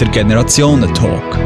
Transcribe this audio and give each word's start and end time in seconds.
der 0.00 0.08
Generationentalk. 0.08 1.38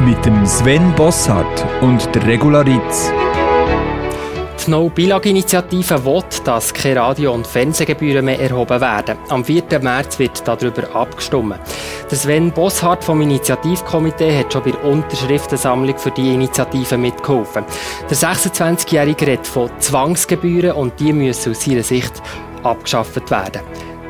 Mit 0.00 0.24
dem 0.24 0.44
Sven 0.44 0.92
Bossart 0.96 1.64
und 1.80 2.12
der 2.12 2.26
Regularitz. 2.26 3.12
Die 4.66 4.70
No-Bilag-Initiative 4.72 6.04
will, 6.04 6.24
dass 6.42 6.74
keine 6.74 7.00
Radio- 7.00 7.34
und 7.34 7.46
Fernsehgebühren 7.46 8.24
mehr 8.24 8.40
erhoben 8.40 8.80
werden. 8.80 9.16
Am 9.28 9.44
4. 9.44 9.62
März 9.80 10.18
wird 10.18 10.42
darüber 10.46 10.92
abgestimmt. 10.96 11.60
Der 12.10 12.18
Sven 12.18 12.50
Bosshardt 12.50 13.04
vom 13.04 13.20
Initiativkomitee 13.20 14.40
hat 14.40 14.52
schon 14.52 14.64
bei 14.64 14.72
der 14.72 14.84
Unterschriftensammlung 14.84 15.96
für 15.98 16.10
die 16.10 16.34
Initiative 16.34 16.98
mitgeholfen. 16.98 17.64
Der 18.10 18.16
26-Jährige 18.16 19.26
redet 19.26 19.46
von 19.46 19.70
Zwangsgebühren 19.78 20.72
und 20.72 20.98
die 20.98 21.12
müssen 21.12 21.52
aus 21.52 21.62
seiner 21.62 21.84
Sicht 21.84 22.20
abgeschafft 22.64 23.30
werden. 23.30 23.62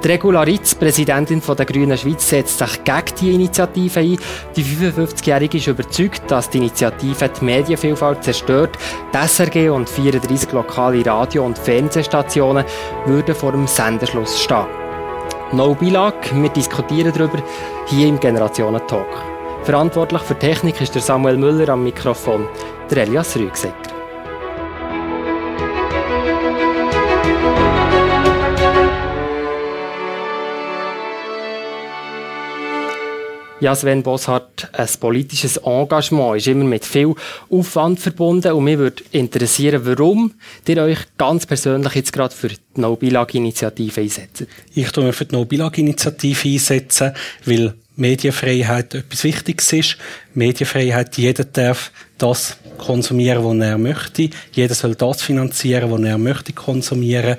Die 0.06 0.12
Regularitz, 0.12 0.76
Präsidentin 0.76 1.42
der 1.44 1.66
Grünen 1.66 1.98
Schweiz, 1.98 2.28
setzt 2.28 2.58
sich 2.58 2.84
gegen 2.84 3.16
die 3.20 3.34
Initiative 3.34 3.98
ein. 3.98 4.16
Die 4.54 4.62
55-Jährige 4.62 5.58
ist 5.58 5.66
überzeugt, 5.66 6.30
dass 6.30 6.48
die 6.48 6.58
Initiative 6.58 7.28
die 7.28 7.44
Medienvielfalt 7.44 8.22
zerstört. 8.22 8.78
Die 9.12 9.26
SRG 9.26 9.68
und 9.68 9.88
34 9.88 10.52
lokale 10.52 11.04
Radio- 11.04 11.44
und 11.44 11.58
Fernsehstationen 11.58 12.64
würden 13.06 13.34
vor 13.34 13.50
dem 13.50 13.66
Senderschluss 13.66 14.40
stehen. 14.40 14.66
No 15.50 15.74
Bilag, 15.74 16.14
wir 16.40 16.50
diskutieren 16.50 17.12
darüber 17.12 17.42
hier 17.86 18.06
im 18.06 18.20
Generationen-Talk. 18.20 19.08
Verantwortlich 19.64 20.22
für 20.22 20.38
Technik 20.38 20.80
ist 20.80 20.94
der 20.94 21.02
Samuel 21.02 21.36
Müller 21.36 21.70
am 21.70 21.82
Mikrofon, 21.82 22.46
der 22.92 23.02
Elias 23.02 23.36
Rügsecker. 23.36 23.95
Ja, 33.58 33.74
Sven 33.74 34.02
Bosshardt, 34.02 34.68
ein 34.74 34.88
politisches 35.00 35.56
Engagement 35.56 36.36
ist 36.36 36.46
immer 36.46 36.64
mit 36.64 36.84
viel 36.84 37.14
Aufwand 37.48 37.98
verbunden 37.98 38.52
und 38.52 38.64
mich 38.64 38.76
würde 38.76 39.02
interessieren, 39.12 39.80
warum 39.86 40.34
ihr 40.68 40.82
euch 40.82 40.98
ganz 41.16 41.46
persönlich 41.46 41.94
jetzt 41.94 42.12
gerade 42.12 42.34
für 42.34 42.48
die 42.48 42.58
No-Bilag-Initiative 42.74 44.02
einsetzt. 44.02 44.44
Ich 44.74 44.90
tue 44.92 45.04
mich 45.04 45.16
für 45.16 45.24
die 45.24 45.34
No-Bilag-Initiative 45.34 46.48
einsetzen, 46.50 47.12
weil 47.46 47.72
Medienfreiheit 47.96 48.94
etwas 48.94 49.24
Wichtiges 49.24 49.72
ist. 49.72 49.96
Medienfreiheit, 50.34 51.16
jeder 51.16 51.44
darf 51.44 51.92
das 52.18 52.58
konsumieren, 52.76 53.42
was 53.42 53.66
er 53.66 53.78
möchte. 53.78 54.28
Jeder 54.52 54.74
soll 54.74 54.96
das 54.96 55.22
finanzieren, 55.22 55.90
was 55.90 56.02
er 56.02 56.18
möchte 56.18 56.52
konsumieren 56.52 57.38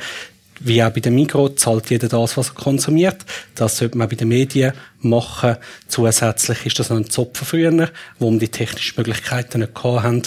wie 0.59 0.83
auch 0.83 0.91
bei 0.91 0.99
den 0.99 1.15
Migros 1.15 1.55
zahlt 1.55 1.89
jeder 1.89 2.07
das, 2.07 2.37
was 2.37 2.49
er 2.49 2.55
konsumiert. 2.55 3.25
Das 3.55 3.77
sollte 3.77 3.97
man 3.97 4.09
bei 4.09 4.15
den 4.15 4.27
Medien 4.27 4.73
machen. 5.01 5.57
Zusätzlich 5.87 6.65
ist 6.65 6.79
das 6.79 6.89
noch 6.89 6.97
ein 6.97 7.09
Zopf 7.09 7.45
früher, 7.45 7.89
wo 8.19 8.31
wir 8.31 8.39
die 8.39 8.49
technischen 8.49 8.95
Möglichkeiten 8.97 9.59
nicht 9.59 9.83
haben, 9.83 10.23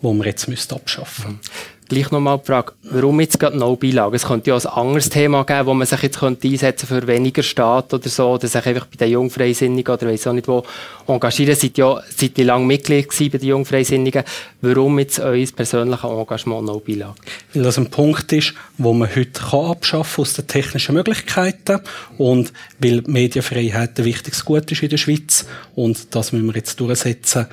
wo 0.00 0.12
wir 0.14 0.26
jetzt 0.26 0.48
abschaffen 0.72 1.40
müssen 1.40 1.75
gleich 1.88 2.10
nochmal 2.10 2.38
die 2.38 2.46
Frage, 2.46 2.72
warum 2.82 3.20
jetzt 3.20 3.38
gerade 3.38 3.56
No-Beilage? 3.56 4.16
Es 4.16 4.26
könnte 4.26 4.50
ja 4.50 4.56
ein 4.56 4.66
anderes 4.66 5.08
Thema 5.08 5.44
geben, 5.44 5.66
wo 5.66 5.74
man 5.74 5.86
sich 5.86 6.02
jetzt 6.02 6.18
könnte 6.18 6.48
einsetzen 6.48 6.86
für 6.86 7.06
weniger 7.06 7.42
Staat 7.42 7.94
oder 7.94 8.08
so, 8.08 8.30
oder 8.30 8.48
sich 8.48 8.66
einfach 8.66 8.86
bei 8.86 8.96
den 8.96 9.12
Jungfreisinnigen 9.12 9.94
oder 9.94 10.06
weiss 10.06 10.26
auch 10.26 10.32
nicht 10.32 10.48
wo 10.48 10.64
engagieren. 11.06 11.54
Seid 11.54 11.78
ja 11.78 12.00
seit 12.08 12.38
lang 12.38 12.66
Mitglied 12.66 13.08
gewesen 13.08 13.30
bei 13.30 13.38
den 13.38 13.48
Jungfreisinnigen. 13.48 14.24
Warum 14.60 14.98
jetzt 14.98 15.20
euer 15.20 15.46
persönliches 15.54 16.10
Engagement 16.10 16.66
No-Beilage? 16.66 17.14
Weil 17.54 17.62
das 17.62 17.78
ein 17.78 17.90
Punkt 17.90 18.32
ist, 18.32 18.54
wo 18.78 18.92
man 18.92 19.08
heute 19.14 19.40
kann 19.40 19.66
abschaffen 19.66 20.22
aus 20.22 20.34
den 20.34 20.46
technischen 20.46 20.94
Möglichkeiten 20.94 21.80
und 22.18 22.52
weil 22.78 23.02
Medienfreiheit 23.06 23.98
ein 23.98 24.04
wichtiges 24.04 24.44
Gut 24.44 24.70
ist 24.72 24.82
in 24.82 24.88
der 24.88 24.96
Schweiz 24.96 25.46
und 25.74 26.14
das 26.14 26.32
müssen 26.32 26.46
wir 26.46 26.54
jetzt 26.54 26.78
durchsetzen, 26.80 27.46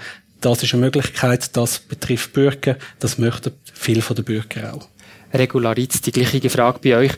das 0.45 0.63
ist 0.63 0.73
eine 0.73 0.81
Möglichkeit, 0.81 1.55
das 1.55 1.79
betrifft 1.79 2.33
Bürger, 2.33 2.75
das 2.99 3.17
möchten 3.17 3.53
viele 3.73 4.01
von 4.01 4.15
den 4.15 4.25
Bürger 4.25 4.73
auch. 4.73 4.87
Regularitz, 5.33 6.01
die 6.01 6.11
gleiche 6.11 6.49
Frage 6.49 6.79
bei 6.83 6.95
euch. 6.97 7.13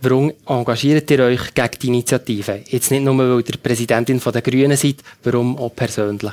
Warum 0.00 0.32
engagiert 0.46 1.10
ihr 1.10 1.20
euch 1.20 1.52
gegen 1.54 1.78
die 1.82 1.86
Initiative? 1.88 2.62
Jetzt 2.68 2.90
nicht 2.90 3.02
nur, 3.02 3.18
weil 3.18 3.40
ihr 3.40 3.58
Präsidentin 3.60 4.20
der 4.20 4.42
Grünen 4.42 4.76
seid, 4.76 5.02
warum 5.24 5.58
auch 5.58 5.74
persönlich? 5.74 6.32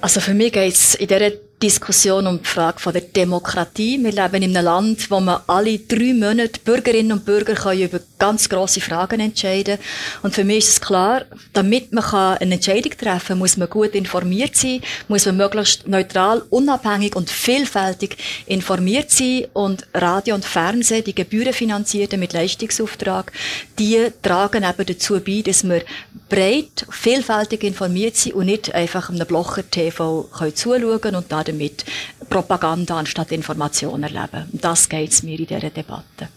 Also 0.00 0.20
für 0.20 0.34
mich 0.34 0.52
geht 0.52 0.72
es 0.72 0.94
in 0.94 1.08
dieser 1.08 1.32
Diskussion 1.62 2.26
um 2.26 2.38
die 2.38 2.48
Frage 2.48 2.80
von 2.80 2.92
der 2.92 3.00
Demokratie. 3.00 3.98
Wir 4.02 4.12
leben 4.12 4.42
in 4.42 4.54
einem 4.54 4.64
Land, 4.64 5.10
wo 5.10 5.20
man 5.20 5.40
alle 5.46 5.78
drei 5.78 6.12
Monate 6.12 6.60
Bürgerinnen 6.62 7.12
und 7.12 7.24
Bürger 7.24 7.54
können 7.54 7.80
über 7.80 8.00
ganz 8.18 8.50
große 8.50 8.82
Fragen 8.82 9.20
entscheiden 9.20 9.78
Und 10.22 10.34
für 10.34 10.44
mich 10.44 10.58
ist 10.58 10.68
es 10.68 10.80
klar, 10.82 11.24
damit 11.54 11.92
man 11.92 12.04
eine 12.04 12.54
Entscheidung 12.54 12.92
treffen 12.92 13.28
kann, 13.28 13.38
muss 13.38 13.56
man 13.56 13.70
gut 13.70 13.94
informiert 13.94 14.54
sein, 14.54 14.82
muss 15.08 15.24
man 15.24 15.38
möglichst 15.38 15.88
neutral, 15.88 16.42
unabhängig 16.50 17.16
und 17.16 17.30
vielfältig 17.30 18.18
informiert 18.44 19.10
sein. 19.10 19.46
Und 19.54 19.86
Radio 19.94 20.34
und 20.34 20.44
Fernsehen, 20.44 21.04
die 21.04 21.14
gebührenfinanzierten 21.14 22.20
mit 22.20 22.34
Leistungsauftrag, 22.34 23.32
die 23.78 24.08
tragen 24.20 24.62
eben 24.62 24.86
dazu 24.86 25.20
bei, 25.20 25.42
dass 25.44 25.64
wir 25.64 25.82
breit, 26.28 26.86
vielfältig 26.90 27.62
informiert 27.62 28.16
sind 28.16 28.34
und 28.34 28.46
nicht 28.46 28.74
einfach 28.74 29.08
einem 29.08 29.26
Blocher-TV 29.26 30.28
zuschauen 30.54 31.14
und 31.14 31.30
damit 31.46 31.84
Propaganda 32.28 32.98
anstatt 32.98 33.32
Information 33.32 34.02
erleben. 34.02 34.48
Das 34.52 34.88
geht 34.88 35.12
es 35.12 35.22
mir 35.22 35.38
in 35.38 35.46
dieser 35.46 35.70
Debatte. 35.70 36.28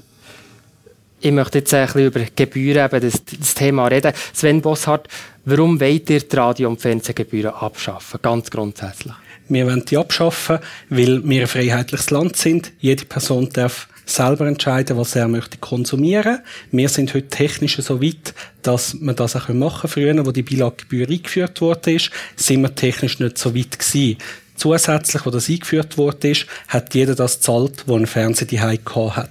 Ich 1.22 1.32
möchte 1.32 1.58
jetzt 1.58 1.74
ein 1.74 1.86
bisschen 1.86 2.06
über 2.06 2.22
Gebühren, 2.34 2.86
eben 2.86 3.02
das, 3.02 3.22
das 3.26 3.54
Thema 3.54 3.88
reden. 3.88 4.14
Sven 4.34 4.62
Bosshardt, 4.62 5.10
warum 5.44 5.80
wollt 5.82 6.10
ihr 6.10 6.22
die 6.22 6.36
Radio- 6.36 6.70
und 6.70 6.80
Fernsehgebühren 6.80 7.54
abschaffen? 7.54 8.20
Ganz 8.22 8.50
grundsätzlich. 8.50 9.14
Wir 9.50 9.66
wollen 9.66 9.84
die 9.84 9.98
abschaffen, 9.98 10.60
weil 10.90 11.28
wir 11.28 11.42
ein 11.42 11.48
freiheitliches 11.48 12.12
Land 12.12 12.38
sind. 12.38 12.72
Jede 12.80 13.04
Person 13.04 13.50
darf 13.50 13.90
selber 14.06 14.48
entscheiden, 14.48 14.98
was 14.98 15.16
er 15.16 15.28
möchte 15.28 15.58
konsumieren. 15.58 16.40
Wir 16.72 16.88
sind 16.90 17.14
heute 17.14 17.28
technisch 17.28 17.78
so 17.78 18.02
weit, 18.02 18.34
dass 18.62 18.96
wir 19.00 19.14
das 19.14 19.36
auch 19.36 19.50
machen 19.50 19.90
können. 19.90 20.16
Früher, 20.16 20.26
wo 20.26 20.32
die 20.32 20.44
Bilaggebühr 20.44 21.10
eingeführt 21.10 21.62
wurde, 21.62 21.98
sind 22.36 22.62
wir 22.62 22.76
technisch 22.76 23.20
nicht 23.20 23.38
so 23.38 23.56
weit 23.56 23.78
gewesen. 23.78 24.18
Zusätzlich, 24.60 25.26
wo 25.26 25.30
das 25.30 25.50
eingeführt 25.50 25.98
wurde, 25.98 26.34
hat 26.68 26.94
jeder 26.94 27.16
das 27.16 27.38
gezahlt, 27.38 27.86
wo 27.86 27.96
ein 27.96 28.06
Fernseher 28.06 28.78
hat. 29.16 29.30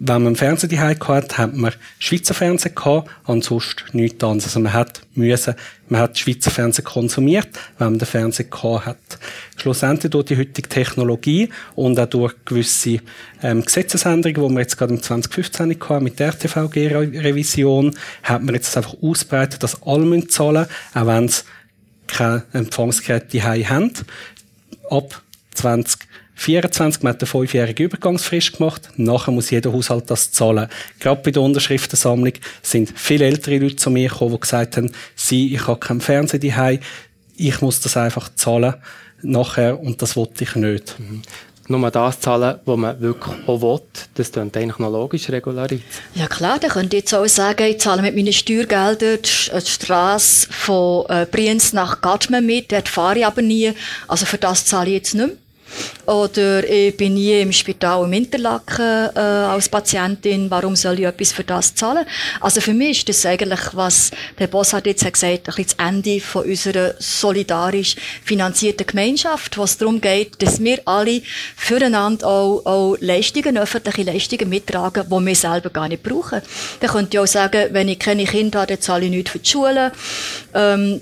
Wenn 0.00 0.22
man 0.22 0.26
einen 0.28 0.36
Fernseher 0.36 0.88
hat, 0.88 1.38
hat 1.38 1.54
man 1.54 1.72
Schweizer 2.00 2.34
Fernsehen 2.34 2.74
gehabt, 2.74 3.08
ansonsten 3.26 3.96
nichts 3.96 4.24
anderes. 4.24 4.46
Also 4.46 4.58
man 4.58 4.72
hat 4.72 5.02
müssen, 5.14 5.54
man 5.88 6.00
hat 6.00 6.18
Schweizer 6.18 6.50
Fernsehen 6.50 6.84
konsumiert, 6.84 7.48
wenn 7.78 7.90
man 7.90 7.98
den 8.00 8.06
Fernseher 8.06 8.46
gehabt 8.46 8.86
hat. 8.86 8.96
Schlussendlich 9.56 10.10
durch 10.10 10.24
die 10.24 10.36
heutige 10.36 10.68
Technologie 10.68 11.50
und 11.76 12.00
auch 12.00 12.06
durch 12.06 12.34
gewisse 12.44 12.98
ähm, 13.44 13.64
Gesetzesänderungen, 13.64 14.48
die 14.48 14.54
wir 14.56 14.62
jetzt 14.62 14.76
gerade 14.76 14.94
im 14.94 15.02
2015 15.02 15.78
hatten, 15.78 16.02
mit 16.02 16.18
der 16.18 16.28
RTVG-Revision, 16.28 17.94
hat 18.24 18.42
man 18.42 18.56
jetzt 18.56 18.76
einfach 18.76 18.96
ausbreitet, 19.00 19.62
dass 19.62 19.80
alle 19.82 20.26
zahlen 20.26 20.66
müssen, 20.66 20.74
auch 20.94 21.06
wenn 21.06 21.28
sie 21.28 21.42
keine 22.10 22.42
Empfangsgeräte 22.52 23.42
haben 23.44 23.92
ab 24.90 25.22
2024, 25.54 27.02
man 27.02 27.12
hat 27.12 27.22
eine 27.22 27.26
fünfjährige 27.26 27.84
Übergangsfrist 27.84 28.56
gemacht, 28.56 28.90
nachher 28.96 29.32
muss 29.32 29.50
jeder 29.50 29.72
Haushalt 29.72 30.10
das 30.10 30.32
zahlen. 30.32 30.68
Gerade 30.98 31.22
bei 31.22 31.30
der 31.30 31.42
Unterschriftensammlung 31.42 32.32
sind 32.62 32.92
viele 32.94 33.26
ältere 33.26 33.58
Leute 33.58 33.76
zu 33.76 33.90
mir 33.90 34.08
gekommen, 34.08 34.34
die 34.34 34.40
gesagt 34.40 34.76
haben, 34.76 34.92
sie, 35.14 35.54
ich 35.54 35.66
habe 35.66 35.80
keinen 35.80 36.00
Fernseher 36.00 36.40
daheim, 36.40 36.80
ich 37.36 37.60
muss 37.60 37.80
das 37.80 37.96
einfach 37.96 38.34
zahlen. 38.34 38.74
Nachher 39.22 39.78
und 39.78 40.00
das 40.00 40.16
wollte 40.16 40.44
ich 40.44 40.54
nicht. 40.54 40.96
Nur 41.70 41.88
das 41.92 42.18
zahlen, 42.18 42.58
was 42.64 42.76
man 42.76 43.00
wirklich 43.00 43.32
auch 43.46 43.62
will. 43.62 43.80
Das 44.14 44.32
klingt 44.32 44.56
eigentlich 44.56 44.78
noch 44.80 44.90
logisch, 44.90 45.30
Regularität. 45.30 45.82
Ja 46.16 46.26
klar, 46.26 46.58
dann 46.58 46.68
könnt 46.68 46.92
ihr 46.92 46.98
jetzt 46.98 47.14
auch 47.14 47.28
sagen, 47.28 47.62
ich 47.62 47.78
zahle 47.78 48.02
mit 48.02 48.16
meinen 48.16 48.32
Steuergeldern 48.32 49.20
die 49.22 49.70
Straße 49.70 50.48
von 50.50 51.06
äh, 51.08 51.26
Brienz 51.30 51.72
nach 51.72 52.00
Gatschmen 52.00 52.44
mit, 52.44 52.72
dort 52.72 52.88
fahre 52.88 53.20
ich 53.20 53.26
aber 53.26 53.42
nie, 53.42 53.72
also 54.08 54.26
für 54.26 54.38
das 54.38 54.64
zahle 54.66 54.88
ich 54.88 54.94
jetzt 54.94 55.14
nicht 55.14 55.26
mehr. 55.28 55.36
Oder 56.06 56.68
ich 56.68 56.96
bin 56.96 57.14
nie 57.14 57.40
im 57.40 57.52
Spital 57.52 58.04
im 58.04 58.12
Interlaken 58.12 59.10
äh, 59.14 59.18
als 59.18 59.68
Patientin. 59.68 60.50
Warum 60.50 60.74
soll 60.74 60.98
ich 60.98 61.06
etwas 61.06 61.32
für 61.32 61.44
das 61.44 61.74
zahlen? 61.74 62.04
Also 62.40 62.60
für 62.60 62.74
mich 62.74 62.98
ist 62.98 63.08
das 63.08 63.26
eigentlich, 63.26 63.60
was 63.72 64.10
der 64.38 64.48
Boss 64.48 64.72
hat 64.72 64.86
jetzt 64.86 65.04
gesagt, 65.04 65.24
ein 65.24 65.42
bisschen 65.42 65.76
das 65.76 65.86
Ende 65.86 66.20
von 66.20 66.44
unserer 66.44 66.94
solidarisch 66.98 67.96
finanzierten 68.24 68.86
Gemeinschaft, 68.86 69.56
wo 69.56 69.64
es 69.64 69.78
darum 69.78 70.00
geht, 70.00 70.42
dass 70.42 70.60
wir 70.60 70.80
alle 70.84 71.22
füreinander 71.56 72.26
auch, 72.26 72.66
auch 72.66 72.96
Leistungen, 73.00 73.58
öffentliche 73.58 74.02
Leistungen 74.02 74.48
mittragen, 74.48 75.04
die 75.06 75.26
wir 75.26 75.34
selber 75.34 75.70
gar 75.70 75.88
nicht 75.88 76.02
brauchen. 76.02 76.42
Dann 76.80 76.90
könnt 76.90 77.14
ihr 77.14 77.22
auch 77.22 77.26
sagen, 77.26 77.68
wenn 77.72 77.88
ich 77.88 77.98
keine 77.98 78.24
Kinder 78.24 78.60
habe, 78.60 78.74
dann 78.74 78.80
zahle 78.80 79.04
ich 79.04 79.10
nichts 79.10 79.30
für 79.30 79.38
die 79.38 79.48
Schule. 79.48 79.92
Ähm, 80.54 81.00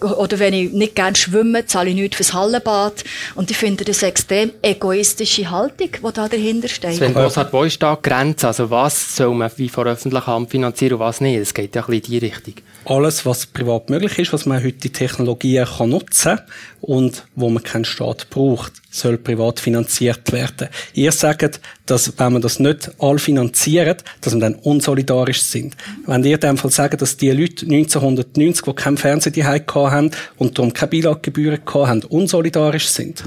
oder 0.00 0.38
wenn 0.38 0.54
ich 0.54 0.72
nicht 0.72 0.94
gerne 0.94 1.16
schwimme, 1.16 1.66
zahle 1.66 1.90
ich 1.90 1.96
nichts 1.96 2.16
fürs 2.16 2.32
Hallenbad. 2.34 3.04
Und 3.34 3.50
ich 3.50 3.56
finde 3.56 3.84
das 3.84 4.02
extrem 4.10 4.50
egoistische 4.60 5.48
Haltung, 5.50 5.90
die 5.92 6.12
da 6.12 6.28
dahinter 6.28 6.66
steht. 6.66 6.96
Sven 6.96 7.14
Bossart, 7.14 7.52
wo 7.52 7.62
ist 7.62 7.80
da 7.80 7.94
die 7.94 8.08
Grenze? 8.08 8.48
Also 8.48 8.68
was 8.68 9.16
soll 9.16 9.34
man 9.34 9.50
wie 9.56 9.68
von 9.68 9.86
öffentlicher 9.86 10.26
Hand 10.26 10.50
finanzieren 10.50 10.94
und 10.94 11.00
was 11.00 11.20
nicht? 11.20 11.38
Es 11.38 11.54
geht 11.54 11.76
ja 11.76 11.82
ein 11.82 11.86
bisschen 11.86 12.14
in 12.14 12.20
die 12.20 12.26
Richtung. 12.26 12.54
Alles, 12.86 13.24
was 13.24 13.46
privat 13.46 13.88
möglich 13.88 14.18
ist, 14.18 14.32
was 14.32 14.46
man 14.46 14.64
heute 14.64 14.78
die 14.78 14.90
Technologien 14.90 15.64
kann 15.64 15.90
nutzen 15.90 16.40
und 16.80 17.24
wo 17.36 17.50
man 17.50 17.62
keinen 17.62 17.84
Staat 17.84 18.28
braucht, 18.30 18.72
soll 18.90 19.16
privat 19.16 19.60
finanziert 19.60 20.32
werden. 20.32 20.68
Ihr 20.94 21.12
sagt, 21.12 21.60
dass 21.86 22.18
wenn 22.18 22.32
man 22.32 22.42
das 22.42 22.58
nicht 22.58 22.90
all 22.98 23.18
finanziert, 23.18 24.02
dass 24.22 24.34
wir 24.34 24.40
dann 24.40 24.54
unsolidarisch 24.56 25.42
sind. 25.42 25.76
Wenn 26.06 26.24
ihr 26.24 26.34
in 26.34 26.40
dem 26.40 26.58
Fall 26.58 26.72
sagt, 26.72 27.00
dass 27.00 27.16
die 27.16 27.30
Leute 27.30 27.64
1990, 27.66 28.64
die 28.64 28.72
kein 28.72 28.96
Fernsehen 28.96 29.46
haben 29.46 30.10
und 30.36 30.58
darum 30.58 30.72
keine 30.72 30.90
Bilaggebühren 30.90 31.60
haben, 31.72 32.02
unsolidarisch 32.04 32.88
sind. 32.88 33.24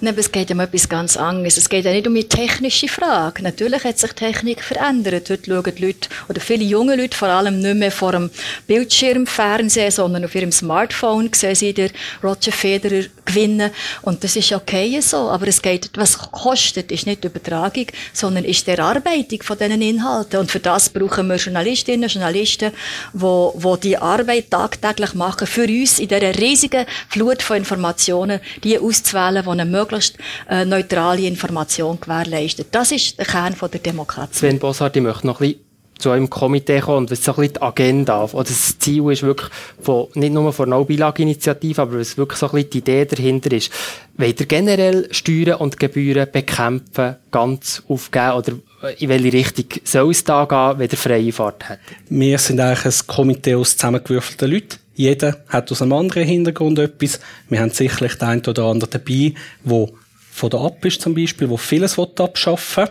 Nein, 0.00 0.14
es 0.16 0.32
geht 0.32 0.50
um 0.50 0.60
etwas 0.60 0.88
ganz 0.88 1.16
anderes. 1.16 1.56
Es 1.56 1.68
geht 1.68 1.84
ja 1.84 1.92
nicht 1.92 2.06
um 2.06 2.14
die 2.14 2.28
technische 2.28 2.88
Frage. 2.88 3.42
Natürlich 3.42 3.84
hat 3.84 3.98
sich 3.98 4.12
Technik 4.12 4.62
verändert. 4.62 5.30
Heute 5.30 5.50
schauen 5.50 5.74
die 5.76 5.86
Leute, 5.86 6.08
oder 6.28 6.40
viele 6.40 6.64
junge 6.64 6.96
Leute, 6.96 7.16
vor 7.16 7.28
allem 7.28 7.60
nicht 7.60 7.76
mehr 7.76 7.92
vor 7.92 8.12
dem 8.12 8.30
Bildschirmfernsehen, 8.66 9.90
sondern 9.90 10.24
auf 10.24 10.34
ihrem 10.34 10.52
Smartphone 10.52 11.30
sehen 11.32 11.54
sie 11.54 11.72
den 11.72 11.90
Roger 12.22 12.52
Federer 12.52 13.04
gewinnen. 13.24 13.70
Und 14.02 14.24
das 14.24 14.36
ist 14.36 14.52
okay 14.52 15.00
so. 15.00 15.30
Aber 15.30 15.46
es 15.48 15.62
geht, 15.62 15.90
was 15.96 16.18
kostet, 16.18 16.90
ist 16.92 17.06
nicht 17.06 17.24
die 17.24 17.28
Übertragung, 17.28 17.86
sondern 18.12 18.44
ist 18.44 18.66
die 18.66 18.72
Erarbeitung 18.72 19.42
von 19.42 19.58
diesen 19.58 19.82
Inhalten. 19.82 20.40
Und 20.40 20.50
für 20.50 20.60
das 20.60 20.90
brauchen 20.90 21.28
wir 21.28 21.36
Journalistinnen 21.36 22.04
und 22.04 22.12
Journalisten, 22.12 22.72
die, 23.12 23.48
die 23.58 23.80
die 23.80 23.98
Arbeit 23.98 24.50
tagtäglich 24.50 25.14
machen, 25.14 25.46
für 25.46 25.64
uns 25.64 25.98
in 25.98 26.08
dieser 26.08 26.34
riesigen 26.36 26.86
Flut 27.08 27.42
von 27.42 27.56
Informationen, 27.56 28.40
die 28.64 28.78
auszuwählen, 28.78 29.44
eine 29.52 29.64
möglichst 29.64 30.16
äh, 30.48 30.64
neutrale 30.64 31.22
Information 31.22 32.00
gewährleistet. 32.00 32.68
Das 32.72 32.92
ist 32.92 33.18
der 33.18 33.26
Kern 33.26 33.54
von 33.54 33.70
der 33.70 33.80
Demokratie. 33.80 34.34
Sven 34.34 34.58
Bossart, 34.58 34.96
ich 34.96 35.02
möchte 35.02 35.26
noch 35.26 35.40
ein 35.40 35.48
bisschen 35.48 35.72
zu 36.02 36.10
einem 36.10 36.28
Komitee 36.28 36.80
kommen 36.80 36.98
und 36.98 37.10
was 37.10 37.24
so 37.24 37.32
ein 37.32 37.36
bisschen 37.36 37.54
die 37.54 37.62
Agenda 37.62 38.24
oder 38.24 38.44
das 38.44 38.78
Ziel 38.78 39.10
ist 39.10 39.22
wirklich 39.22 39.48
von, 39.80 40.08
nicht 40.14 40.32
nur 40.32 40.52
von 40.52 40.68
No 40.68 40.84
Bilag-Initiative, 40.84 41.80
aber 41.80 42.00
was 42.00 42.18
wirklich 42.18 42.38
so 42.38 42.46
ein 42.46 42.52
bisschen 42.52 42.70
die 42.70 42.78
Idee 42.78 43.04
dahinter 43.04 43.52
ist. 43.52 43.72
Wollt 44.16 44.40
ihr 44.40 44.46
generell 44.46 45.08
Steuern 45.12 45.60
und 45.60 45.78
Gebühren 45.78 46.26
bekämpfen, 46.30 47.16
ganz 47.30 47.82
aufgeben 47.88 48.32
oder 48.32 48.52
in 48.98 49.08
welche 49.08 49.32
Richtung 49.32 49.66
soll 49.84 50.10
es 50.10 50.24
da 50.24 50.44
gehen, 50.44 50.78
wenn 50.80 50.90
ihr 50.90 50.98
freie 50.98 51.32
Fahrt 51.32 51.68
hat? 51.68 51.78
Wir 52.08 52.38
sind 52.38 52.60
eigentlich 52.60 52.84
ein 52.84 53.06
Komitee 53.06 53.54
aus 53.54 53.76
zusammengewürfelten 53.76 54.50
Leuten. 54.50 54.81
Jeder 54.94 55.38
hat 55.48 55.70
aus 55.70 55.82
einem 55.82 55.92
anderen 55.92 56.24
Hintergrund 56.26 56.78
etwas. 56.78 57.20
Wir 57.48 57.60
haben 57.60 57.70
sicherlich 57.70 58.14
den 58.16 58.28
einen 58.28 58.46
oder 58.46 58.64
anderen 58.64 58.90
dabei, 58.90 59.34
wo 59.64 59.92
von 60.30 60.50
der 60.50 60.60
Ab 60.60 60.84
ist 60.84 61.00
zum 61.00 61.14
Beispiel, 61.14 61.48
wo 61.48 61.56
vieles 61.56 61.98
abschaffen 61.98 62.88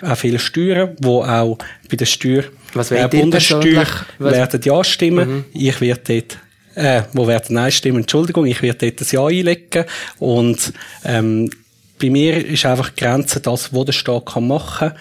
will, 0.00 0.10
auch 0.10 0.16
viele 0.16 0.38
Steuern, 0.38 0.96
wo 1.00 1.22
auch 1.22 1.58
bei 1.90 1.96
der 1.96 2.06
Steuer, 2.06 2.44
Was 2.72 2.90
äh, 2.90 3.08
Bundessteuer 3.08 3.86
werden 4.18 4.60
Ja 4.62 4.84
stimmen. 4.84 5.28
Mhm. 5.28 5.44
Ich 5.52 5.80
werde 5.80 6.02
dort 6.06 6.38
äh, 6.74 7.02
wo 7.12 7.26
werden 7.26 7.54
Nein 7.54 7.72
stimmen, 7.72 8.00
Entschuldigung, 8.00 8.46
ich 8.46 8.62
werde 8.62 8.90
dort 8.90 9.00
ein 9.00 9.08
Ja 9.10 9.26
einlegen 9.26 9.84
und 10.18 10.72
ähm, 11.04 11.50
bei 12.00 12.10
mir 12.10 12.46
ist 12.46 12.64
einfach 12.64 12.90
die 12.90 13.04
Grenze 13.04 13.40
das, 13.40 13.74
was 13.74 13.84
der 13.86 13.92
Staat 13.92 14.26
kann 14.26 14.46
machen 14.46 14.92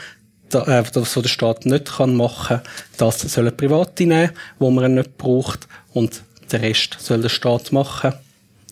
kann, 0.49 0.67
äh, 0.67 0.83
das, 0.91 1.15
was 1.15 1.21
der 1.21 1.29
Staat 1.29 1.65
nicht 1.67 1.97
kann 1.97 2.15
machen, 2.15 2.61
das 2.97 3.21
sollen 3.21 3.55
Private 3.55 4.05
nehmen, 4.05 4.31
wo 4.57 4.71
man 4.71 4.85
ihn 4.85 4.95
nicht 4.95 5.17
braucht 5.17 5.67
und 5.93 6.23
der 6.51 6.61
Rest 6.61 6.97
soll 6.99 7.21
der 7.21 7.29
Staat 7.29 7.71
machen. 7.71 8.13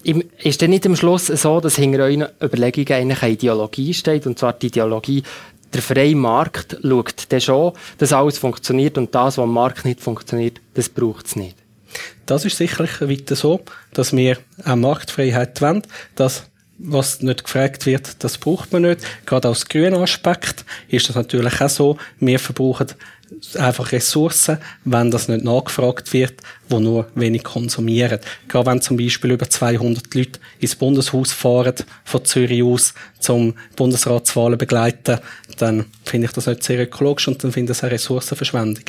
Ist 0.03 0.61
denn 0.61 0.69
nicht 0.69 0.85
am 0.85 0.95
Schluss 0.95 1.27
so, 1.27 1.59
dass 1.59 1.77
hinter 1.77 2.03
euren 2.03 2.27
Überlegungen 2.41 2.93
eigentlich 2.93 3.23
eine 3.23 3.33
Ideologie 3.33 3.93
steht, 3.93 4.27
und 4.27 4.37
zwar 4.37 4.53
die 4.53 4.67
Ideologie, 4.67 5.23
der 5.73 5.81
freie 5.81 6.15
Markt 6.15 6.77
schaut 6.83 7.25
dann 7.29 7.41
schon, 7.41 7.73
dass 7.97 8.13
alles 8.13 8.37
funktioniert 8.37 8.97
und 8.97 9.13
das, 9.13 9.37
was 9.37 9.43
am 9.43 9.51
Markt 9.51 9.83
nicht 9.83 9.99
funktioniert, 9.99 10.61
das 10.75 10.89
braucht 10.89 11.25
es 11.25 11.35
nicht. 11.35 11.57
Das 12.25 12.45
ist 12.45 12.57
sicherlich 12.57 13.01
weiter 13.01 13.35
so, 13.35 13.61
dass 13.93 14.15
wir 14.15 14.37
eine 14.63 14.75
Marktfreiheit 14.75 15.59
wollen, 15.61 15.83
dass 16.15 16.43
was 16.77 17.21
nicht 17.21 17.45
gefragt 17.45 17.85
wird, 17.85 18.23
das 18.23 18.37
braucht 18.37 18.73
man 18.73 18.83
nicht. 18.83 19.01
Gerade 19.25 19.47
aus 19.47 19.67
grünen 19.67 19.95
Aspekt 19.95 20.65
ist 20.89 21.07
das 21.07 21.15
natürlich 21.15 21.61
auch 21.61 21.69
so. 21.69 21.97
Wir 22.19 22.37
verbrauchen 22.37 22.87
einfach 23.57 23.91
Ressourcen, 23.91 24.57
wenn 24.83 25.11
das 25.11 25.27
nicht 25.27 25.43
nachgefragt 25.43 26.13
wird, 26.13 26.41
wo 26.69 26.79
nur 26.79 27.07
wenig 27.15 27.43
konsumieren. 27.43 28.19
Gerade 28.47 28.71
wenn 28.71 28.81
zum 28.81 28.97
Beispiel 28.97 29.31
über 29.31 29.49
200 29.49 30.13
Leute 30.13 30.39
ins 30.59 30.75
Bundeshaus 30.75 31.31
fahren, 31.31 31.75
von 32.03 32.25
Zürich 32.25 32.63
aus, 32.63 32.93
zum 33.19 33.55
Bundesratswahlen 33.75 34.57
begleiten, 34.57 35.19
dann 35.57 35.85
finde 36.03 36.27
ich 36.27 36.33
das 36.33 36.47
nicht 36.47 36.63
sehr 36.63 36.81
ökologisch 36.81 37.27
und 37.27 37.43
dann 37.43 37.51
finde 37.51 37.71
ich 37.71 37.77
das 37.77 37.83
eine 37.83 37.93
Ressourcenverschwendung. 37.93 38.85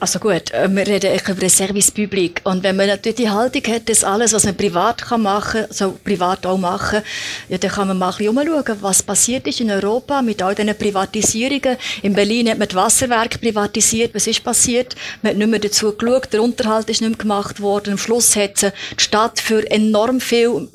Also 0.00 0.20
gut, 0.20 0.52
äh, 0.52 0.68
wir 0.70 0.86
reden 0.86 1.10
echt 1.10 1.28
über 1.28 1.42
ein 1.42 1.50
Service 1.50 1.90
Public. 1.90 2.40
Und 2.44 2.62
wenn 2.62 2.76
man 2.76 2.86
natürlich 2.86 3.16
die 3.16 3.30
Haltung 3.30 3.62
hat, 3.74 3.88
dass 3.88 4.04
alles, 4.04 4.32
was 4.32 4.44
man 4.44 4.56
privat 4.56 5.02
kann 5.02 5.22
machen 5.22 5.62
kann, 5.62 5.72
so 5.72 5.98
privat 6.04 6.46
auch 6.46 6.56
machen, 6.56 7.02
ja, 7.48 7.58
dann 7.58 7.70
kann 7.70 7.88
man 7.88 7.98
mal 7.98 8.10
ein 8.10 8.16
bisschen 8.16 8.38
umschauen, 8.38 8.78
was 8.80 9.02
passiert 9.02 9.46
ist 9.48 9.60
in 9.60 9.70
Europa 9.70 10.22
mit 10.22 10.40
all 10.40 10.54
diesen 10.54 10.76
Privatisierungen. 10.76 11.76
In 12.02 12.12
Berlin 12.12 12.48
hat 12.48 12.58
man 12.58 12.68
das 12.68 12.76
Wasserwerk 12.76 13.40
privatisiert. 13.40 14.14
Was 14.14 14.28
ist 14.28 14.44
passiert? 14.44 14.94
Man 15.22 15.30
hat 15.30 15.38
nicht 15.38 15.50
mehr 15.50 15.58
dazu 15.58 15.92
geschaut. 15.96 16.32
Der 16.32 16.42
Unterhalt 16.42 16.88
ist 16.90 17.00
nicht 17.00 17.10
mehr 17.10 17.18
gemacht 17.18 17.60
worden. 17.60 17.92
Am 17.92 17.98
Schluss 17.98 18.36
hat 18.36 18.62
die 18.62 18.70
Stadt 19.02 19.40
für 19.40 19.68
enorm 19.68 20.20
viel 20.20 20.68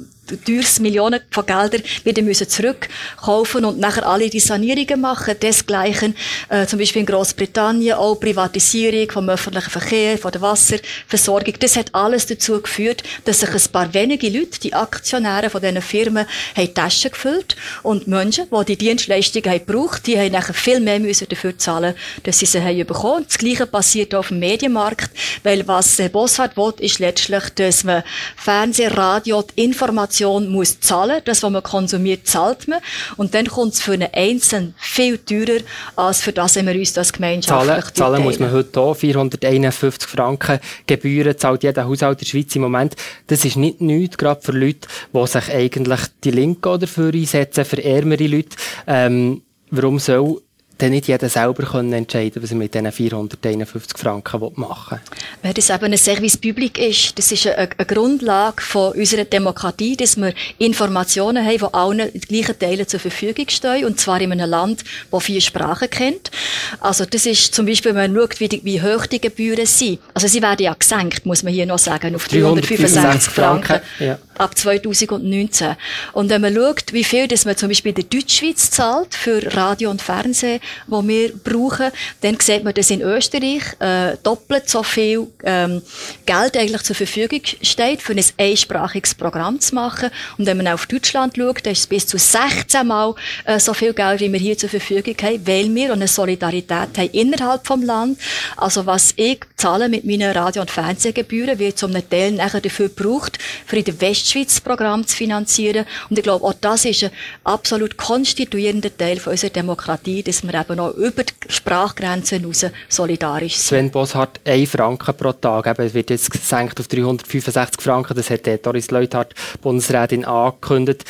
teures 0.46 0.80
Millionen 0.80 1.20
von 1.32 1.46
Geldern 1.46 1.84
wieder 2.04 2.22
müssen 2.22 2.48
zurückkaufen 2.48 3.66
und 3.66 3.80
nachher 3.80 4.08
alle 4.08 4.30
die 4.30 4.40
Sanierungen 4.40 5.02
machen. 5.02 5.36
Desgleichen, 5.42 6.16
äh, 6.50 6.66
zum 6.66 6.80
Beispiel 6.80 7.02
in 7.02 7.06
Großbritannien, 7.06 7.98
auch 7.98 8.16
Privatisierung 8.16 9.12
vom 9.12 9.30
öffentlichen 9.30 9.70
Verkehr, 9.70 10.18
von 10.18 10.32
der 10.32 10.42
Wasserversorgung. 10.42 11.56
Das 11.60 11.76
hat 11.76 11.94
alles 11.94 12.26
dazu 12.26 12.62
geführt, 12.62 13.04
dass 13.26 13.42
sich 13.42 13.50
ein 13.50 13.72
paar 13.72 13.94
wenige 13.94 14.30
Leute, 14.30 14.60
die 14.62 14.74
Aktionäre 14.74 15.50
von 15.50 15.62
diesen 15.62 15.82
Firmen, 15.82 16.26
haben 16.56 16.68
die 16.68 16.74
Taschen 16.74 17.12
gefüllt 17.12 17.56
und 17.84 18.08
Menschen, 18.08 18.46
die 18.50 18.66
die 18.66 18.78
Dienstleistungen 18.78 19.50
haben 19.52 19.66
gebraucht, 19.66 20.08
die 20.08 20.18
haben 20.18 20.32
nachher 20.32 20.54
viel 20.54 20.80
mehr 20.80 21.00
müssen 21.00 21.28
dafür 21.30 21.58
zahlen, 21.58 21.96
dass 22.24 22.40
sie 22.40 22.46
sie 22.46 22.62
haben 22.62 22.86
bekommen. 22.86 23.26
Das 23.28 23.38
Gleiche 23.38 23.66
passiert 23.66 24.16
auch 24.16 24.20
auf 24.20 24.28
dem 24.30 24.40
Medienmarkt, 24.40 25.12
weil 25.44 25.68
was 25.68 26.00
Herr 26.00 26.10
Bossart 26.10 26.56
will, 26.56 26.74
ist 26.80 27.00
letztlich, 27.00 27.44
dass 27.56 27.84
man 27.84 28.04
Fernseh, 28.38 28.88
Radio, 28.88 29.44
Informationen 29.56 30.13
Information 30.14 30.50
muss 30.50 30.80
zahlen. 30.80 31.22
Das, 31.26 31.44
was 31.44 31.52
man 31.52 31.64
konsumiert, 31.64 32.28
zahlt 32.28 32.68
man. 32.68 32.80
Und 33.18 33.34
dann 33.34 33.48
kommt 33.48 33.74
es 33.74 33.82
für 33.82 33.94
einen 33.94 34.10
Einzelnen 34.14 34.76
viel 34.78 35.18
teurer, 35.18 35.62
als 35.96 36.22
für 36.22 36.32
das, 36.32 36.56
wir 36.56 36.76
uns 36.76 36.94
das 36.94 37.12
gemeinschaftlich 37.12 37.94
Zahlen, 37.94 37.96
zahlen 37.96 38.24
muss 38.24 38.40
man 38.40 38.52
heute 38.52 38.80
auch. 38.80 38.94
451 38.96 40.08
Franken 40.08 40.60
Gebühren 40.86 41.38
zahlt 41.38 41.64
jeder 41.64 41.86
Haushalt 41.86 42.20
in 42.22 42.26
der 42.26 42.30
Schweiz 42.30 42.56
im 42.56 42.62
Moment. 42.62 42.96
Das 43.28 43.44
ist 43.44 43.58
nicht 43.58 43.82
nichts, 43.82 44.18
gerade 44.18 44.42
für 44.42 44.52
Leute, 44.52 44.88
die 45.14 45.28
sich 45.28 45.50
eigentlich 45.50 46.02
die 46.24 46.32
Linke 46.32 46.78
dafür 46.78 47.14
einsetzen, 47.14 47.66
für 47.66 47.84
ärmere 47.84 48.28
Leute. 48.28 48.56
Ähm, 48.88 49.42
warum 49.72 50.00
soll 50.00 50.42
dann 50.78 50.92
nicht 50.92 51.08
jeder 51.08 51.30
selber 51.30 51.64
können 51.64 51.94
entscheiden 51.94 52.42
was 52.42 52.52
er 52.52 52.58
mit 52.58 52.74
diesen 52.74 52.92
451 52.92 53.98
Franken 53.98 54.52
machen 54.56 55.00
will. 55.00 55.18
Weil 55.44 55.54
das 55.54 55.70
eben 55.70 55.86
ein 55.86 55.98
Service 55.98 56.38
Public 56.38 56.78
ist, 56.78 57.18
das 57.18 57.32
ist 57.32 57.48
eine, 57.48 57.70
eine 57.78 57.86
Grundlage 57.86 58.62
von 58.62 58.94
unserer 58.94 59.26
Demokratie, 59.26 59.96
dass 59.96 60.18
wir 60.18 60.34
Informationen 60.58 61.46
haben, 61.46 61.58
die 61.58 61.74
allen 61.74 62.00
in 62.00 62.22
gleichen 62.22 62.58
Teilen 62.58 62.88
zur 62.88 63.00
Verfügung 63.00 63.46
stehen, 63.50 63.86
und 63.86 64.00
zwar 64.00 64.20
in 64.20 64.32
einem 64.32 64.50
Land, 64.50 64.84
das 65.12 65.24
vier 65.24 65.42
Sprachen 65.42 65.90
kennt. 65.90 66.32
Also 66.80 67.06
das 67.06 67.26
ist 67.26 67.54
zum 67.54 67.66
Beispiel, 67.66 67.94
wenn 67.96 68.14
man 68.14 68.22
schaut, 68.22 68.40
wie, 68.40 68.50
die, 68.50 68.66
wie 68.66 68.82
hoch 68.82 69.06
die 69.06 69.22
Gebühren 69.22 69.66
sind. 69.66 70.00
Also 70.14 70.28
sie 70.28 70.42
werden 70.42 70.64
ja 70.64 70.74
gesenkt, 70.74 71.26
muss 71.26 71.44
man 71.44 71.54
hier 71.54 71.66
noch 71.66 71.80
sagen, 71.80 72.16
auf 72.16 72.28
365 72.28 73.32
Franken. 73.32 73.64
Franken. 73.64 73.82
Ja 74.00 74.18
ab 74.38 74.58
2019. 74.58 75.76
Und 76.14 76.30
wenn 76.30 76.42
man 76.42 76.54
schaut, 76.54 76.94
wie 76.94 77.04
viel 77.04 77.28
das 77.28 77.46
man 77.46 77.58
zum 77.58 77.70
Beispiel 77.70 77.90
in 77.90 77.96
der 77.96 78.04
Deutschschweiz 78.06 78.72
zahlt 78.72 79.14
für 79.16 79.42
Radio 79.56 79.90
und 79.90 80.02
Fernsehen, 80.02 80.60
wo 80.88 81.06
wir 81.08 81.34
brauchen, 81.36 81.92
dann 82.22 82.40
sieht 82.40 82.64
man, 82.64 82.74
dass 82.74 82.90
in 82.90 83.02
Österreich 83.02 83.64
äh, 83.80 84.18
doppelt 84.24 84.70
so 84.70 84.84
viel 84.84 85.28
ähm, 85.44 85.82
Geld 86.26 86.58
eigentlich 86.58 86.84
zur 86.84 86.96
Verfügung 86.96 87.42
steht, 87.62 88.02
für 88.02 88.14
ein 88.14 88.24
einsprachiges 88.38 89.16
Programm 89.16 89.60
zu 89.60 89.76
machen. 89.76 90.10
Und 90.38 90.46
wenn 90.46 90.58
man 90.58 90.68
auf 90.68 90.86
Deutschland 90.88 91.36
schaut, 91.38 91.66
dann 91.66 91.74
ist 91.74 91.80
es 91.80 91.88
bis 91.88 92.08
zu 92.08 92.18
16 92.18 92.86
Mal 92.88 93.16
äh, 93.46 93.60
so 93.60 93.74
viel 93.74 93.94
Geld, 93.94 94.20
wie 94.20 94.32
wir 94.32 94.40
hier 94.40 94.58
zur 94.58 94.70
Verfügung 94.70 95.16
haben, 95.22 95.46
weil 95.46 95.74
wir 95.74 95.94
eine 95.94 96.08
Solidarität 96.08 96.98
haben 96.98 97.10
innerhalb 97.12 97.68
vom 97.68 97.84
Land. 97.84 98.20
Also 98.58 98.86
was 98.86 99.14
ich 99.16 99.40
zahle 99.58 99.90
mit 99.90 100.06
meinen 100.06 100.32
Radio- 100.32 100.62
und 100.62 100.72
Fernsehgebühren, 100.72 101.60
wird 101.60 101.78
zum 101.78 101.94
Teil 102.10 102.32
nachher 102.32 102.62
dafür 102.62 102.90
gebraucht, 102.90 103.38
für 103.66 103.78
in 103.78 103.84
der 103.84 104.00
West 104.02 104.24
Westschweiz-Programm 104.24 105.06
zu 105.06 105.16
finanzieren. 105.16 105.86
Und 106.10 106.18
ich 106.18 106.24
glaube, 106.24 106.46
auch 106.46 106.54
das 106.54 106.86
ist 106.86 107.04
ein 107.04 107.12
absolut 107.44 107.98
konstituierender 107.98 108.96
Teil 108.96 109.20
von 109.20 109.32
unserer 109.32 109.52
Demokratie, 109.52 110.24
dass 110.24 110.44
wir 110.44 110.53
eben 110.54 110.80
auch 110.80 110.94
über 110.94 111.24
die 111.24 111.34
Sprachgrenzen 111.50 112.40
hinaus 112.40 112.66
solidarisch 112.90 113.56
sind. 113.56 113.66
Sven 113.66 113.92
Bosshardt, 113.92 114.40
1 114.46 114.70
Franken 114.70 115.16
pro 115.16 115.34
Tag, 115.34 115.68
eben, 115.68 115.86
es 115.86 115.94
wird 115.94 116.10
jetzt 116.10 116.32
gesenkt 116.32 116.80
auf 116.80 116.88
365 116.88 117.82
Franken, 117.82 118.16
das 118.16 118.30
hat 118.30 118.66
Doris 118.66 118.92
Leuthard, 118.92 119.34
Bundesrätin, 119.62 120.26
angekündigt. 120.26 121.06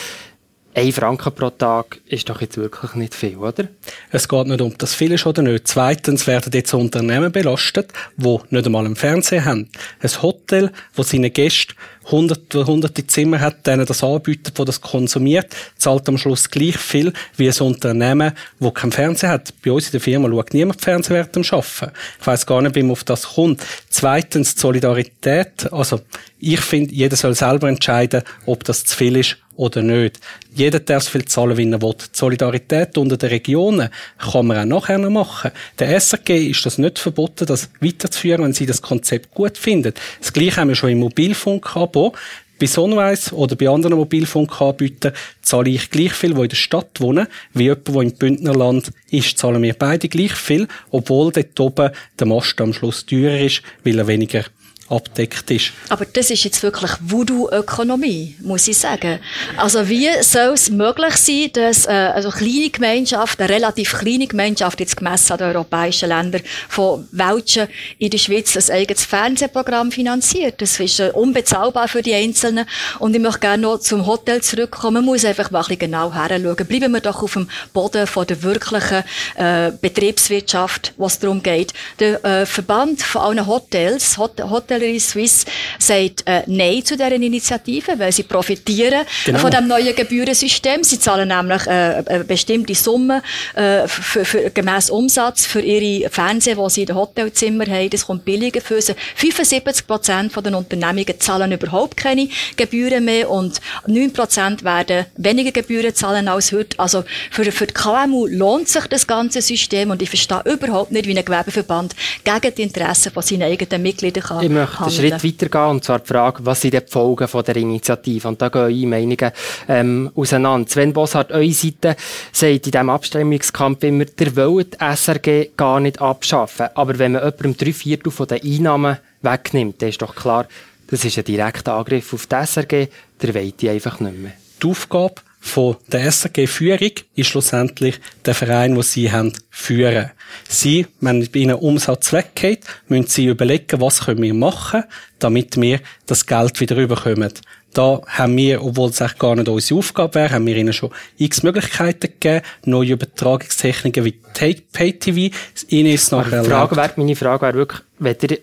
ein 0.75 0.91
Franken 0.91 1.33
pro 1.33 1.49
Tag 1.49 1.99
ist 2.07 2.29
doch 2.29 2.41
jetzt 2.41 2.57
wirklich 2.57 2.95
nicht 2.95 3.13
viel, 3.13 3.37
oder? 3.37 3.67
Es 4.11 4.27
geht 4.27 4.47
nicht 4.47 4.61
um 4.61 4.75
das 4.77 4.95
viel 4.95 5.11
ist 5.11 5.25
oder 5.25 5.41
nicht. 5.41 5.67
Zweitens 5.67 6.25
werden 6.25 6.51
jetzt 6.53 6.73
Unternehmen 6.73 7.31
belastet, 7.31 7.91
die 8.17 8.37
nicht 8.49 8.65
einmal 8.65 8.85
einen 8.85 8.95
Fernseher 8.95 9.45
haben. 9.45 9.69
Ein 10.01 10.21
Hotel, 10.21 10.71
wo 10.95 11.03
seine 11.03 11.29
Gäste 11.29 11.75
hunderte, 12.11 12.65
hunderte 12.65 13.05
Zimmer 13.07 13.39
hat, 13.39 13.65
denen 13.65 13.85
das 13.85 14.03
anbietet, 14.03 14.57
wo 14.59 14.65
das 14.65 14.81
konsumiert, 14.81 15.55
zahlt 15.77 16.07
am 16.09 16.17
Schluss 16.17 16.49
gleich 16.49 16.77
viel 16.77 17.13
wie 17.37 17.49
ein 17.49 17.59
Unternehmen, 17.59 18.33
wo 18.59 18.71
keinen 18.71 18.91
Fernseher 18.91 19.29
hat. 19.29 19.53
Bei 19.63 19.71
uns 19.71 19.85
in 19.85 19.91
der 19.91 20.01
Firma 20.01 20.29
schaut 20.29 20.53
niemand 20.53 20.81
Fernseher 20.81 21.15
während 21.15 21.35
dem 21.35 21.43
Arbeiten. 21.43 21.91
Ich 22.19 22.27
weiss 22.27 22.45
gar 22.45 22.61
nicht, 22.61 22.75
wie 22.75 22.83
man 22.83 22.91
auf 22.91 23.03
das 23.03 23.35
kommt. 23.35 23.61
Zweitens, 23.89 24.55
die 24.55 24.61
Solidarität. 24.61 25.71
Also, 25.71 26.01
ich 26.39 26.59
finde, 26.59 26.93
jeder 26.93 27.15
soll 27.15 27.35
selber 27.35 27.69
entscheiden, 27.69 28.23
ob 28.45 28.63
das 28.63 28.83
zu 28.83 28.97
viel 28.97 29.15
ist 29.17 29.37
oder 29.55 29.81
nicht. 29.81 30.19
Jeder 30.53 30.79
darf 30.79 31.03
so 31.03 31.11
viel 31.11 31.25
zahlen, 31.25 31.57
wie 31.57 31.69
er 31.69 31.81
will. 31.81 31.93
Die 31.93 32.05
Solidarität 32.11 32.97
unter 32.97 33.17
den 33.17 33.29
Regionen 33.29 33.89
kann 34.17 34.47
man 34.47 34.57
auch 34.57 34.81
nachher 34.81 34.97
noch 34.97 35.09
machen. 35.09 35.51
Der 35.79 35.99
SRG 35.99 36.49
ist 36.49 36.65
das 36.65 36.77
nicht 36.77 36.99
verboten, 36.99 37.45
das 37.45 37.69
weiterzuführen, 37.79 38.43
wenn 38.43 38.53
sie 38.53 38.65
das 38.65 38.81
Konzept 38.81 39.33
gut 39.33 39.57
finden. 39.57 39.93
Das 40.19 40.33
Gleiche 40.33 40.57
haben 40.57 40.69
wir 40.69 40.75
schon 40.75 40.91
im 40.91 40.99
Mobilfunkabo. 40.99 42.13
Bei 42.59 42.67
Sunwise 42.67 43.35
oder 43.35 43.55
bei 43.55 43.67
anderen 43.67 43.97
Mobilfunkanbietern 43.97 45.13
zahle 45.41 45.71
ich 45.71 45.89
gleich 45.89 46.13
viel, 46.13 46.35
wo 46.35 46.43
in 46.43 46.49
der 46.49 46.55
Stadt 46.55 47.01
wohnen, 47.01 47.27
wie 47.53 47.63
jemand, 47.63 47.87
der 47.87 48.01
im 48.01 48.11
Bündnerland 48.13 48.91
ist, 49.09 49.37
zahlen 49.37 49.61
wir 49.63 49.73
beide 49.73 50.07
gleich 50.07 50.33
viel, 50.33 50.67
obwohl 50.91 51.31
dort 51.31 51.59
oben 51.59 51.89
der 52.17 52.27
Mast 52.27 52.61
am 52.61 52.71
Schluss 52.71 53.05
teurer 53.05 53.39
ist, 53.39 53.63
weil 53.83 53.99
er 53.99 54.07
weniger 54.07 54.45
abdeckt 54.93 55.49
ist. 55.51 55.71
Aber 55.89 56.05
das 56.05 56.29
ist 56.29 56.43
jetzt 56.43 56.61
wirklich 56.61 56.91
Voodoo-Ökonomie, 57.01 58.35
muss 58.41 58.67
ich 58.67 58.77
sagen. 58.77 59.19
Also 59.57 59.89
wie 59.89 60.09
soll 60.21 60.53
es 60.53 60.69
möglich 60.69 61.15
sein, 61.15 61.49
dass 61.53 61.85
äh, 61.85 61.91
also 61.91 62.29
kleine 62.29 62.69
Gemeinschaft, 62.69 63.39
eine 63.39 63.49
relativ 63.49 63.97
kleine 63.97 64.27
Gemeinschaft, 64.27 64.79
jetzt 64.79 64.97
gemessen 64.97 65.33
an 65.33 65.37
den 65.39 65.47
europäischen 65.47 66.09
Ländern, 66.09 66.41
von 66.69 67.07
welchen 67.11 67.67
in 67.97 68.09
der 68.09 68.17
Schweiz 68.17 68.55
ein 68.55 68.75
eigenes 68.75 69.05
Fernsehprogramm 69.05 69.91
finanziert? 69.91 70.61
Das 70.61 70.79
ist 70.79 70.99
äh, 70.99 71.11
unbezahlbar 71.13 71.87
für 71.87 72.01
die 72.01 72.13
Einzelnen. 72.13 72.65
Und 72.99 73.15
ich 73.15 73.21
möchte 73.21 73.39
gerne 73.39 73.63
noch 73.63 73.79
zum 73.79 74.05
Hotel 74.05 74.41
zurückkommen. 74.41 74.93
Man 74.93 75.05
muss 75.05 75.25
einfach 75.25 75.49
mal 75.49 75.59
ein 75.59 75.63
bisschen 75.63 75.79
genau 75.79 76.13
heranschauen. 76.13 76.67
Bleiben 76.67 76.93
wir 76.93 77.01
doch 77.01 77.23
auf 77.23 77.33
dem 77.33 77.49
Boden 77.73 78.05
von 78.07 78.27
der 78.27 78.43
wirklichen 78.43 79.03
äh, 79.35 79.71
Betriebswirtschaft, 79.81 80.93
was 80.97 81.19
darum 81.19 81.41
geht. 81.41 81.73
Der 81.99 82.23
äh, 82.23 82.45
Verband 82.45 83.01
von 83.01 83.21
allen 83.21 83.47
Hotels, 83.47 84.17
Hot 84.17 84.41
Hotel 84.41 84.82
Hotellerie 84.83 84.99
Suisse 84.99 85.45
sagt 85.79 86.23
äh, 86.25 86.43
Nein 86.47 86.83
zu 86.83 86.95
dieser 86.95 87.11
Initiative, 87.11 87.97
weil 87.97 88.11
sie 88.11 88.23
profitieren 88.23 89.05
genau. 89.25 89.39
von 89.39 89.51
dem 89.51 89.67
neuen 89.67 89.95
Gebührensystem. 89.95 90.83
Sie 90.83 90.99
zahlen 90.99 91.29
nämlich 91.29 91.65
äh, 91.67 92.03
eine 92.05 92.23
bestimmte 92.23 92.75
Summe 92.75 93.21
äh, 93.55 93.87
für, 93.87 94.25
für, 94.25 94.49
gemäss 94.49 94.89
Umsatz 94.89 95.45
für 95.45 95.61
ihre 95.61 96.09
Fernsehen, 96.09 96.57
die 96.61 96.69
sie 96.69 96.81
in 96.81 96.87
den 96.87 96.95
Hotelzimmern 96.95 97.69
haben. 97.69 97.89
Das 97.89 98.05
kommt 98.05 98.25
billiger 98.25 98.61
für 98.61 98.81
sie. 98.81 98.93
75 99.15 99.87
Prozent 99.87 100.33
der 100.35 100.57
Unternehmungen 100.57 101.19
zahlen 101.19 101.51
überhaupt 101.51 101.97
keine 101.97 102.27
Gebühren 102.57 103.05
mehr 103.05 103.29
und 103.29 103.59
9 103.87 104.11
Prozent 104.13 104.63
werden 104.63 105.05
weniger 105.15 105.51
Gebühren 105.51 105.95
zahlen 105.95 106.27
als 106.27 106.51
heute. 106.51 106.77
Also 106.79 107.03
für, 107.31 107.49
für 107.51 107.67
die 107.67 107.73
KMU 107.73 108.27
lohnt 108.27 108.67
sich 108.67 108.85
das 108.87 109.07
ganze 109.07 109.41
System 109.41 109.91
und 109.91 110.01
ich 110.01 110.09
verstehe 110.09 110.41
überhaupt 110.45 110.91
nicht, 110.91 111.07
wie 111.07 111.17
ein 111.17 111.23
Gewerbeverband 111.23 111.95
gegen 112.23 112.55
die 112.55 112.61
Interessen 112.63 113.11
von 113.11 113.23
seinen 113.23 113.43
eigenen 113.43 113.81
Mitgliedern 113.81 114.23
kann 114.23 114.62
möchte 114.65 114.81
einen 114.81 114.91
Schritt 114.91 115.23
weitergehen, 115.23 115.71
und 115.71 115.83
zwar 115.83 115.99
die 115.99 116.07
Frage, 116.07 116.45
was 116.45 116.61
sind 116.61 116.73
die 116.73 116.81
Folgen 116.87 117.27
von 117.27 117.43
der 117.43 117.55
Initiative? 117.55 118.27
Und 118.27 118.41
da 118.41 118.49
gehen 118.49 118.61
eure 118.61 118.87
Meinungen 118.87 119.31
ähm, 119.67 120.11
auseinander. 120.15 120.69
Sven 120.69 120.93
Bossart, 120.93 121.31
eure 121.31 121.51
Seite 121.51 121.95
sagt 122.31 122.65
in 122.65 122.71
diesem 122.71 122.89
Abstimmungskampf 122.89 123.83
immer, 123.83 124.05
ihr 124.19 124.35
wollt 124.35 124.73
die 124.73 124.95
SRG 124.95 125.49
gar 125.55 125.79
nicht 125.79 126.01
abschaffen. 126.01 126.67
Aber 126.75 126.97
wenn 126.99 127.13
man 127.13 127.23
jemandem 127.23 127.57
drei 127.57 127.73
Viertel 127.73 128.11
von 128.11 128.27
den 128.27 128.41
Einnahmen 128.43 128.97
wegnimmt, 129.21 129.81
dann 129.81 129.89
ist 129.89 130.01
doch 130.01 130.15
klar, 130.15 130.47
das 130.87 131.05
ist 131.05 131.17
ein 131.17 131.23
direkter 131.23 131.73
Angriff 131.73 132.13
auf 132.13 132.27
die 132.27 132.35
SRG, 132.35 132.87
der 133.21 133.33
wollt 133.33 133.61
die 133.61 133.69
einfach 133.69 133.99
nicht 133.99 134.17
mehr. 134.17 134.33
Die 134.61 134.67
Aufgabe 134.67 135.15
von 135.45 135.75
der 135.91 136.09
SRG-Führung 136.09 136.91
ist 137.15 137.27
schlussendlich 137.27 137.99
der 138.25 138.33
Verein, 138.33 138.75
den 138.75 138.81
sie 138.81 139.11
haben, 139.11 139.33
führen. 139.49 140.09
Sie, 140.47 140.87
wenn 141.01 141.29
bei 141.29 141.39
ihnen 141.39 141.55
Umsatz 141.55 142.13
weggeht, 142.13 142.61
müssen 142.87 143.07
sie 143.07 143.25
überlegen, 143.25 143.81
was 143.81 144.05
können 144.05 144.21
wir 144.21 144.33
machen, 144.33 144.85
damit 145.19 145.59
wir 145.59 145.81
das 146.05 146.25
Geld 146.25 146.61
wieder 146.61 146.77
rüberkommen. 146.77 147.33
Da 147.73 148.01
haben 148.07 148.37
wir, 148.37 148.63
obwohl 148.63 148.89
es 148.89 149.01
eigentlich 149.01 149.19
gar 149.19 149.35
nicht 149.35 149.49
unsere 149.49 149.79
Aufgabe 149.79 150.15
wäre, 150.15 150.33
haben 150.33 150.47
wir 150.47 150.55
ihnen 150.55 150.71
schon 150.71 150.91
x 151.17 151.43
Möglichkeiten 151.43 152.13
gegeben, 152.19 152.45
neue 152.63 152.93
Übertragungstechniken 152.93 154.05
wie 154.05 154.13
Pay-TV. 154.13 155.35
Ihnen 155.67 155.93
ist 155.93 156.11
noch 156.13 156.25
Frage 156.25 156.75
wäre, 156.77 156.93
meine 156.95 157.15
Frage 157.17 157.41
wäre 157.41 157.53
wirklich, 157.55 157.81
wenn 157.99 158.15
ihr 158.21 158.37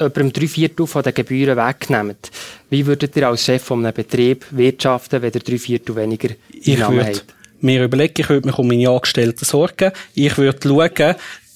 jemandem 0.00 0.32
drei 0.32 0.48
Viertel 0.48 0.86
von 0.86 1.02
den 1.02 1.14
Gebühren 1.14 1.56
wegnehmt, 1.56 2.30
wie 2.70 2.86
würdet 2.86 3.16
ihr 3.16 3.28
als 3.28 3.44
Chef 3.44 3.62
von 3.62 3.84
einem 3.84 3.94
Betrieb 3.94 4.46
wirtschaften, 4.50 5.22
wenn 5.22 5.32
ihr 5.32 5.40
drei 5.40 5.58
Viertel 5.58 5.96
weniger 5.96 6.30
Einnahmen 6.66 7.06
habt? 7.06 7.24
Mir 7.60 7.84
überlegen, 7.84 8.14
ich 8.16 8.28
würde 8.28 8.46
mich 8.48 8.58
um 8.58 8.66
meine 8.66 8.88
Angestellten 8.88 9.44
sorgen. 9.44 9.92
Ich 10.14 10.36
würde 10.38 10.58
schauen, 10.66 11.14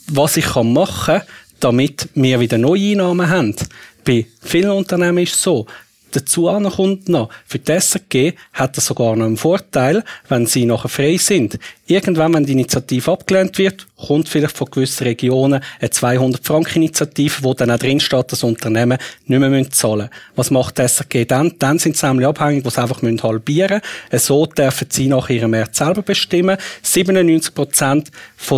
was 0.08 0.36
ich 0.36 0.54
machen 0.54 1.20
kann, 1.20 1.22
damit 1.60 2.08
wir 2.14 2.40
wieder 2.40 2.58
neue 2.58 2.90
Einnahmen 2.90 3.28
haben. 3.28 3.56
Bei 4.04 4.26
vielen 4.42 4.70
Unternehmen 4.70 5.18
ist 5.18 5.34
es 5.34 5.42
so, 5.42 5.66
Dazu 6.14 6.44
kommt 6.76 7.08
noch, 7.08 7.28
für 7.44 7.58
die 7.58 7.72
SRG 7.72 8.34
hat 8.52 8.76
das 8.76 8.86
sogar 8.86 9.16
noch 9.16 9.26
einen 9.26 9.36
Vorteil, 9.36 10.04
wenn 10.28 10.46
sie 10.46 10.64
nachher 10.64 10.88
frei 10.88 11.16
sind. 11.16 11.58
Irgendwann, 11.88 12.34
wenn 12.34 12.46
die 12.46 12.52
Initiative 12.52 13.10
abgelehnt 13.10 13.58
wird, 13.58 13.84
kommt 13.96 14.28
vielleicht 14.28 14.56
von 14.56 14.70
gewissen 14.70 15.04
Regionen 15.04 15.62
eine 15.80 15.88
200-Franken-Initiative, 15.88 17.42
wo 17.42 17.54
dann 17.54 17.70
auch 17.70 17.78
drin 17.78 18.00
steht, 18.00 18.32
dass 18.32 18.42
Unternehmen 18.42 18.98
nicht 19.26 19.38
mehr 19.38 19.70
zahlen 19.70 19.98
müssen. 19.98 20.10
Was 20.34 20.50
macht 20.50 20.78
die 20.78 20.82
SRG 20.82 21.24
dann? 21.24 21.54
Dann 21.58 21.78
sind 21.78 21.96
sie 21.96 22.06
nämlich 22.06 22.26
abhängig, 22.26 22.64
wo 22.64 22.70
sie 22.70 22.82
einfach 22.82 23.02
halbieren 23.02 23.80
müssen. 24.10 24.24
So 24.24 24.46
dürfen 24.46 24.88
sie 24.90 25.06
nach 25.06 25.30
ihrem 25.30 25.52
März 25.52 25.78
selber 25.78 26.02
bestimmen. 26.02 26.56
97 26.82 27.54
Prozent 27.54 28.10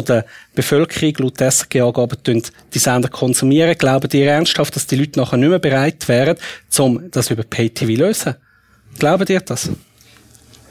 der 0.09 0.25
Bevölkerung 0.55 1.15
laut 1.19 1.39
SRG-Angaben 1.39 2.19
die 2.75 2.79
Sender 2.79 3.09
konsumieren. 3.09 3.77
Glauben 3.77 4.09
die 4.09 4.23
ernsthaft, 4.23 4.75
dass 4.75 4.87
die 4.87 4.97
Leute 4.97 5.21
nachher 5.21 5.37
nicht 5.37 5.51
mehr 5.51 5.59
bereit 5.59 6.09
wären, 6.09 6.37
um 6.79 7.11
das 7.11 7.31
über 7.31 7.43
Pay-TV 7.43 7.93
zu 7.93 7.99
lösen? 7.99 8.35
Glauben 8.99 9.27
ihr 9.29 9.41
das? 9.41 9.71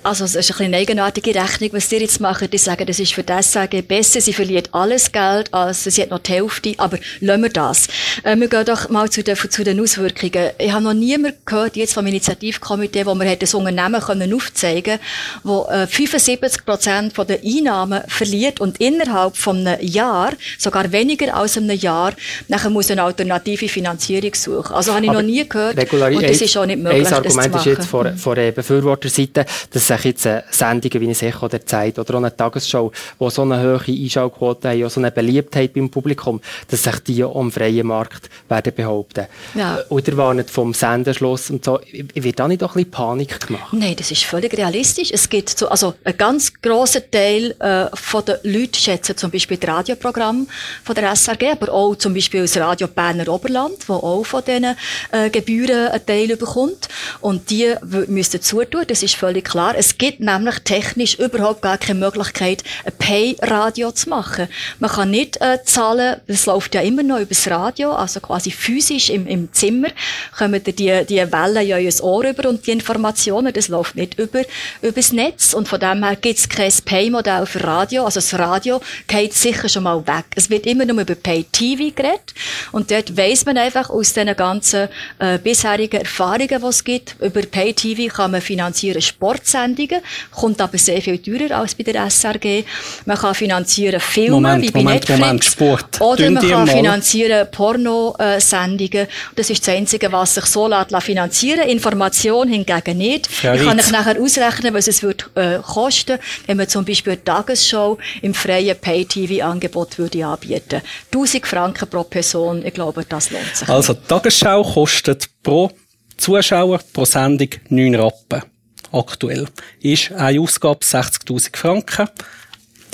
Also, 0.06 0.26
es 0.26 0.36
ist 0.36 0.62
ein 0.62 0.66
eine 0.66 0.78
eigenartige 0.78 1.34
Rechnung, 1.34 1.70
was 1.74 1.90
Sie 1.90 1.98
jetzt 1.98 2.20
machen. 2.20 2.48
Die 2.52 2.60
sagen, 2.60 2.86
das 2.86 3.00
ist 3.00 3.14
für 3.14 3.24
das 3.24 3.52
SAG 3.52 3.82
besser. 3.88 4.22
Sie 4.22 4.34
verliert 4.34 4.70
alles 4.72 5.12
Geld, 5.12 5.52
also 5.52 5.90
sie 5.90 6.02
hat 6.02 6.12
noch 6.12 6.20
die 6.20 6.34
Hälfte. 6.34 6.74
Aber 6.78 7.00
lassen 7.22 7.42
wir 7.42 7.50
das. 7.50 7.88
Äh, 8.24 8.36
wir 8.36 8.48
gehen 8.48 8.66
doch 8.66 8.90
mal 8.90 9.10
zu 9.10 9.24
den, 9.24 9.36
zu 9.36 9.64
den 9.64 9.80
Auswirkungen. 9.80 10.52
Ich 10.60 10.72
habe 10.72 10.84
noch 10.84 10.94
niemand 10.94 11.44
gehört, 11.46 11.76
jetzt 11.76 11.94
vom 11.94 12.06
Initiativkomitee, 12.06 13.06
wo 13.06 13.16
wir 13.16 13.28
ein 13.28 13.38
Unternehmen 13.54 14.02
können 14.02 14.34
aufzeigen 14.34 15.00
wo 15.44 15.68
äh, 15.72 15.88
75 15.88 16.66
Prozent 16.66 17.14
der 17.18 17.40
Einnahmen 17.44 18.02
verliert 18.08 18.60
und 18.60 18.80
innerhalb 18.80 19.36
von 19.36 19.66
einem 19.66 19.82
Jahr, 19.82 20.34
sogar 20.60 20.92
weniger 20.92 21.36
als 21.36 21.58
einem 21.58 21.78
Jahr, 21.78 22.14
nachher 22.48 22.70
muss 22.70 22.92
eine 22.92 23.02
alternative 23.04 23.68
Finanzierung 23.68 24.34
suchen. 24.36 24.76
Also 24.76 24.94
habe 24.94 25.04
ich 25.04 25.10
Aber 25.10 25.22
noch 25.22 25.28
nie 25.28 25.48
gehört. 25.48 25.78
und 25.78 26.24
das 26.24 26.42
ist 26.42 26.58
auch 26.58 26.66
nicht 26.66 26.82
möglich, 26.82 27.08
Ein 27.08 27.14
Argument 27.14 27.56
ist 27.56 27.66
jetzt 27.66 27.88
von, 27.88 28.18
von 28.18 28.36
der 28.36 28.52
Befürworterseite, 28.52 29.46
dass 29.72 29.88
sich 29.98 30.06
jetzt 30.06 30.28
Sendungen 30.52 31.02
wie 31.02 31.06
eine 31.06 31.30
Echo 31.30 31.48
der 31.48 31.66
Zeit 31.66 32.00
oder 32.00 32.16
auch 32.16 32.20
eine 32.20 32.36
Tagesschau, 32.36 32.92
die 33.20 33.30
so 33.30 33.42
eine 33.42 33.62
hohe 33.62 33.82
Einschaltquote 33.88 34.70
haben, 34.70 34.90
so 34.90 35.00
eine 35.00 35.12
Beliebtheit 35.12 35.74
beim 35.74 35.90
Publikum, 35.90 36.42
dass 36.70 36.84
sich 36.84 37.00
die 37.00 37.24
am 37.24 37.52
freien 37.52 37.88
Markt 37.88 38.30
werden 38.50 38.74
behaupten. 38.74 39.28
Ja. 39.54 39.80
Oder 39.90 40.18
warnen 40.18 40.46
vom 40.48 40.74
Senderschluss 40.74 41.50
und 41.50 41.66
so. 41.66 41.80
Wird 42.14 42.40
da 42.40 42.48
nicht 42.48 42.62
doch 42.62 42.76
ein 42.76 42.84
bisschen 42.86 42.92
Panik 42.92 43.48
gemacht? 43.48 43.74
Nein, 43.74 43.96
das 43.96 44.12
ist 44.12 44.24
völlig 44.24 44.56
realistisch. 44.58 45.12
Es 45.12 45.30
gibt 45.30 45.50
so, 45.50 45.68
also 45.68 45.94
ein 46.04 46.18
ganz 46.18 46.54
grosser 46.62 47.10
Teil 47.10 47.56
äh, 47.60 47.96
von 47.96 48.24
den 48.26 48.38
Leuten 48.44 48.76
schätzen 48.76 49.18
zum 49.18 49.32
Beispiel 49.32 49.58
das 49.58 49.70
Radioprogramm 49.70 50.48
von 50.84 50.96
der 50.96 51.16
SRG, 51.16 51.52
aber 51.52 51.72
auch 51.72 51.96
zum 51.96 52.14
Beispiel 52.14 52.42
das 52.42 52.58
Radio 52.58 52.88
Berner 52.88 53.28
Oberland, 53.28 53.88
wo 53.88 53.96
auch 53.96 54.26
von 54.26 54.44
diesen 54.44 54.76
äh, 55.12 55.30
Gebühren 55.30 55.90
einen 55.90 56.06
Teil 56.06 56.36
bekommt. 56.38 56.88
Und 57.22 57.50
die 57.50 57.74
müssen 58.08 58.42
zutun, 58.42 58.86
das 58.88 59.04
ist 59.04 59.16
völlig 59.16 59.46
klar. 59.46 59.76
Es 59.78 59.85
gibt 59.98 60.20
nämlich 60.20 60.60
technisch 60.60 61.18
überhaupt 61.18 61.62
gar 61.62 61.78
keine 61.78 62.00
Möglichkeit, 62.00 62.64
ein 62.86 62.94
Pay-Radio 62.98 63.92
zu 63.92 64.10
machen. 64.10 64.48
Man 64.80 64.92
kann 64.92 65.10
nicht 65.12 65.42
äh, 65.42 65.64
zahlen, 65.64 66.18
das 66.28 66.46
läuft 66.46 66.76
ja 66.76 66.82
immer 66.82 67.04
noch 67.04 67.20
übers 67.20 67.48
Radio, 67.50 67.94
also 67.94 68.20
quasi 68.20 68.52
physisch 68.52 69.10
im, 69.10 69.26
im 69.26 69.52
Zimmer 69.54 69.90
kommen 70.38 70.64
die, 70.64 70.74
die 71.06 71.32
Wellen 71.32 71.68
ja 71.68 71.78
in 71.78 71.96
ins 71.96 72.02
Ohr 72.02 72.26
über 72.26 72.50
und 72.50 72.66
die 72.68 72.72
Informationen, 72.72 73.54
das 73.54 73.68
läuft 73.68 73.96
nicht 73.96 74.20
über, 74.20 74.42
übers 74.82 75.12
Netz 75.12 75.54
und 75.54 75.68
von 75.68 75.80
dem 75.80 76.04
her 76.04 76.16
gibt 76.16 76.40
es 76.40 76.50
kein 76.50 76.72
Pay-Modell 76.84 77.46
für 77.46 77.64
Radio, 77.64 78.06
also 78.06 78.20
das 78.20 78.38
Radio 78.38 78.82
geht 79.08 79.34
sicher 79.34 79.70
schon 79.70 79.84
mal 79.84 80.06
weg. 80.06 80.26
Es 80.36 80.50
wird 80.50 80.66
immer 80.66 80.86
nur 80.86 81.02
über 81.02 81.16
Pay-TV 81.16 81.96
geredet 81.96 82.34
und 82.72 82.92
dort 82.92 83.16
weiss 83.16 83.46
man 83.46 83.58
einfach 83.58 83.90
aus 83.90 84.14
den 84.14 84.36
ganzen 84.36 84.90
äh, 85.20 85.38
bisherigen 85.38 86.02
Erfahrungen, 86.02 86.48
die 86.62 86.68
es 86.68 86.84
gibt, 86.84 87.16
über 87.22 87.42
Pay-TV 87.42 88.14
kann 88.14 88.32
man 88.32 88.42
finanzieren 88.42 89.02
Sportsender 89.02 89.75
Sendungen, 89.76 90.02
kommt 90.32 90.62
aber 90.62 90.78
sehr 90.78 91.02
viel 91.02 91.18
teurer 91.20 91.60
als 91.60 91.76
bei 91.76 91.84
der 91.84 92.10
SRG. 92.10 92.64
Man 93.06 93.18
kann 93.18 93.36
finanzieren 93.36 94.00
Filme 94.00 94.32
Moment, 94.32 94.64
wie 94.64 94.72
bei 94.72 94.80
Moment, 94.80 95.02
Netflix. 95.02 95.20
Moment, 95.20 95.46
Sport. 95.46 96.02
Oder 96.02 96.16
Dünn 96.18 96.34
man 96.34 96.50
kann 96.50 96.66
mal. 96.66 96.68
finanzieren 96.68 97.48
Pornosendungen. 97.52 99.08
Das 99.36 99.50
ist 99.50 99.68
das 99.68 99.76
Einzige, 99.76 100.12
was 100.12 100.36
sich 100.36 100.46
so 100.46 100.68
lässt 100.68 100.96
finanzieren 101.04 101.68
Information 101.68 102.48
hingegen 102.48 102.98
nicht. 102.98 103.28
Frau 103.28 103.54
ich 103.54 103.64
kann 103.64 103.80
euch 103.80 103.92
nachher 103.92 104.22
ausrechnen, 104.22 104.74
was 104.74 104.88
es 104.88 105.04
wird, 105.04 105.30
äh, 105.36 105.60
kosten, 105.60 106.18
wenn 106.48 106.58
man 106.58 106.68
zum 106.68 106.86
Beispiel 106.86 107.14
eine 107.14 107.24
Tagesshow 107.24 107.98
im 108.22 108.34
freien 108.34 108.78
Pay-TV-Angebot 108.80 109.98
würde 109.98 110.26
anbieten. 110.26 110.82
1000 111.12 111.46
Franken 111.46 111.90
pro 111.90 112.04
Person, 112.04 112.66
ich 112.66 112.74
glaube, 112.74 113.06
das 113.08 113.32
lohnt 113.32 113.56
sich. 113.56 113.68
Also, 113.70 113.94
die 113.94 114.08
Tagesschau 114.08 114.64
kostet 114.64 115.28
pro 115.44 115.72
Zuschauer 116.18 116.80
pro 116.94 117.06
Sendung 117.06 117.50
9 117.70 117.96
Rappen. 117.96 118.44
Aktuell. 118.92 119.48
Ist 119.82 120.12
eine 120.12 120.40
Ausgabe 120.40 120.80
60.000 120.84 121.56
Franken. 121.56 122.08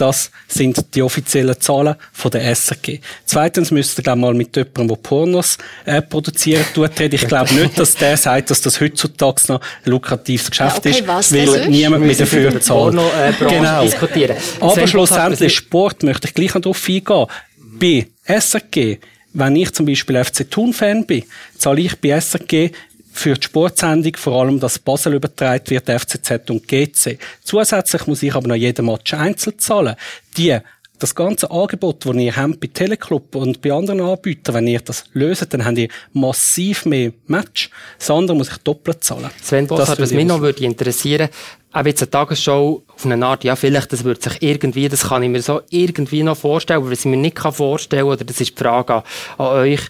Das 0.02 0.32
sind 0.48 0.96
die 0.96 1.04
offiziellen 1.04 1.60
Zahlen 1.60 1.96
von 2.12 2.32
der 2.32 2.56
SRG. 2.56 3.00
Zweitens 3.24 3.70
müsst 3.70 4.00
ihr 4.00 4.04
glaub, 4.04 4.18
mal 4.18 4.34
mit 4.34 4.56
jemandem, 4.56 4.88
der 4.88 4.96
Pornos 4.96 5.60
äh, 5.86 6.02
produzieren 6.02 6.66
tut, 6.74 7.00
reden. 7.00 7.14
Ich 7.14 7.28
glaube 7.28 7.54
nicht, 7.54 7.78
dass 7.78 7.94
der 7.94 8.18
sagt, 8.18 8.50
dass 8.50 8.62
das 8.62 8.82
heutzutage 8.82 9.42
noch 9.50 9.62
ein 9.62 9.92
lukratives 9.92 10.50
Geschäft 10.50 10.86
Ja, 10.86 10.92
okay, 10.92 11.00
ist, 11.02 11.08
was 11.08 11.34
weil 11.34 11.70
niemand 11.70 12.04
mehr 12.04 12.16
dafür 12.16 12.60
zahlt. 12.60 12.98
Genau. 13.38 13.84
diskutieren. 13.84 14.38
Aber 14.60 14.88
schlussendlich 14.88 15.56
Sport 15.56 16.02
möchte 16.02 16.28
ich 16.28 16.34
gleich 16.34 16.56
noch 16.56 16.62
darauf 16.62 16.84
eingehen. 16.88 17.28
Bei 17.80 18.08
SRG, 18.26 18.98
wenn 19.34 19.56
ich 19.56 19.72
zum 19.72 19.86
Beispiel 19.86 20.24
FC 20.24 20.50
Thun-Fan 20.50 21.06
bin, 21.06 21.24
zahle 21.58 21.82
ich 21.82 21.96
bei 21.98 22.20
SRG 22.20 22.72
für 23.12 23.36
die 23.36 23.44
Sportsendung 23.44 24.16
vor 24.16 24.42
allem, 24.42 24.60
dass 24.60 24.80
Basel 24.80 25.14
übertragen 25.14 25.70
wird, 25.70 25.90
FCZ 25.90 26.50
und 26.50 26.68
GC. 26.68 27.20
Zusätzlich 27.44 28.08
muss 28.08 28.24
ich 28.24 28.34
aber 28.34 28.48
noch 28.48 28.56
jeden 28.56 28.86
Match 28.86 29.14
einzeln 29.14 29.60
zahlen. 29.60 29.96
Die 30.38 30.58
das 31.02 31.16
ganze 31.16 31.50
Angebot, 31.50 32.06
das 32.06 32.16
ihr 32.16 32.36
habt 32.36 32.60
bei 32.60 32.68
Teleclub 32.68 33.36
und 33.36 33.62
bei 33.62 33.72
anderen 33.74 34.02
Anbietern, 34.02 34.56
wenn 34.56 34.68
ihr 34.68 34.80
das 34.82 35.06
löst, 35.14 35.52
dann 35.52 35.66
habt 35.66 35.78
ihr 35.78 35.90
massiv 36.14 36.86
mehr 36.86 37.12
Match. 37.28 37.70
Das 37.98 38.12
andere 38.12 38.38
muss 38.38 38.50
ich 38.50 38.58
doppelt 38.58 39.04
zahlen. 39.04 39.30
Sven 39.42 39.68
Das 39.68 39.80
Bossart, 39.80 40.00
was 40.00 40.12
mich 40.12 40.28
noch 40.28 40.42
würde 40.42 40.64
interessieren, 40.64 41.30
auch 41.74 41.86
jetzt 41.86 42.02
eine 42.02 42.12
Tagesshow 42.12 42.84
auf 42.88 43.06
eine 43.06 43.26
Art, 43.26 43.44
ja, 43.44 43.56
vielleicht, 43.56 43.92
das 43.94 44.04
wird 44.04 44.22
sich 44.22 44.42
irgendwie, 44.42 44.90
das 44.90 45.08
kann 45.08 45.24
ich 45.24 45.30
mir 45.30 45.42
so 45.42 45.62
irgendwie 45.70 46.22
noch 46.22 46.38
vorstellen, 46.38 46.82
aber 46.82 46.92
was 46.92 47.00
ich 47.00 47.06
mir 47.06 47.18
nicht 47.18 47.36
kann 47.36 47.54
vorstellen, 47.54 48.04
oder 48.04 48.24
das 48.24 48.40
ist 48.40 48.52
die 48.52 48.64
Frage 48.64 48.96
an, 48.96 49.04
an 49.38 49.48
euch, 49.48 49.82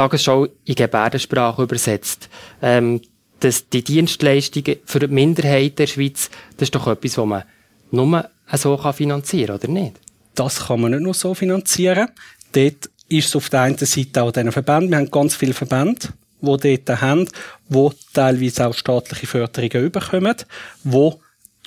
Tagesschau 0.00 0.46
in 0.64 0.74
Gebärdensprache 0.74 1.62
übersetzt. 1.62 2.28
Ähm, 2.62 3.00
dass 3.40 3.68
die 3.70 3.82
Dienstleistungen 3.82 4.76
für 4.84 4.98
die 4.98 5.08
Minderheiten 5.08 5.68
in 5.68 5.76
der 5.76 5.86
Schweiz, 5.86 6.30
das 6.56 6.66
ist 6.66 6.74
doch 6.74 6.86
etwas, 6.86 7.16
was 7.16 7.26
man 7.26 7.44
nur 7.90 8.28
so 8.52 8.76
kann 8.76 8.92
finanzieren 8.92 9.56
oder 9.56 9.68
nicht? 9.68 9.96
das 10.40 10.66
kann 10.66 10.80
man 10.80 10.92
nicht 10.92 11.02
nur 11.02 11.14
so 11.14 11.34
finanzieren. 11.34 12.08
Dort 12.52 12.90
ist 13.08 13.28
es 13.28 13.36
auf 13.36 13.50
der 13.50 13.62
einen 13.62 13.76
Seite 13.76 14.22
auch 14.22 14.32
diesen 14.32 14.52
Verbänden. 14.52 14.90
Wir 14.90 14.98
haben 14.98 15.10
ganz 15.10 15.34
viele 15.34 15.52
Verbände, 15.52 16.08
die 16.40 16.84
dort 16.84 17.00
haben, 17.00 17.28
die 17.68 17.88
teilweise 18.14 18.66
auch 18.66 18.74
staatliche 18.74 19.26
Förderungen 19.26 19.90
bekommen, 19.90 20.36
die 20.84 21.10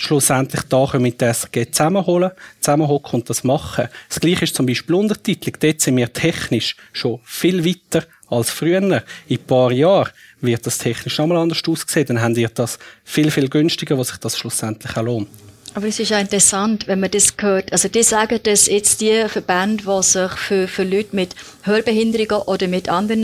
schlussendlich 0.03 0.63
da 0.63 0.85
können 0.85 1.03
mit 1.03 1.21
der 1.21 1.33
SRG 1.33 1.71
zusammenholen, 1.71 2.31
zusammenhocken 2.59 3.21
und 3.21 3.29
das 3.29 3.43
machen. 3.43 3.87
Das 4.09 4.19
Gleiche 4.19 4.43
ist 4.43 4.55
zum 4.55 4.65
Beispiel 4.65 4.95
Untertitelung. 4.95 5.57
Dort 5.59 5.81
sind 5.81 5.97
wir 5.97 6.11
technisch 6.11 6.75
schon 6.91 7.19
viel 7.23 7.65
weiter 7.65 8.05
als 8.27 8.49
früher. 8.49 8.77
In 8.77 8.93
ein 8.93 9.03
paar 9.47 9.71
Jahren 9.71 10.11
wird 10.41 10.65
das 10.65 10.77
technisch 10.77 11.17
nochmal 11.17 11.37
anders 11.37 11.61
aussehen. 11.67 12.05
Dann 12.07 12.21
haben 12.21 12.35
wir 12.35 12.49
das 12.49 12.79
viel, 13.03 13.31
viel 13.31 13.49
günstiger, 13.49 13.97
was 13.97 14.09
sich 14.09 14.17
das 14.17 14.37
schlussendlich 14.37 14.95
auch 14.97 15.03
lohnt. 15.03 15.29
Aber 15.75 15.87
es 15.87 15.99
ist 15.99 16.09
ja 16.09 16.19
interessant, 16.19 16.85
wenn 16.87 16.99
man 16.99 17.09
das 17.09 17.33
hört. 17.39 17.71
Also 17.71 17.87
die 17.87 18.03
sagen, 18.03 18.39
dass 18.43 18.67
jetzt 18.67 19.01
die 19.01 19.25
Verbände, 19.27 19.83
die 19.83 20.03
sich 20.03 20.31
für, 20.33 20.67
für 20.67 20.83
Leute 20.83 21.15
mit 21.15 21.33
Hörbehinderungen 21.63 22.43
oder 22.45 22.67
mit 22.67 22.89
anderen, 22.89 23.23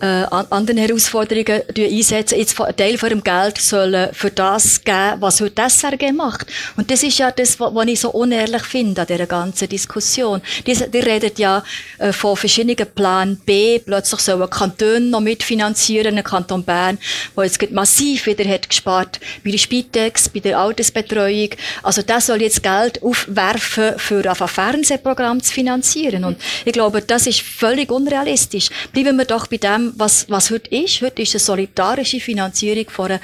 äh, 0.00 0.04
an- 0.06 0.46
anderen 0.50 0.78
Herausforderungen 0.78 1.62
einsetzen, 1.76 2.38
jetzt 2.38 2.60
einen 2.60 2.76
Teil 2.76 2.96
von 2.96 3.08
ihrem 3.08 3.24
Geld 3.24 3.58
sollen 3.58 4.10
für 4.12 4.30
das 4.30 4.84
geben, 4.84 5.16
was 5.20 5.40
heute 5.40 5.54
die 5.56 5.62
SRG 5.62 6.12
macht. 6.12 6.46
Und 6.76 6.92
das 6.92 7.02
ist 7.02 7.18
ja 7.18 7.32
das, 7.32 7.58
wa- 7.58 7.70
was 7.74 7.86
ich 7.88 7.98
so 7.98 8.10
unehrlich 8.10 8.62
finde 8.62 9.00
an 9.00 9.06
dieser 9.08 9.26
ganzen 9.26 9.68
Diskussion. 9.68 10.42
Die, 10.68 10.74
die 10.74 10.98
reden 10.98 11.32
ja 11.38 11.64
äh, 11.98 12.12
von 12.12 12.36
verschiedenen 12.36 12.86
Plan 12.94 13.36
B, 13.44 13.80
plötzlich 13.80 14.20
sollen 14.20 14.48
Kantone 14.48 15.00
noch 15.00 15.20
mitfinanzieren, 15.20 16.16
ein 16.16 16.22
Kanton 16.22 16.62
Bern, 16.62 16.98
der 17.36 17.44
jetzt 17.44 17.72
massiv 17.72 18.26
wieder 18.26 18.44
hat 18.48 18.68
gespart 18.68 19.18
bei 19.44 19.50
der 19.50 19.58
Spitex, 19.58 20.28
bei 20.28 20.38
der 20.38 20.58
Altersbetreuung. 20.60 21.48
Also 21.82 22.02
das 22.02 22.26
soll 22.26 22.42
jetzt 22.42 22.62
Geld 22.62 23.02
aufwerfen, 23.02 23.98
für 23.98 24.28
ein 24.28 24.48
Fernsehprogramm 24.48 25.42
zu 25.42 25.52
finanzieren. 25.52 26.24
Und 26.24 26.40
ich 26.64 26.72
glaube, 26.72 27.02
das 27.02 27.26
ist 27.26 27.40
völlig 27.40 27.90
unrealistisch. 27.90 28.68
Bleiben 28.92 29.16
wir 29.16 29.24
doch 29.24 29.46
bei 29.46 29.56
dem, 29.56 29.92
was, 29.96 30.28
was 30.28 30.50
heute 30.50 30.74
ist. 30.74 31.00
Heute 31.02 31.22
ist 31.22 31.34
eine 31.34 31.40
solidarische 31.40 32.20
Finanzierung 32.20 32.88
von 32.88 33.06
einer 33.06 33.20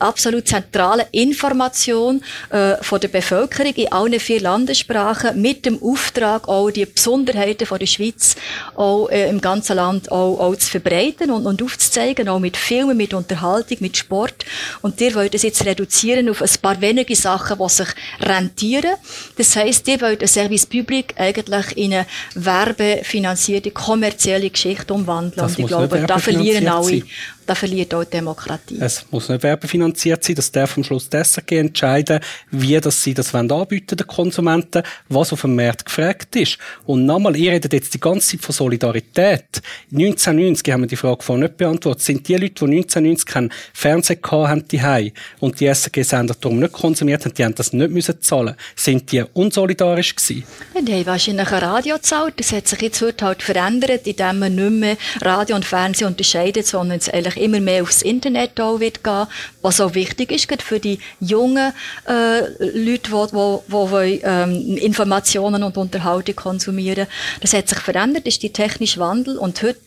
absolut 0.00 0.48
zentralen 0.48 1.06
Information 1.12 2.22
äh, 2.50 2.76
von 2.82 3.00
der 3.00 3.08
Bevölkerung 3.08 3.74
in 3.74 3.92
allen 3.92 4.18
vier 4.18 4.40
Landessprachen 4.40 5.40
mit 5.40 5.66
dem 5.66 5.80
Auftrag, 5.82 6.48
auch 6.48 6.70
die 6.70 6.86
Besonderheiten 6.86 7.66
von 7.66 7.78
der 7.78 7.86
Schweiz 7.86 8.34
auch 8.74 9.08
äh, 9.08 9.28
im 9.28 9.40
ganzen 9.40 9.76
Land 9.76 10.10
auch, 10.10 10.38
auch 10.38 10.56
zu 10.56 10.70
verbreiten 10.70 11.30
und, 11.30 11.46
und 11.46 11.62
aufzuzeigen, 11.62 12.28
auch 12.28 12.38
mit 12.38 12.56
Filmen, 12.56 12.96
mit 12.96 13.14
Unterhaltung, 13.14 13.78
mit 13.80 13.96
Sport. 13.96 14.44
Und 14.80 15.00
ihr 15.00 15.14
wollt 15.14 15.34
es 15.34 15.42
jetzt 15.42 15.64
reduzieren 15.64 16.28
auf 16.30 16.42
ein 16.42 16.50
paar 16.62 16.80
wenige 16.80 17.14
Sachen, 17.14 17.58
die 17.58 17.68
sich 17.68 17.88
rentieren. 18.20 18.94
Das 19.36 19.56
heisst, 19.56 19.88
ihr 19.88 20.00
wollt 20.00 20.22
ein 20.22 20.28
Service 20.28 20.66
Public 20.66 21.14
eigentlich 21.16 21.76
in 21.76 21.92
eine 21.92 22.06
werbefinanzierte, 22.34 23.70
kommerzielle 23.70 24.50
Geschichte 24.50 24.92
umwandeln. 24.92 25.34
Das 25.36 25.56
und 25.56 25.60
ich 25.60 25.66
glaube, 25.66 26.04
da 26.06 26.18
verlieren 26.18 26.68
alle, 26.68 27.02
da 27.50 27.56
verliert 27.56 27.92
auch 27.94 28.04
die 28.04 28.10
Demokratie. 28.10 28.78
Es 28.80 29.04
muss 29.10 29.28
nicht 29.28 29.42
werbefinanziert 29.42 30.22
sein, 30.22 30.36
das 30.36 30.52
darf 30.52 30.76
am 30.76 30.84
Schluss 30.84 31.08
die 31.08 31.16
SRG 31.16 31.58
entscheiden, 31.58 32.20
wie 32.52 32.80
das 32.80 33.02
sie 33.02 33.12
das 33.12 33.34
anbieten 33.34 33.96
den 33.96 34.06
Konsumenten, 34.06 34.84
was 35.08 35.32
auf 35.32 35.40
dem 35.40 35.56
Markt 35.56 35.84
gefragt 35.84 36.36
ist. 36.36 36.58
Und 36.86 37.06
nochmal, 37.06 37.34
ihr 37.34 37.50
redet 37.50 37.72
jetzt 37.72 37.92
die 37.92 37.98
ganze 37.98 38.28
Zeit 38.28 38.42
von 38.42 38.52
Solidarität. 38.52 39.62
1990 39.90 40.72
haben 40.72 40.82
wir 40.82 40.86
die 40.86 40.94
Frage 40.94 41.24
vorhin 41.24 41.42
nicht 41.42 41.56
beantwortet. 41.56 42.04
Sind 42.04 42.28
die 42.28 42.34
Leute, 42.34 42.54
die 42.54 42.76
1990 42.76 43.26
keinen 43.26 43.52
Fernseher 43.74 44.16
gehabt 44.16 44.52
haben, 44.52 44.68
die 44.68 45.12
und 45.40 45.58
die 45.58 45.66
SRG-Sender 45.66 46.36
darum 46.40 46.60
nicht 46.60 46.72
konsumiert 46.72 47.24
haben, 47.24 47.34
die 47.34 47.44
haben 47.44 47.56
das 47.56 47.72
nicht 47.72 47.90
müssen 47.90 48.22
zahlen. 48.22 48.54
Sind 48.76 49.10
die 49.10 49.24
unsolidarisch 49.34 50.14
gewesen? 50.14 50.44
Ja, 50.72 50.82
Die 50.82 50.92
haben 50.92 51.06
wahrscheinlich 51.06 51.50
ein 51.50 51.64
Radio 51.64 51.96
gezahlt. 51.96 52.34
Das 52.36 52.52
hat 52.52 52.68
sich 52.68 52.80
jetzt 52.80 53.02
heute 53.02 53.24
halt 53.24 53.42
verändert, 53.42 54.06
indem 54.06 54.38
man 54.38 54.54
nicht 54.54 54.70
mehr 54.70 54.96
Radio 55.20 55.56
und 55.56 55.64
Fernsehen 55.64 56.06
unterscheidet, 56.06 56.68
sondern 56.68 56.98
es 56.98 57.08
eigentlich 57.08 57.39
immer 57.40 57.60
mehr 57.60 57.82
aufs 57.82 58.02
Internet 58.02 58.60
auch 58.60 58.80
wird 58.80 59.02
gehen, 59.02 59.26
was 59.62 59.80
auch 59.80 59.94
wichtig 59.94 60.32
ist, 60.32 60.48
gerade 60.48 60.62
für 60.62 60.80
die 60.80 60.98
jungen 61.20 61.72
äh, 62.08 62.40
Leute, 62.58 63.10
die, 63.10 63.58
die, 63.68 63.86
die 63.90 64.20
ähm, 64.24 64.76
Informationen 64.76 65.62
und 65.62 65.76
Unterhaltung 65.76 66.36
konsumieren. 66.36 67.06
Das 67.40 67.52
hat 67.52 67.68
sich 67.68 67.78
verändert, 67.78 68.26
ist 68.26 68.42
der 68.42 68.52
technische 68.52 69.00
Wandel 69.00 69.38
und 69.38 69.62
heute 69.62 69.78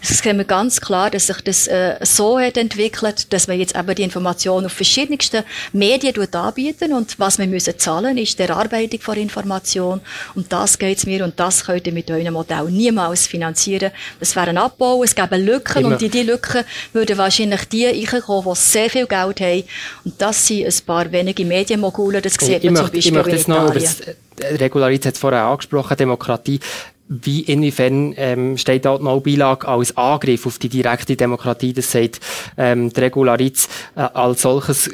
sehen 0.00 0.38
wir 0.38 0.44
ganz 0.44 0.80
klar, 0.80 1.10
dass 1.10 1.26
sich 1.26 1.40
das 1.42 1.66
äh, 1.66 1.96
so 2.02 2.38
hat 2.38 2.56
entwickelt, 2.56 3.32
dass 3.32 3.48
man 3.48 3.58
jetzt 3.58 3.76
eben 3.76 3.94
die 3.94 4.02
Informationen 4.02 4.66
auf 4.66 4.72
verschiedensten 4.72 5.44
Medien 5.72 6.14
anbieten 6.34 6.92
und 6.92 7.18
was 7.18 7.38
wir 7.38 7.46
müssen 7.46 7.78
zahlen, 7.78 8.18
ist 8.18 8.38
die 8.38 8.42
Erarbeitung 8.42 9.00
von 9.00 9.16
Information 9.16 10.00
und 10.34 10.52
das 10.52 10.78
geht's 10.78 11.06
mir 11.06 11.24
und 11.24 11.38
das 11.38 11.64
könnt 11.64 11.86
ihr 11.86 11.92
mit 11.92 12.10
eurem 12.10 12.34
Modell 12.34 12.70
niemals 12.70 13.26
finanzieren. 13.26 13.92
Das 14.20 14.34
wäre 14.36 14.50
ein 14.50 14.58
Abbau, 14.58 15.02
es 15.02 15.14
gäbe 15.14 15.36
Lücken 15.36 15.78
Immer. 15.84 15.94
und 15.94 16.02
in 16.02 16.10
die 16.10 16.22
Lücken 16.22 16.64
würden 17.02 17.18
wahrscheinlich 17.18 17.64
die 17.64 17.86
reinkommen, 17.86 18.54
die 18.54 18.60
sehr 18.60 18.90
viel 18.90 19.06
Geld 19.06 19.40
haben 19.40 19.64
und 20.04 20.14
das 20.18 20.46
sind 20.46 20.66
ein 20.66 20.86
paar 20.86 21.10
wenige 21.10 21.44
Medienmogule, 21.44 22.22
das 22.22 22.34
sieht 22.34 22.62
ich 22.62 22.70
man 22.70 22.76
zum 22.76 22.84
möchte, 22.84 22.96
ich 22.98 23.12
Beispiel 23.12 23.12
möchte 23.12 23.30
in 23.30 23.36
jetzt 23.36 23.48
noch 23.48 23.70
über 23.70 23.74
das 23.74 24.00
äh, 24.00 24.14
Regularität 24.56 25.06
hat 25.06 25.14
es 25.14 25.20
vorher 25.20 25.44
angesprochen, 25.44 25.96
Demokratie. 25.96 26.60
Wie, 27.08 27.40
inwiefern 27.40 28.14
ähm, 28.16 28.56
steht 28.56 28.84
da 28.84 28.96
die 28.96 29.04
No-Beilage 29.04 29.68
als 29.68 29.96
Angriff 29.96 30.46
auf 30.46 30.58
die 30.58 30.70
direkte 30.70 31.14
Demokratie? 31.16 31.74
Das 31.74 31.90
sagt 31.90 32.20
ähm, 32.56 32.90
die 32.90 33.00
Regularitz 33.00 33.68
äh, 33.96 34.00
als 34.00 34.42
solches. 34.42 34.88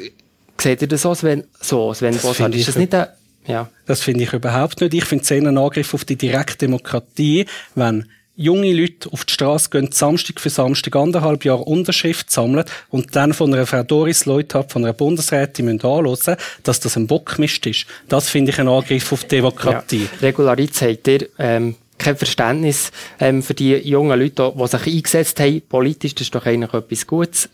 Seht 0.59 0.81
ihr 0.81 0.89
das 0.89 1.03
so, 1.03 1.15
Sven? 1.15 1.45
So, 1.61 1.93
Sven 1.93 2.17
Bossart, 2.17 2.35
finde 2.35 2.57
ist 2.57 2.61
ich 2.61 2.65
das 2.65 2.75
nicht 2.75 2.93
ein... 2.93 3.07
Ja. 3.47 3.69
Das 3.85 4.01
finde 4.01 4.23
ich 4.23 4.33
überhaupt 4.33 4.81
nicht. 4.81 4.93
Ich 4.93 5.05
finde 5.05 5.23
es 5.23 5.31
eher 5.31 5.43
ein 5.43 5.57
Angriff 5.57 5.93
auf 5.93 6.03
die 6.03 6.17
Direktdemokratie, 6.17 7.45
wenn 7.75 8.05
junge 8.39 8.73
Leute 8.73 9.11
auf 9.11 9.25
die 9.25 9.33
Straße 9.33 9.69
gehen, 9.69 9.91
Samstag 9.91 10.39
für 10.39 10.49
Samstag 10.49 10.95
anderthalb 10.95 11.43
Jahre 11.43 11.63
Unterschrift 11.63 12.31
sammeln 12.31 12.63
und 12.89 13.15
dann 13.15 13.33
von 13.33 13.53
einer 13.53 13.67
Frau 13.67 13.83
Doris 13.83 14.25
Leuthard, 14.25 14.71
von 14.71 14.85
einer 14.85 14.93
Bundesrätin 14.93 15.65
müssen 15.65 15.85
anhören, 15.85 16.37
dass 16.63 16.79
das 16.79 16.95
ein 16.95 17.07
Bockmist 17.07 17.65
ist. 17.65 17.85
Das 18.07 18.29
finde 18.29 18.51
ich 18.51 18.59
ein 18.59 18.69
Angriff 18.69 19.11
auf 19.11 19.23
die 19.23 19.35
Demokratie. 19.35 20.03
Ja. 20.03 20.19
Regularität 20.21 21.07
ihr 21.07 21.27
ähm, 21.37 21.75
kein 21.97 22.15
Verständnis 22.15 22.91
ähm, 23.19 23.43
für 23.43 23.53
die 23.53 23.75
jungen 23.75 24.17
Leute, 24.17 24.53
die 24.55 24.67
sich 24.67 24.87
eingesetzt 24.87 25.39
haben. 25.41 25.61
Politisch, 25.67 26.15
das 26.15 26.21
ist 26.27 26.35
doch 26.35 26.45
eigentlich 26.45 26.73
etwas 26.73 27.05
Gutes. 27.05 27.49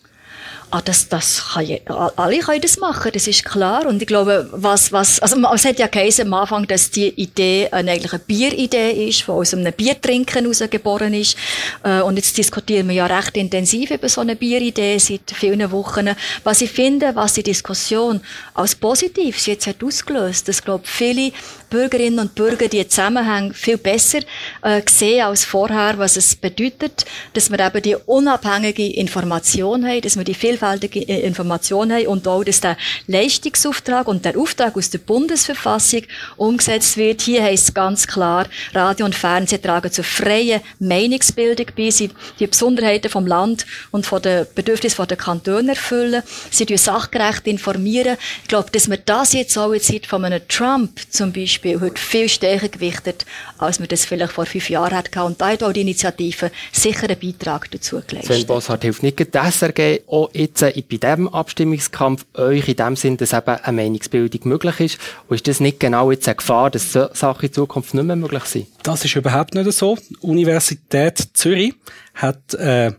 Ah, 0.76 0.82
das, 0.84 1.08
das 1.08 1.54
kann 1.54 1.66
je, 1.66 1.80
alle 1.86 2.40
können 2.40 2.60
das 2.60 2.78
machen, 2.80 3.10
das 3.14 3.28
ist 3.28 3.46
klar. 3.46 3.86
Und 3.86 4.02
ich 4.02 4.08
glaube, 4.10 4.50
was, 4.52 4.92
was, 4.92 5.22
also 5.22 5.38
es 5.54 5.64
hat 5.64 5.80
ja 5.80 5.88
geheißen 5.88 6.28
am 6.28 6.34
Anfang, 6.34 6.68
dass 6.68 6.92
die 6.92 7.08
Idee 7.12 7.70
eine, 7.72 7.92
eigentlich 7.92 8.12
eine 8.12 8.20
Bieridee 8.20 9.08
ist, 9.08 9.26
die 9.26 9.32
aus 9.32 9.54
einem 9.54 9.72
Biertrinken 9.72 10.42
herausgeboren 10.42 11.14
ist. 11.14 11.38
Äh, 11.82 12.02
und 12.02 12.18
jetzt 12.18 12.38
diskutieren 12.38 12.90
wir 12.90 12.96
ja 12.96 13.06
recht 13.06 13.38
intensiv 13.38 13.90
über 13.90 14.10
so 14.10 14.20
eine 14.20 14.36
Bieridee 14.36 14.98
seit 14.98 15.32
vielen 15.34 15.72
Wochen. 15.72 16.10
Was 16.44 16.60
ich 16.60 16.72
finde, 16.72 17.16
was 17.16 17.36
die 17.36 17.44
Diskussion 17.44 18.20
als 18.54 18.76
positiv 18.76 19.48
jetzt 19.48 19.68
hat 19.68 19.82
ausgelöst, 19.82 20.50
dass, 20.50 20.62
glaube 20.62 20.84
viele 20.86 21.32
Bürgerinnen 21.76 22.20
und 22.20 22.36
Bürger 22.36 22.70
die 22.70 22.88
Zusammenhänge 22.88 23.54
viel 23.54 23.78
besser 23.78 24.20
äh, 24.62 24.82
sehen 24.90 25.26
als 25.26 25.44
vorher, 25.44 25.98
was 25.98 26.16
es 26.16 26.34
bedeutet, 26.34 27.06
dass 27.34 27.52
wir 27.52 27.60
eben 27.60 27.82
die 27.82 27.98
unabhängige 27.98 28.94
Information 28.94 29.86
haben, 29.86 30.00
dass 30.00 30.16
wir 30.16 30.24
die 30.24 30.36
vielfältige 30.36 31.02
äh, 31.02 31.28
Information 31.28 31.92
haben 31.92 32.08
und 32.08 32.30
auch, 32.30 32.46
dass 32.46 32.62
der 32.62 32.78
Leistungsauftrag 33.08 34.08
und 34.08 34.24
der 34.24 34.38
Auftrag 34.38 34.78
aus 34.78 34.90
der 34.90 35.00
Bundesverfassung 35.00 36.04
umgesetzt 36.38 36.96
wird. 36.96 37.22
Hier 37.22 37.44
heißt 37.44 37.68
es 37.68 37.74
ganz 37.74 38.08
klar, 38.08 38.48
Radio 38.74 39.06
und 39.06 39.14
Fernsehen 39.14 39.62
tragen 39.62 39.92
zur 39.92 40.06
freien 40.06 40.62
Meinungsbildung 40.80 41.66
bei, 41.76 41.90
sie 41.90 42.10
die 42.40 42.48
Besonderheiten 42.48 43.12
vom 43.12 43.28
Land 43.28 43.66
und 43.92 44.06
von 44.06 44.22
den 44.22 44.48
Bedürfnissen 44.56 45.08
der 45.08 45.18
Kantone 45.18 45.72
erfüllen, 45.72 46.24
sie 46.52 46.66
sachgerecht 46.78 47.46
informieren. 47.48 48.16
Ich 48.44 48.48
glaube, 48.48 48.72
dass 48.72 48.90
wir 48.90 48.98
das 48.98 49.34
jetzt 49.34 49.58
auch 49.58 49.74
in 49.74 49.82
Zeit 49.82 50.06
von 50.06 50.24
einem 50.24 50.48
Trump 50.48 51.02
zum 51.10 51.34
Beispiel 51.34 51.65
Beispiel 51.66 51.82
heute 51.82 52.02
viel 52.02 52.30
stärker 52.30 52.70
gewichtet, 52.70 53.26
als 53.58 53.80
wir 53.80 53.88
das 53.88 54.06
vielleicht 54.06 54.34
vor 54.34 54.46
fünf 54.46 54.70
Jahren 54.70 54.96
hatten. 54.96 55.20
Und 55.20 55.42
da 55.42 55.50
hat 55.50 55.64
auch 55.64 55.74
die 55.74 55.82
Initiative 55.82 56.52
sicher 56.72 57.10
einen 57.10 57.20
Beitrag 57.20 57.70
dazu 57.72 58.02
geleistet. 58.06 58.36
Sven 58.36 58.48
Bossart 58.48 58.84
hilft 58.84 59.04
nicht 59.04 59.20
die 59.20 59.26
SRG 59.34 60.02
auch 60.08 60.30
jetzt 60.34 60.62
äh, 60.62 60.84
bei 60.90 60.98
diesem 60.98 61.28
Abstimmungskampf 61.28 62.26
euch 62.36 62.68
in 62.68 62.76
dem 62.76 62.96
Sinn, 62.96 63.18
dass 63.18 63.34
eben 63.34 63.48
eine 63.48 63.82
Meinungsbildung 63.82 64.42
möglich 64.44 64.80
ist? 64.80 65.00
Und 65.28 65.36
ist 65.36 65.48
das 65.48 65.60
nicht 65.60 65.80
genau 65.80 66.12
jetzt 66.12 66.28
eine 66.28 66.36
Gefahr, 66.36 66.70
dass 66.70 66.94
so 66.94 67.08
Sachen 67.14 67.48
in 67.48 67.54
Zukunft 67.54 67.94
nicht 67.94 68.04
mehr 68.06 68.16
möglich 68.16 68.44
sind? 68.46 68.68
Das 68.84 69.04
ist 69.04 69.16
überhaupt 69.16 69.56
nicht 69.56 69.72
so. 69.72 69.98
Die 70.10 70.18
Universität 70.22 71.18
Zürich 71.34 71.74
hat 72.14 72.54
äh, 72.54 72.92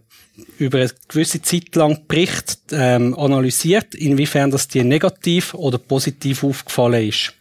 über 0.58 0.78
eine 0.78 0.90
gewisse 1.08 1.40
Zeit 1.40 1.74
lang 1.76 2.06
Bericht 2.08 2.58
ähm, 2.72 3.18
analysiert, 3.18 3.94
inwiefern 3.94 4.50
das 4.50 4.68
dir 4.68 4.84
negativ 4.84 5.54
oder 5.54 5.78
positiv 5.78 6.44
aufgefallen 6.44 7.08
ist. 7.08 7.32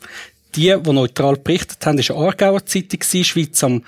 Die, 0.56 0.76
die 0.76 0.94
neutral 0.94 1.36
berichtet 1.38 1.86
haben, 1.86 1.98
war 1.98 2.16
eine 2.16 2.26
Aargauer 2.26 2.66
Zeitung, 2.66 3.02
Schweiz 3.02 3.64
am 3.64 3.84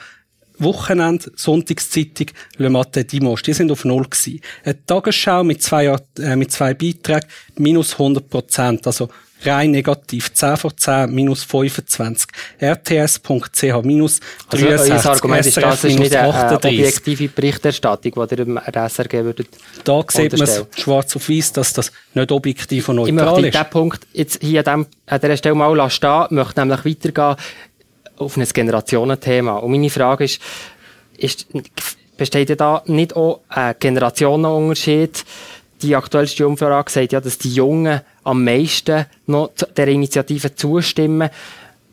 Wochenende, 0.59 1.31
Sonntagszeitung, 1.35 2.27
Le 2.57 2.69
Matin 2.69 3.05
Dimanche, 3.05 3.43
die 3.43 3.53
sind 3.53 3.71
auf 3.71 3.85
Null 3.85 4.05
gewesen. 4.05 4.41
Eine 4.63 4.85
Tagesschau 4.85 5.43
mit 5.43 5.61
zwei, 5.61 5.95
äh, 6.19 6.35
mit 6.35 6.51
zwei 6.51 6.73
Beiträgen, 6.73 7.27
minus 7.57 7.93
100 7.93 8.27
Prozent. 8.29 8.87
Also 8.87 9.09
rein 9.43 9.71
negativ. 9.71 10.33
10 10.33 10.57
vor 10.57 10.75
10, 10.75 11.13
minus 11.13 11.43
25. 11.43 12.27
RTS.ch, 12.59 13.83
minus 13.83 14.19
63. 14.49 14.93
Also, 14.93 15.09
Argument 15.09 15.45
ist, 15.45 15.57
das 15.57 15.83
ist 15.83 15.99
nicht 15.99 16.15
eine, 16.15 16.55
objektive 16.55 17.27
Berichterstattung, 17.29 18.13
die 18.13 18.19
ihr 18.35 18.45
dem 18.45 18.57
SRG 18.57 19.23
würdet 19.23 19.49
Da 19.83 20.03
sieht 20.07 20.37
man 20.37 20.47
schwarz 20.75 21.15
auf 21.15 21.29
weiß, 21.29 21.53
dass 21.53 21.73
das 21.73 21.91
nicht 22.13 22.31
objektiv 22.31 22.89
und 22.89 22.97
neutral 22.97 23.15
ist. 23.17 23.19
Ich 23.19 23.33
möchte 23.33 23.51
diesen 23.51 23.69
Punkt 23.69 24.07
jetzt 24.13 24.41
hier 24.41 24.67
an, 24.67 24.81
dem, 24.81 24.85
an 25.05 25.21
dieser 25.21 25.37
Stelle 25.37 25.55
mal 25.55 25.89
stehen, 25.89 26.25
möchte 26.29 26.59
nämlich 26.59 26.85
weitergehen 26.85 27.35
auf 28.17 28.37
ein 28.37 28.45
Generationenthema. 28.45 29.57
Und 29.57 29.71
meine 29.71 29.89
Frage 29.89 30.25
ist, 30.25 30.41
ist 31.17 31.47
besteht 32.17 32.49
ja 32.49 32.55
da 32.55 32.83
nicht 32.87 33.15
auch 33.15 33.41
ein 33.47 33.75
Generationenunterschied? 33.79 35.23
Die 35.81 35.95
aktuellste 35.95 36.47
Umfrage 36.47 36.91
sagt 36.91 37.13
ja, 37.13 37.21
dass 37.21 37.37
die 37.37 37.53
Jungen 37.53 38.01
am 38.27 38.43
meisten 38.43 39.05
noch 39.25 39.51
der 39.75 39.87
Initiative 39.87 40.53
zustimmen. 40.53 41.29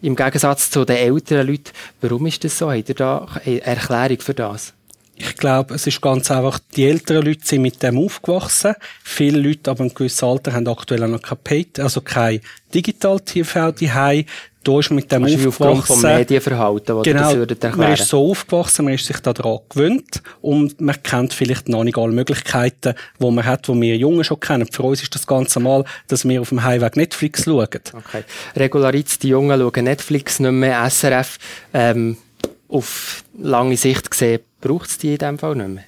Im 0.03 0.17
Gegensatz 0.17 0.71
zu 0.71 0.85
den 0.85 0.97
älteren 0.97 1.47
Leuten. 1.47 1.71
Warum 2.01 2.27
ist 2.27 2.45
das 2.45 2.59
so? 2.59 2.71
Habt 2.71 2.89
ihr 2.89 2.95
da 2.95 3.27
eine 3.45 3.63
Erklärung 3.63 4.21
für 4.21 4.35
das? 4.35 4.75
Ich 5.17 5.37
glaube, 5.37 5.75
es 5.75 5.87
ist 5.87 6.01
ganz 6.01 6.31
einfach, 6.33 6.59
die 6.75 6.87
älteren 6.87 7.25
Leute 7.25 7.47
sind 7.47 7.63
mit 7.63 7.83
dem 7.83 7.99
aufgewachsen. 7.99 8.75
Viele 9.05 9.39
Leute 9.39 9.71
ab 9.71 9.81
einem 9.81 9.95
gewissen 9.95 10.25
Alter 10.25 10.53
haben 10.53 10.67
aktuell 10.67 11.07
noch 11.07 11.23
kein 11.23 11.39
Paid, 11.39 11.79
also 11.79 12.01
kein 12.01 12.41
Digital-TV 12.75 13.71
daheim 13.71 14.25
da 14.65 14.79
ist 14.79 14.91
mit 14.91 15.11
dem 15.13 15.25
aufgewachsen. 15.25 15.83
vom 15.83 16.03
Medienverhalten, 16.03 16.97
was 16.97 17.05
genau, 17.05 17.33
das 17.45 17.59
erklären. 17.59 17.79
man 17.79 17.93
ist 17.93 18.09
so 18.09 18.31
aufgewachsen, 18.31 18.85
man 18.85 18.95
ist 18.95 19.07
sich 19.07 19.19
daran 19.19 19.59
gewöhnt 19.69 20.23
und 20.41 20.81
man 20.81 21.03
kennt 21.03 21.35
vielleicht 21.35 21.69
noch 21.69 21.85
nicht 21.85 21.99
alle 21.99 22.13
Möglichkeiten, 22.13 22.95
die 23.21 23.31
man 23.31 23.45
hat, 23.45 23.69
die 23.69 23.81
wir 23.81 23.97
Jungen 23.97 24.25
schon 24.25 24.41
kennen. 24.41 24.67
Für 24.71 24.83
uns 24.83 25.03
ist 25.03 25.15
das 25.15 25.27
ganz 25.27 25.55
normal, 25.55 25.85
dass 26.09 26.27
wir 26.27 26.41
auf 26.41 26.49
dem 26.49 26.65
Heimweg 26.65 26.97
Netflix 26.97 27.45
schauen. 27.45 27.69
Okay. 27.69 28.25
Regularitz, 28.57 29.19
die 29.19 29.29
Jungen 29.29 29.61
schauen 29.61 29.85
Netflix, 29.85 30.41
nicht 30.41 30.51
mehr 30.51 30.91
SRF. 30.91 31.39
Ähm, 31.73 32.17
auf 32.69 33.23
lange 33.39 33.77
Sicht 33.77 34.11
gesehen, 34.11 34.41
braucht 34.61 34.89
es 34.89 34.99
die 34.99 35.13
in 35.13 35.19
diesem 35.19 35.39
Fall 35.39 35.55
nicht 35.55 35.69
mehr? 35.69 35.85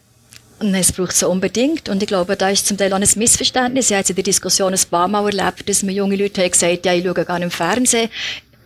Nein, 0.58 0.80
es 0.80 0.90
braucht 0.90 1.12
es 1.12 1.22
unbedingt. 1.22 1.90
Und 1.90 2.02
ich 2.02 2.08
glaube, 2.08 2.34
da 2.34 2.48
ist 2.48 2.66
zum 2.66 2.78
Teil 2.78 2.90
auch 2.92 2.96
ein 2.96 3.08
Missverständnis. 3.16 3.90
Ich 3.90 3.96
habe 3.96 4.08
in 4.08 4.14
der 4.14 4.24
Diskussion 4.24 4.72
ein 4.72 4.80
paar 4.90 5.06
Mal 5.06 5.26
erlebt, 5.26 5.68
dass 5.68 5.82
mir 5.82 5.92
junge 5.92 6.16
Leute 6.16 6.42
haben 6.42 6.50
gesagt, 6.50 6.86
ja, 6.86 6.94
ich 6.94 7.04
schaue 7.04 7.24
gar 7.26 7.38
nicht 7.38 7.44
im 7.46 7.50
Fernsehen. 7.50 8.08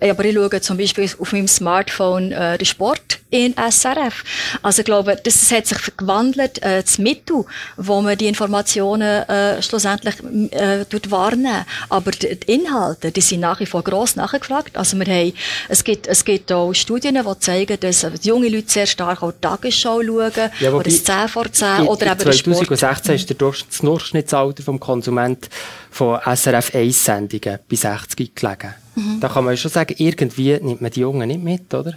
Aber 0.01 0.25
ich 0.25 0.35
schaue 0.35 0.61
zum 0.61 0.77
Beispiel 0.77 1.11
auf 1.19 1.33
meinem 1.33 1.49
Smartphone 1.49 2.33
äh, 2.33 2.59
den 2.59 2.65
Sport 2.65 3.21
in 3.31 3.55
SRF. 3.55 4.25
Also 4.63 4.81
ich 4.81 4.87
glaube, 4.87 5.17
das 5.23 5.51
hat 5.53 5.67
sich 5.67 5.79
gewandelt, 5.97 6.63
äh, 6.63 6.83
das 6.83 6.99
Mittel, 6.99 7.45
wo 7.77 8.01
man 8.01 8.19
die 8.19 8.27
Informationen 8.27 9.23
äh, 9.29 9.63
schlussendlich 9.63 10.17
äh, 10.51 10.85
wahrnehmen. 11.11 11.65
Aber 11.89 12.11
die, 12.11 12.37
die 12.37 12.55
Inhalte, 12.55 13.13
die 13.13 13.21
sind 13.21 13.41
nach 13.41 13.61
wie 13.61 13.67
vor 13.67 13.83
gross 13.83 14.17
nachgefragt. 14.17 14.77
Also 14.77 14.99
wir 14.99 15.07
haben, 15.07 15.33
es 15.69 15.85
gibt, 15.85 16.07
es 16.07 16.25
gibt 16.25 16.51
auch 16.51 16.73
Studien, 16.73 17.15
die 17.15 17.39
zeigen, 17.39 17.79
dass 17.81 18.07
junge 18.23 18.49
Leute 18.49 18.71
sehr 18.71 18.87
stark 18.87 19.23
auch 19.23 19.33
Tagesschau 19.41 20.03
schauen, 20.03 20.51
ja, 20.59 20.73
oder 20.73 20.85
das 20.85 21.05
10 21.05 21.29
vor 21.29 21.51
10, 21.51 21.87
oder 21.87 22.07
eben 22.07 22.21
2016 22.21 23.15
ist 23.15 23.29
der 23.29 23.37
Durchschnittsalter 23.37 24.63
vom 24.63 24.81
Konsument 24.81 25.49
von 25.91 26.21
SRF 26.21 26.75
1-Sendungen 26.75 27.59
bei 27.69 27.77
60 27.77 28.35
gelegen. 28.35 28.75
Mhm. 28.95 29.21
Da 29.21 29.29
kann 29.29 29.45
man 29.45 29.57
schon 29.57 29.71
sagen, 29.71 29.95
irgendwie 29.99 30.59
nimmt 30.61 30.81
man 30.81 30.91
die 30.91 31.01
Jungen 31.01 31.29
nicht 31.29 31.43
mit, 31.43 31.73
oder? 31.73 31.95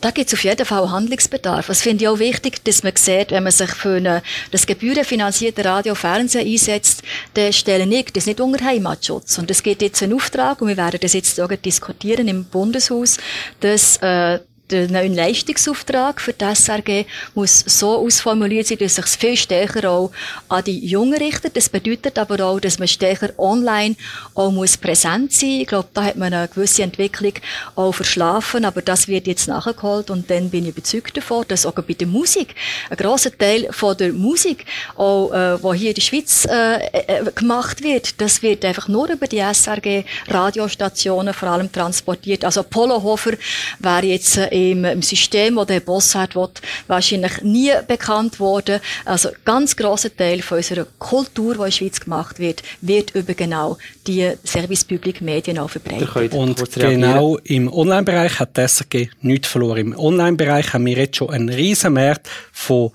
Da 0.00 0.10
gibt 0.10 0.28
es 0.28 0.34
auf 0.34 0.44
jeden 0.44 0.64
Fall 0.64 0.90
Handlungsbedarf. 0.90 1.66
Das 1.66 1.82
finde 1.82 2.04
ich 2.04 2.08
auch 2.08 2.18
wichtig, 2.18 2.64
dass 2.64 2.82
man 2.82 2.92
sieht, 2.94 3.30
wenn 3.30 3.42
man 3.42 3.52
sich 3.52 3.70
für 3.70 3.96
eine, 3.96 4.22
das 4.50 4.66
gebührenfinanzierte 4.66 5.64
Radio 5.64 5.92
und 5.92 5.98
Fernsehen 5.98 6.46
einsetzt, 6.46 7.02
dann 7.34 7.52
stellen 7.52 7.90
ich 7.92 8.12
das 8.12 8.26
nicht 8.26 8.40
unter 8.40 8.64
Heimatschutz. 8.64 9.38
Und 9.38 9.50
es 9.50 9.62
gibt 9.62 9.82
jetzt 9.82 10.02
einen 10.02 10.14
Auftrag, 10.14 10.60
und 10.62 10.68
wir 10.68 10.76
werden 10.76 11.00
das 11.00 11.12
jetzt 11.12 11.40
diskutieren 11.64 12.28
im 12.28 12.44
Bundeshaus, 12.44 13.18
dass 13.60 13.96
äh, 13.98 14.40
der 14.70 14.90
neue 14.90 15.08
Leistungsauftrag 15.08 16.20
für 16.20 16.32
die 16.32 16.44
SRG 16.44 17.04
muss 17.34 17.60
so 17.60 17.98
ausformuliert 17.98 18.66
sein, 18.66 18.78
dass 18.78 18.96
sich 18.96 19.06
viel 19.06 19.36
stärker 19.36 19.90
auch 19.90 20.10
an 20.48 20.64
die 20.64 20.86
Jungen 20.86 21.14
richtet. 21.14 21.56
Das 21.56 21.68
bedeutet 21.68 22.18
aber 22.18 22.44
auch, 22.44 22.60
dass 22.60 22.78
man 22.78 22.88
stärker 22.88 23.30
online 23.38 23.96
auch 24.34 24.50
muss 24.50 24.76
präsent 24.76 25.32
sein. 25.32 25.60
Ich 25.60 25.68
glaube, 25.68 25.88
da 25.94 26.04
hat 26.04 26.16
man 26.16 26.32
eine 26.32 26.48
gewisse 26.48 26.82
Entwicklung 26.82 27.34
auch 27.76 27.92
verschlafen, 27.92 28.64
aber 28.64 28.82
das 28.82 29.06
wird 29.08 29.26
jetzt 29.26 29.48
nachgeholt 29.48 30.10
und 30.10 30.30
dann 30.30 30.50
bin 30.50 30.64
ich 30.64 30.70
überzeugt 30.70 31.16
davon, 31.16 31.44
dass 31.48 31.64
auch 31.64 31.72
bei 31.72 31.94
der 31.94 32.06
Musik 32.06 32.54
ein 32.90 32.96
grosser 32.96 33.36
Teil 33.36 33.68
von 33.70 33.96
der 33.96 34.12
Musik, 34.12 34.64
auch 34.96 35.32
äh, 35.32 35.62
wo 35.62 35.74
hier 35.74 35.90
in 35.90 35.94
der 35.94 36.02
Schweiz 36.02 36.46
äh, 36.50 36.78
äh, 36.92 37.30
gemacht 37.34 37.82
wird, 37.82 38.20
das 38.20 38.42
wird 38.42 38.64
einfach 38.64 38.88
nur 38.88 39.08
über 39.10 39.26
die 39.26 39.38
SRG 39.38 40.04
Radiostationen 40.28 41.34
vor 41.34 41.48
allem 41.48 41.70
transportiert. 41.70 42.44
Also 42.44 42.62
Polohofer 42.62 43.32
wäre 43.78 44.06
jetzt 44.06 44.36
äh, 44.36 44.55
im, 44.56 44.84
im 44.84 45.02
System, 45.02 45.56
das 45.56 45.66
der 45.66 45.80
Bossart 45.80 46.34
will, 46.34 46.48
wahrscheinlich 46.86 47.42
nie 47.42 47.72
bekannt 47.86 48.40
worden. 48.40 48.80
Also 49.04 49.28
ganz 49.44 49.76
grosser 49.76 50.14
Teil 50.14 50.40
von 50.40 50.58
unserer 50.58 50.86
Kultur, 50.98 51.54
die 51.54 51.58
in 51.58 51.64
der 51.64 51.70
Schweiz 51.70 52.00
gemacht 52.00 52.38
wird, 52.38 52.62
wird 52.80 53.14
über 53.14 53.34
genau 53.34 53.76
die 54.06 54.32
Service 54.44 54.84
Public 54.84 55.20
Medien 55.20 55.58
auch 55.58 55.70
verbreitet. 55.70 56.32
Und 56.32 56.72
genau 56.74 57.36
im 57.44 57.72
Online-Bereich 57.72 58.38
hat 58.40 58.56
die 58.56 58.66
SRG 58.66 59.08
nichts 59.20 59.48
verloren. 59.48 59.78
Im 59.78 59.98
Online-Bereich 59.98 60.72
haben 60.72 60.86
wir 60.86 60.96
jetzt 60.96 61.16
schon 61.16 61.30
einen 61.30 61.50
riesen 61.50 61.92
Markt 61.92 62.28
von 62.52 62.92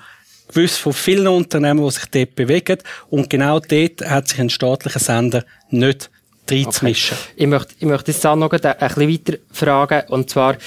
gewiss 0.48 0.78
von 0.78 0.94
vielen 0.94 1.28
Unternehmen, 1.28 1.84
die 1.84 1.92
sich 1.92 2.06
dort 2.06 2.36
bewegen. 2.36 2.80
Und 3.10 3.30
genau 3.30 3.60
dort 3.60 4.02
hat 4.02 4.28
sich 4.28 4.40
ein 4.40 4.50
staatlicher 4.50 5.00
Sender 5.00 5.46
nicht 5.70 6.10
reinzumischen. 6.50 7.18
Okay. 7.18 7.34
Ich 7.36 7.48
möchte, 7.48 7.74
ich 7.80 7.86
möchte 7.86 8.12
jetzt 8.12 8.26
auch 8.26 8.36
noch 8.36 8.52
ein 8.52 8.60
bisschen 8.60 9.10
weiter 9.10 9.38
fragen. 9.52 10.04
Und 10.10 10.30
zwar, 10.30 10.58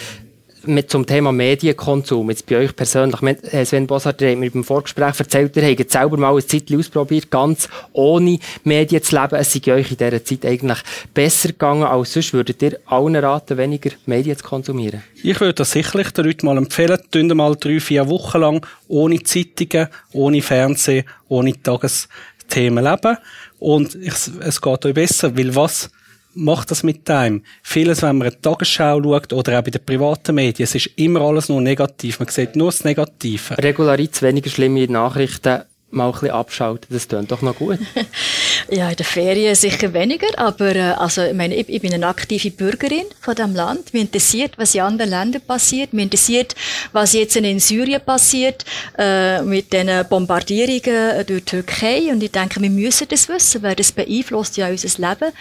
mit 0.67 0.91
zum 0.91 1.07
Thema 1.07 1.33
Medienkonsum, 1.33 2.31
jetzt 2.31 2.47
bei 2.47 2.59
euch 2.59 2.75
persönlich, 2.75 3.21
Sven 3.65 3.87
Bossart, 3.87 4.23
habt 4.23 4.39
mir 4.39 4.51
beim 4.51 4.65
Vorgespräch 4.65 5.19
erzählt, 5.19 5.57
ihr 5.57 5.69
habt 5.69 5.91
selber 5.91 6.17
mal 6.17 6.33
eine 6.33 6.47
Zeit 6.47 6.73
ausprobiert, 6.73 7.31
ganz 7.31 7.69
ohne 7.93 8.39
Medien 8.65 9.03
zu 9.03 9.15
leben. 9.17 9.37
Es 9.37 9.53
sei 9.53 9.73
euch 9.73 9.91
in 9.91 9.97
dieser 9.97 10.25
Zeit 10.25 10.45
eigentlich 10.45 10.79
besser 11.13 11.49
gegangen 11.49 11.85
als 11.85 12.13
sonst. 12.13 12.33
Würdet 12.33 12.63
ihr 12.63 12.79
allen 12.87 13.17
raten, 13.17 13.59
weniger 13.59 13.91
Medien 14.07 14.37
zu 14.37 14.45
konsumieren? 14.45 15.03
Ich 15.23 15.41
würde 15.41 15.55
das 15.55 15.73
sicherlich 15.73 16.11
den 16.11 16.27
Leuten 16.27 16.47
mal 16.47 16.59
empfehlen, 16.59 16.99
tun 17.11 17.29
mal 17.29 17.57
drei, 17.57 17.81
vier 17.81 18.09
Wochen 18.09 18.41
lang 18.41 18.67
ohne 18.89 19.23
Zeitungen, 19.23 19.89
ohne 20.13 20.43
Fernsehen, 20.43 21.05
ohne 21.29 21.61
Tagesthemen 21.63 22.85
leben 22.85 23.17
und 23.59 23.95
es, 23.95 24.31
es 24.41 24.61
geht 24.61 24.85
euch 24.85 24.95
besser, 24.95 25.37
weil 25.37 25.55
was 25.57 25.91
macht 26.35 26.71
das 26.71 26.83
mit 26.83 27.09
einem? 27.11 27.43
Vieles, 27.63 28.03
wenn 28.03 28.19
man 28.19 28.29
eine 28.29 28.41
Tagesschau 28.41 29.03
schaut 29.03 29.33
oder 29.33 29.59
auch 29.59 29.65
bei 29.65 29.71
den 29.71 29.85
privaten 29.85 30.35
Medien, 30.35 30.65
es 30.65 30.75
ist 30.75 30.91
immer 30.97 31.21
alles 31.21 31.49
nur 31.49 31.61
negativ. 31.61 32.19
Man 32.19 32.29
sieht 32.29 32.57
nur 32.57 32.71
das 32.71 32.85
Negative. 32.85 33.57
Regularitz, 33.59 34.23
weniger 34.23 34.51
schlimme 34.51 34.87
Nachrichten, 34.87 35.63
mal 35.95 36.07
ein 36.07 36.13
bisschen 36.13 36.31
abschalten, 36.31 36.87
das 36.91 37.09
tönt 37.09 37.31
doch 37.31 37.43
noch 37.43 37.57
gut. 37.57 37.79
ja, 38.71 38.91
in 38.91 38.97
den 38.97 39.05
Ferien 39.05 39.55
sicher 39.55 39.93
weniger, 39.93 40.27
aber 40.37 40.75
äh, 40.75 40.81
also, 40.81 41.23
ich, 41.23 41.35
meine, 41.35 41.55
ich, 41.55 41.69
ich, 41.69 41.81
bin 41.81 41.95
eine 41.95 42.07
aktive 42.07 42.51
Bürgerin 42.51 43.05
von 43.21 43.35
diesem 43.35 43.55
Land. 43.55 43.95
Mir 43.95 44.01
interessiert, 44.01 44.53
was 44.57 44.75
in 44.75 44.83
anderen 44.83 45.11
Ländern 45.11 45.43
passiert. 45.43 45.93
Mir 45.93 46.03
interessiert, 46.03 46.55
was 46.93 47.13
jetzt 47.13 47.37
in 47.37 47.61
Syrien 47.61 48.01
passiert 48.01 48.65
äh, 48.99 49.43
mit 49.43 49.73
den 49.73 50.07
Bombardierungen 50.09 51.27
durch 51.27 51.27
die 51.27 51.41
Türkei. 51.43 52.11
Und 52.11 52.23
ich 52.23 52.31
denke, 52.31 52.61
wir 52.61 52.71
müssen 52.71 53.07
das 53.09 53.29
wissen, 53.29 53.63
weil 53.63 53.75
das 53.75 53.93
beeinflusst 53.93 54.57
ja 54.57 54.69
unser 54.69 55.09
Leben. 55.09 55.33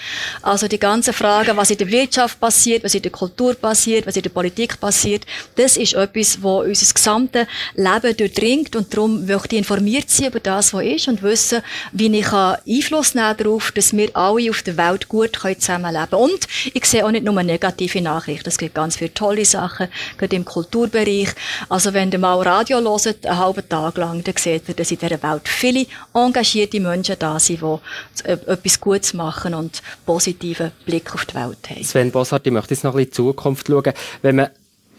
Also 0.41 0.67
die 0.67 0.79
ganzen 0.79 1.13
Fragen, 1.13 1.57
was 1.57 1.71
in 1.71 1.77
der 1.77 1.89
Wirtschaft 1.89 2.39
passiert, 2.39 2.83
was 2.83 2.95
in 2.95 3.01
der 3.01 3.11
Kultur 3.11 3.55
passiert, 3.55 4.05
was 4.05 4.15
in 4.15 4.23
der 4.23 4.29
Politik 4.29 4.79
passiert, 4.79 5.25
das 5.55 5.77
ist 5.77 5.93
etwas, 5.93 6.41
was 6.41 6.65
unser 6.65 6.93
gesamtes 6.93 7.47
Leben 7.75 8.17
durchdringt 8.17 8.75
und 8.75 8.93
darum 8.93 9.25
möchte 9.25 9.55
ich 9.55 9.59
informiert 9.59 10.09
sein 10.09 10.27
über 10.27 10.39
das, 10.43 10.73
was 10.73 10.83
ist 10.83 11.07
und 11.07 11.23
wissen, 11.23 11.61
wie 11.91 12.15
ich 12.17 12.31
Einfluss 12.31 13.15
nehmen 13.15 13.35
darauf, 13.37 13.71
dass 13.71 13.95
wir 13.95 14.15
alle 14.15 14.49
auf 14.49 14.61
der 14.61 14.77
Welt 14.77 15.07
gut 15.07 15.35
zusammenleben 15.35 16.09
können. 16.09 16.23
Und 16.23 16.47
ich 16.73 16.85
sehe 16.85 17.05
auch 17.05 17.11
nicht 17.11 17.25
nur 17.25 17.41
negative 17.41 18.01
Nachrichten. 18.01 18.49
Es 18.49 18.57
gibt 18.57 18.75
ganz 18.75 18.97
viele 18.97 19.13
tolle 19.13 19.45
Sachen, 19.45 19.87
gerade 20.17 20.35
im 20.35 20.45
Kulturbereich. 20.45 21.29
Also 21.69 21.93
wenn 21.93 22.11
ihr 22.11 22.19
mal 22.19 22.41
Radio 22.41 22.79
hört, 22.79 23.25
einen 23.25 23.37
halben 23.37 23.67
Tag 23.67 23.97
lang, 23.97 24.23
dann 24.23 24.35
seht 24.37 24.67
ihr, 24.67 24.75
dass 24.75 24.91
in 24.91 24.97
dieser 24.97 25.23
Welt 25.23 25.47
viele 25.47 25.85
engagierte 26.13 26.79
Menschen 26.79 27.15
da 27.19 27.39
sind, 27.39 27.61
die 27.61 28.29
etwas 28.29 28.79
Gutes 28.79 29.13
machen 29.13 29.53
und 29.53 29.81
positiven 30.05 30.71
Blick 30.85 31.13
auf 31.13 31.25
die 31.25 31.35
Welt 31.35 31.69
haben. 31.69 31.83
Sven 31.83 32.11
Bossart, 32.11 32.45
ich 32.45 32.53
möchte 32.53 32.73
jetzt 32.73 32.83
noch 32.83 32.95
ein 32.95 33.05
bisschen 33.05 33.25
in 33.25 33.31
die 33.31 33.35
Zukunft 33.35 33.67
schauen. 33.67 33.93
Wenn 34.21 34.35
man 34.35 34.49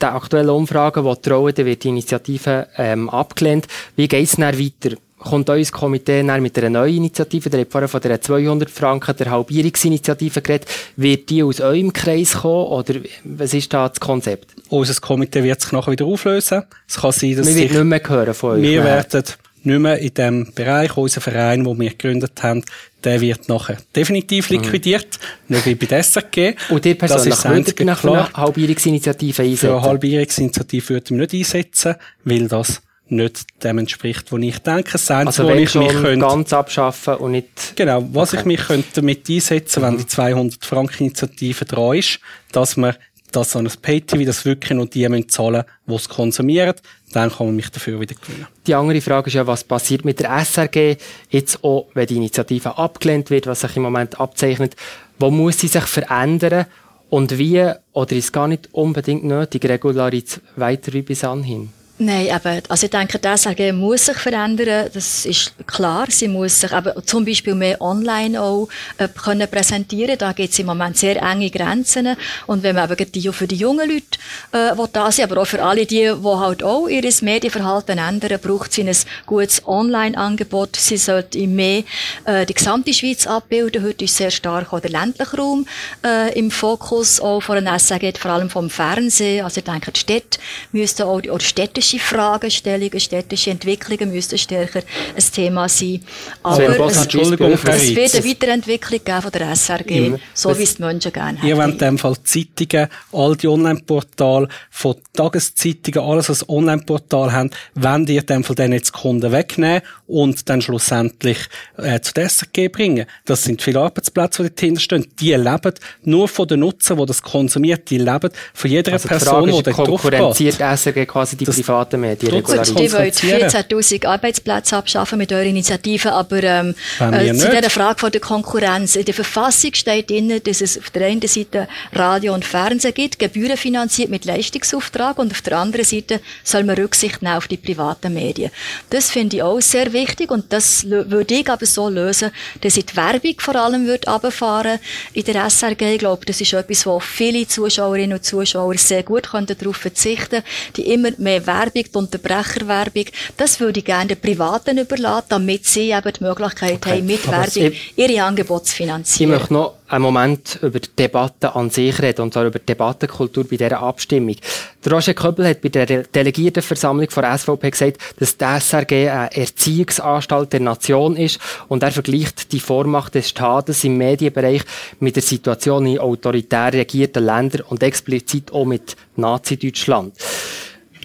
der 0.01 0.15
aktuellen 0.15 0.51
Umfragen 0.51 1.05
trauen, 1.23 1.55
dann 1.55 1.67
wird 1.67 1.85
die 1.85 1.89
Initiative 1.89 2.69
ähm, 2.77 3.09
abgelehnt. 3.09 3.67
Wie 3.97 4.09
geht 4.09 4.25
es 4.25 4.37
dann 4.37 4.59
weiter? 4.59 4.97
Kommt 5.19 5.49
euer 5.49 5.65
Komitee 5.67 6.23
mit 6.23 6.59
einer 6.59 6.71
neuen 6.71 6.97
Initiative, 6.97 7.51
der 7.51 7.63
hat 7.63 7.69
vorher 7.71 7.89
von 7.89 8.01
der 8.01 8.21
200 8.21 8.71
Franken 8.71 9.17
der 9.17 9.31
Halbierungsinitiative 9.31 10.43
geredet, 10.43 10.69
wird 10.97 11.31
die 11.31 11.43
aus 11.43 11.61
eurem 11.61 11.93
Kreis 11.93 12.35
kommen 12.35 12.67
oder 12.67 12.95
was 13.25 13.55
ist 13.55 13.73
da 13.73 13.89
das 13.89 14.01
Konzept? 14.01 14.55
Unser 14.69 15.01
Komitee 15.01 15.43
wird 15.43 15.61
sich 15.61 15.73
nachher 15.73 15.93
wieder 15.93 16.07
auflösen. 16.07 16.65
Es 16.89 16.97
kann 16.97 17.13
sein, 17.13 17.37
dass 17.37 17.47
wir 17.47 17.55
sich... 17.55 17.73
nicht 17.73 17.85
mehr 17.85 18.03
hören 18.07 18.35
von 18.35 18.53
euch. 18.53 18.63
Wir 18.63 18.83
mehr. 18.83 18.97
werden 18.97 19.25
nicht 19.65 19.79
mehr 19.81 19.99
in 19.99 20.15
dem 20.15 20.53
Bereich, 20.55 20.97
unser 20.97 21.21
Verein, 21.21 21.65
den 21.65 21.81
wir 21.81 21.91
gegründet 21.91 22.43
haben, 22.43 22.63
der 23.03 23.21
wird 23.21 23.49
nachher 23.49 23.79
definitiv 23.97 24.51
mhm. 24.51 24.59
liquidiert, 24.59 25.19
mhm. 25.49 25.57
nicht 25.57 25.67
wie 25.67 25.75
bei 25.75 25.87
der 25.87 26.03
SRG. 26.03 26.55
Und 26.69 26.85
ihr 26.85 26.97
persönlich 26.97 27.45
würdet 27.45 27.81
nach 27.81 28.05
einer 28.05 28.33
Halbierungsinitiative 28.35 29.43
einsetzen? 29.43 29.67
Für 29.67 29.77
eine 29.77 29.83
Halbierungsinitiative 29.83 30.89
würden 30.91 31.19
wir 31.19 31.27
nicht 31.27 31.35
einsetzen, 31.35 31.95
weil 32.25 32.49
das 32.49 32.83
nicht 33.09 33.47
dem 33.63 33.79
entspricht, 33.79 34.33
wo 34.33 34.39
ich 34.39 34.59
denke. 34.59 34.93
Das 34.93 35.11
also 35.11 35.47
wenn 35.47 35.59
ich 35.59 35.75
mich 35.75 35.89
könnte, 35.89 36.19
ganz 36.19 36.53
abschaffen 36.53 37.17
und 37.17 37.33
nicht... 37.33 37.77
Genau, 37.77 38.07
was 38.13 38.31
okay. 38.31 38.41
ich 38.41 38.47
mich 38.47 38.61
könnte 38.61 38.89
damit 38.95 39.29
einsetzen, 39.29 39.83
mhm. 39.83 39.87
wenn 39.87 39.99
die 39.99 40.07
200 40.07 40.65
Franken 40.65 41.05
Initiative 41.05 41.65
dran 41.65 41.97
ist, 41.97 42.21
dass 42.53 42.77
man 42.77 42.95
das 43.35 43.53
so 43.53 43.59
ein 43.59 43.69
Pay-TV, 43.83 44.25
das 44.25 44.45
wirklich 44.45 44.71
nur 44.71 44.87
die 44.87 45.09
müssen 45.09 45.29
zahlen, 45.29 45.65
die 45.87 45.95
es 45.95 46.09
konsumieren, 46.09 46.75
dann 47.13 47.31
kann 47.31 47.47
man 47.47 47.57
mich 47.57 47.69
dafür 47.69 48.01
wieder 48.01 48.15
gewinnen. 48.15 48.47
Die 48.67 48.75
andere 48.75 49.01
Frage 49.01 49.29
ist 49.29 49.35
ja, 49.35 49.47
was 49.47 49.65
passiert 49.65 50.05
mit 50.05 50.21
der 50.21 50.31
SRG, 50.45 50.97
jetzt 51.31 51.63
auch, 51.65 51.89
wenn 51.95 52.07
die 52.07 52.17
Initiative 52.17 52.79
abgelehnt 52.79 53.31
wird, 53.31 53.47
was 53.47 53.61
sich 53.61 53.77
im 53.77 53.83
Moment 53.83 54.21
abzeichnet, 54.21 54.77
wo 55.19 55.31
muss 55.31 55.59
sie 55.59 55.69
sich 55.69 55.85
verändern 55.85 56.67
und 57.11 57.39
wie, 57.39 57.71
oder 57.93 58.13
ist 58.13 58.25
es 58.25 58.33
gar 58.33 58.49
nicht 58.49 58.69
unbedingt 58.73 59.25
nötig, 59.25 59.65
Regularität 59.65 60.41
weiter 60.57 60.93
wie 60.93 61.03
bis 61.03 61.25
anhin? 61.25 61.71
Nein, 61.97 62.27
eben, 62.27 62.61
also 62.69 62.87
ich 62.87 62.91
denke, 62.91 63.21
die 63.21 63.29
SRG 63.29 63.71
muss 63.71 64.07
sich 64.07 64.17
verändern, 64.17 64.91
das 64.93 65.25
ist 65.25 65.55
klar. 65.65 66.07
Sie 66.09 66.27
muss 66.27 66.61
sich 66.61 66.73
eben 66.73 66.93
zum 67.07 67.25
Beispiel 67.25 67.55
mehr 67.55 67.81
online 67.81 68.41
auch 68.41 68.69
äh, 68.99 69.07
können 69.07 69.49
präsentieren. 69.49 70.19
Da 70.19 70.33
gibt 70.33 70.53
es 70.53 70.59
im 70.59 70.67
Moment 70.67 70.97
sehr 70.97 71.23
enge 71.23 71.51
Grenzen. 71.51 72.17
Und 72.49 72.65
wenn 72.65 72.75
man 72.75 72.91
eben 72.91 73.13
die 73.13 73.33
für 73.33 73.47
die 73.47 73.55
jungen 73.55 73.89
Leute 73.89 74.19
äh, 74.51 74.77
will 74.77 74.89
da 74.93 75.13
sind, 75.13 75.31
aber 75.31 75.43
auch 75.43 75.47
für 75.47 75.63
alle 75.63 75.87
die, 75.87 76.13
die 76.13 76.25
halt 76.25 76.65
auch 76.65 76.89
ihr 76.89 77.09
Medienverhalten 77.23 77.97
ändern, 77.97 78.41
braucht 78.43 78.73
sie 78.73 78.83
ein 78.83 78.97
gutes 79.25 79.65
Online-Angebot. 79.65 80.75
Sie 80.75 80.97
sollte 80.97 81.47
mehr 81.47 81.85
äh, 82.25 82.45
die 82.45 82.55
gesamte 82.55 82.93
Schweiz 82.93 83.25
abbilden. 83.25 83.85
Heute 83.85 84.07
ist 84.07 84.17
sehr 84.17 84.33
stark 84.33 84.73
auch 84.73 84.81
der 84.81 84.91
ländliche 84.91 85.37
Raum 85.37 85.65
äh, 86.05 86.37
im 86.37 86.51
Fokus, 86.51 87.21
auch 87.21 87.41
von 87.41 87.65
der 87.65 87.79
SRG, 87.79 88.19
vor 88.19 88.33
allem 88.33 88.51
vom 88.51 88.69
Fernsehen. 88.69 89.45
Also 89.45 89.59
ich 89.59 89.65
denke, 89.65 89.93
die 89.93 90.01
Städte 90.01 90.41
müssten 90.73 91.05
auch, 91.05 91.23
oder 91.23 91.39
Städte 91.39 91.84
städtische 91.85 91.99
Fragestellungen, 91.99 93.01
städtische 93.01 93.51
Entwicklungen 93.51 94.13
müssten 94.13 94.39
stärker 94.39 94.81
ein 94.81 95.25
Thema 95.33 95.69
sein. 95.69 96.01
Aber 96.43 96.87
es, 96.87 97.03
Entschuldigung, 97.03 97.53
es 97.53 97.65
wird 97.65 98.15
eine 98.15 98.25
Weiterentwicklung 98.25 99.01
geben 99.05 99.23
von 99.23 99.31
der 99.31 99.55
SRG, 99.55 99.91
ja. 99.91 100.17
so 100.33 100.59
wie 100.59 100.63
es 100.63 100.77
die 100.77 100.83
Menschen 100.83 101.13
gerne 101.13 101.39
haben. 101.39 101.49
Ihr 101.49 101.57
wollt 101.57 101.73
in 101.73 101.79
dem 101.79 101.99
Fall 101.99 102.17
Zeitungen, 102.25 102.89
all 103.13 103.37
die 103.37 103.49
Online-Portale, 103.49 104.49
von 104.71 104.97
Tageszeitungen, 105.13 106.09
alles 106.09 106.29
was 106.29 106.49
Online-Portal 106.49 107.33
haben, 107.33 107.51
wenn 107.75 108.07
ihr 108.07 108.21
in 108.21 108.27
dem 108.27 108.45
Fall 108.45 108.57
dann 108.57 108.73
jetzt 108.73 108.93
Kunden 108.93 109.31
wegnehmen 109.33 109.83
und 110.07 110.49
dann 110.49 110.63
schlussendlich 110.63 111.39
äh, 111.77 112.01
zu 112.01 112.13
der 112.15 112.29
SRG 112.29 112.69
bringen. 112.69 113.07
Das 113.25 113.45
sind 113.45 113.63
viele 113.63 113.81
Arbeitsplätze, 113.81 114.43
die 114.45 114.55
dahinter 114.55 114.81
stehen. 114.81 115.07
Die 115.21 115.35
leben 115.35 115.73
nur 116.05 116.29
von 116.29 116.49
den 116.49 116.61
Nutzern, 116.61 116.99
die 116.99 117.07
das 117.07 117.23
konsumiert, 117.23 117.91
die 117.91 117.99
leben 117.99 118.31
von 118.53 118.71
jeder 118.71 118.93
also 118.93 119.09
Person, 119.09 119.47
die, 119.47 119.53
die 119.53 119.63
da 119.63 119.71
drauf 119.71 120.03
konkurrenziert 120.03 120.61
SRG 120.61 121.07
quasi 121.07 121.37
die 121.37 121.45
das 121.45 121.57
privaten 121.75 122.01
Medien 122.01 122.33
regularisieren. 122.33 122.77
Die 122.77 122.93
wollen 122.93 123.11
14'000 123.11 124.07
Arbeitsplätze 124.07 124.77
abschaffen 124.77 125.19
mit 125.19 125.33
eurer 125.33 125.43
Initiative, 125.43 126.13
aber 126.13 126.43
ähm, 126.43 126.75
äh, 127.01 127.35
zu 127.35 127.49
dieser 127.49 127.71
Frage 127.71 127.99
von 127.99 128.13
der 128.13 128.21
Konkurrenz. 128.21 128.97
In 128.97 129.05
der 129.05 129.15
Verfassung 129.15 129.75
steht 129.75 130.11
drin, 130.11 130.41
dass 130.43 130.61
es 130.61 130.79
auf 130.79 130.91
der 130.91 131.07
einen 131.07 131.27
Seite 131.27 131.69
Radio 131.93 132.35
und 132.35 132.45
Fernsehen 132.45 132.95
gibt, 132.95 133.19
gebührenfinanziert 133.19 134.11
mit 134.11 134.25
Leistungsauftrag 134.25 135.19
und 135.19 135.33
auf 135.33 135.43
der 135.43 135.59
anderen 135.59 135.85
Seite 135.85 136.21
soll 136.43 136.65
man 136.65 136.77
Rücksicht 136.77 137.23
nehmen 137.23 137.37
auf 137.37 137.49
die 137.49 137.57
privaten 137.57 138.15
Medien. 138.15 138.51
Das 138.91 139.11
finde 139.11 139.37
ich 139.37 139.43
auch 139.43 139.61
sehr 139.61 139.93
wichtig 139.93 140.31
und 140.31 140.53
das 140.53 140.89
würde 140.89 141.35
ich 141.35 141.49
aber 141.51 141.67
so 141.67 141.89
lösen, 141.89 142.31
dass 142.61 142.77
ich 142.77 142.87
die 142.87 142.97
Werbung 142.97 143.35
vor 143.39 143.57
allem 143.57 143.87
würde 143.87 144.11
runterfahren 144.11 144.79
in 145.13 145.25
der 145.25 145.51
SRG. 145.51 145.95
Ich 145.95 145.99
glaube, 145.99 146.25
das 146.27 146.41
ist 146.41 146.53
etwas, 146.53 146.87
wo 146.87 147.01
viele 147.01 147.47
Zuschauerinnen 147.47 148.17
und 148.17 148.25
Zuschauer 148.25 148.77
sehr 148.79 149.03
gut 149.03 149.25
darauf 149.25 149.77
verzichten 149.77 150.43
können, 150.43 150.45
die 150.77 150.93
immer 150.93 151.11
mehr 151.19 151.47
Werbung, 151.47 151.64
die 151.71 151.87
Unterbrecherwerbung, 151.93 153.07
das 153.37 153.61
würde 153.61 153.81
ich 153.81 153.85
gerne 153.85 154.09
den 154.09 154.21
Privaten 154.21 154.79
überlassen, 154.79 155.27
damit 155.29 155.67
sie 155.67 155.91
eben 155.91 156.13
die 156.13 156.25
Möglichkeit 156.25 156.75
okay. 156.75 156.99
haben, 156.99 157.07
mit 157.07 157.27
Aber 157.29 157.39
Werbung 157.39 157.79
ihre 157.97 158.23
Angebote 158.23 158.65
zu 158.65 158.77
finanzieren. 158.77 159.33
Ich 159.33 159.39
möchte 159.39 159.55
noch 159.55 159.75
einen 159.89 160.03
Moment 160.03 160.59
über 160.63 160.81
die 160.81 160.89
Debatte 160.99 161.55
an 161.55 161.71
sich 161.71 162.01
reden, 162.01 162.23
und 162.23 162.33
zwar 162.33 162.47
über 162.47 162.59
die 162.59 162.67
Debattenkultur 162.67 163.45
bei 163.45 163.57
dieser 163.57 163.81
Abstimmung. 163.81 164.37
Der 164.85 164.93
Roger 164.93 165.15
Köbel 165.15 165.47
hat 165.47 165.61
bei 165.61 165.69
der 165.69 166.05
Delegiertenversammlung 166.05 167.11
von 167.11 167.23
der 167.23 167.39
SVP 167.39 167.71
gesagt, 167.71 167.99
dass 168.19 168.37
die 168.37 168.45
SRG 168.45 169.11
eine 169.11 169.37
Erziehungsanstalt 169.37 170.53
der 170.53 170.61
Nation 170.61 171.17
ist 171.17 171.39
und 171.69 171.83
er 171.83 171.93
vergleicht 171.93 172.53
die 172.53 172.61
Vormacht 172.61 173.15
des 173.15 173.29
Staates 173.29 173.85
im 173.85 173.97
Medienbereich 173.99 174.63
mit 175.01 175.17
der 175.17 175.23
Situation 175.23 175.87
in 175.87 175.99
autoritär 175.99 176.73
regierten 176.73 177.25
Ländern 177.25 177.63
und 177.63 177.83
explizit 177.83 178.53
auch 178.53 178.65
mit 178.65 178.97
Nazi-Deutschland. 179.17 180.15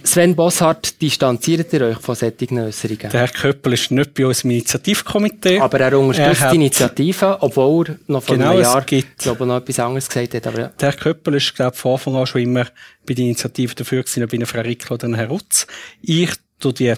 Sven 0.04 0.34
Bossart, 0.34 1.00
distanziert 1.00 1.72
ihr 1.72 1.82
euch 1.82 1.98
von 1.98 2.14
solchen 2.14 2.58
Äußerungen? 2.58 3.10
Der 3.10 3.20
Herr 3.20 3.28
Köppel 3.28 3.72
ist 3.74 3.90
nicht 3.90 4.14
bei 4.14 4.26
uns 4.26 4.44
im 4.44 4.50
Initiativkomitee. 4.50 5.60
Aber 5.60 5.80
er 5.80 5.98
unterstützt 5.98 6.42
er 6.42 6.50
die 6.50 6.56
Initiative, 6.56 7.38
obwohl 7.40 7.88
er 7.88 7.98
noch 8.06 8.22
vor 8.22 8.36
genau, 8.36 8.50
einem 8.50 8.62
Jahr 8.62 8.82
glaube, 8.82 9.46
noch 9.46 9.56
etwas 9.56 9.78
anderes 9.78 10.08
gesagt 10.08 10.34
hat. 10.34 10.46
Aber 10.46 10.60
ja. 10.60 10.72
Der 10.80 10.90
Herr 10.90 10.98
Köppel 10.98 11.34
ist, 11.34 11.54
glaube 11.54 11.72
ich, 11.74 11.80
von 11.80 11.92
Anfang 11.92 12.16
an 12.16 12.26
schon 12.26 12.42
immer 12.42 12.66
bei 13.06 13.14
der 13.14 13.24
Initiative 13.24 13.74
dafür 13.74 14.02
gewesen, 14.02 14.24
ob 14.24 14.48
Frau 14.48 14.60
Rickl 14.60 14.92
oder 14.94 15.16
Herr 15.16 15.28
Rutz. 15.28 15.66
Ich 16.02 16.30
tue 16.58 16.72
die 16.72 16.94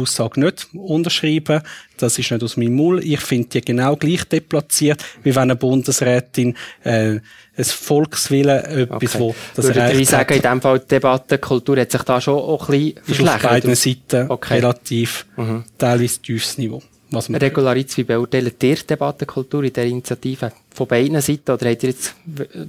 Aussage 0.00 0.40
nicht 0.40 0.68
unterschreiben. 0.72 1.62
Das 1.96 2.18
ist 2.18 2.30
nicht 2.30 2.42
aus 2.42 2.56
meinem 2.56 2.76
Maul. 2.76 3.04
Ich 3.04 3.20
finde 3.20 3.48
die 3.48 3.60
genau 3.60 3.96
gleich 3.96 4.24
deplatziert, 4.24 5.04
wie 5.22 5.34
wenn 5.34 5.42
eine 5.42 5.56
Bundesrätin 5.56 6.56
äh, 6.84 7.18
ein 7.56 7.64
Volkswille 7.64 8.62
etwas, 8.64 9.14
okay. 9.14 9.18
wo 9.18 9.34
das 9.54 9.66
Würde 9.66 9.92
ich 9.92 10.08
sagen, 10.08 10.34
in 10.34 10.42
dem 10.42 10.60
Fall 10.60 10.80
die 10.80 10.88
Debattenkultur 10.88 11.78
hat 11.78 11.90
sich 11.92 12.02
da 12.02 12.20
schon 12.20 12.38
auch 12.38 12.68
ein 12.68 12.94
bisschen 12.94 13.04
verschlechtert? 13.04 13.44
Auf 13.44 13.50
beiden 13.50 13.74
Seiten 13.74 14.30
okay. 14.30 14.54
relativ 14.54 15.26
mhm. 15.36 15.64
teilweise 15.76 16.22
tiefes 16.22 16.58
Niveau. 16.58 16.82
Was 17.12 17.28
Regularitz, 17.28 17.96
wie 17.96 18.04
beurteilt 18.04 18.62
ihr 18.62 18.76
die 18.76 18.86
Debattenkultur 18.86 19.64
in 19.64 19.72
der 19.72 19.84
Initiative? 19.86 20.52
Von 20.72 20.86
beiden 20.86 21.20
Seiten? 21.20 21.50
Oder 21.50 21.70
habt 21.70 21.82
ihr 21.82 21.90
jetzt, 21.90 22.14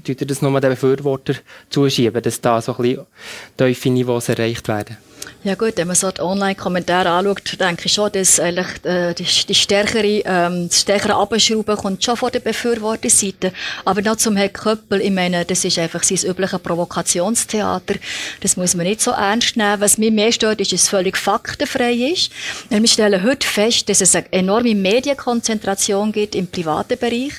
tut 0.03 0.21
ihr 0.21 0.27
das 0.27 0.41
nur 0.41 0.59
den 0.59 0.71
Befürworter 0.71 1.35
zuschieben, 1.69 2.21
dass 2.21 2.41
da 2.41 2.59
so 2.59 2.75
ein 2.75 2.81
bisschen 2.81 3.05
tiefe 3.55 3.89
Niveaus 3.91 4.29
erreicht 4.29 4.67
werden? 4.67 4.97
Ja 5.43 5.55
gut, 5.55 5.75
wenn 5.77 5.87
man 5.87 5.95
so 5.95 6.11
die 6.11 6.21
Online-Kommentare 6.21 7.09
anschaut, 7.09 7.59
denke 7.59 7.87
ich 7.87 7.93
schon, 7.93 8.11
dass 8.11 8.39
eigentlich 8.39 8.85
äh, 8.85 9.15
die, 9.15 9.25
stärkere, 9.25 10.21
ähm, 10.23 10.67
das 10.69 10.81
stärkere 10.81 11.15
Abschrauben 11.15 11.75
kommt 11.77 12.03
schon 12.03 12.15
von 12.15 12.31
der 12.31 12.41
Befürworterseite. 12.41 13.51
Aber 13.83 14.03
noch 14.03 14.17
zum 14.17 14.35
Herrn 14.35 14.53
Köppel, 14.53 15.01
ich 15.01 15.09
meine, 15.09 15.43
das 15.43 15.65
ist 15.65 15.79
einfach 15.79 16.03
sein 16.03 16.19
übliches 16.29 16.59
Provokationstheater. 16.59 17.95
Das 18.41 18.55
muss 18.55 18.75
man 18.75 18.85
nicht 18.85 19.01
so 19.01 19.11
ernst 19.11 19.57
nehmen. 19.57 19.81
Was 19.81 19.97
mir 19.97 20.11
mehr 20.11 20.31
stört, 20.31 20.61
ist, 20.61 20.73
dass 20.73 20.83
es 20.83 20.89
völlig 20.89 21.17
faktenfrei 21.17 21.93
ist. 21.93 22.31
Wir 22.69 22.87
stellen 22.87 23.23
heute 23.23 23.47
fest, 23.47 23.89
dass 23.89 24.01
es 24.01 24.15
eine 24.15 24.31
enorme 24.31 24.75
Medienkonzentration 24.75 26.11
gibt 26.11 26.35
im 26.35 26.47
privaten 26.47 26.99
Bereich. 26.99 27.33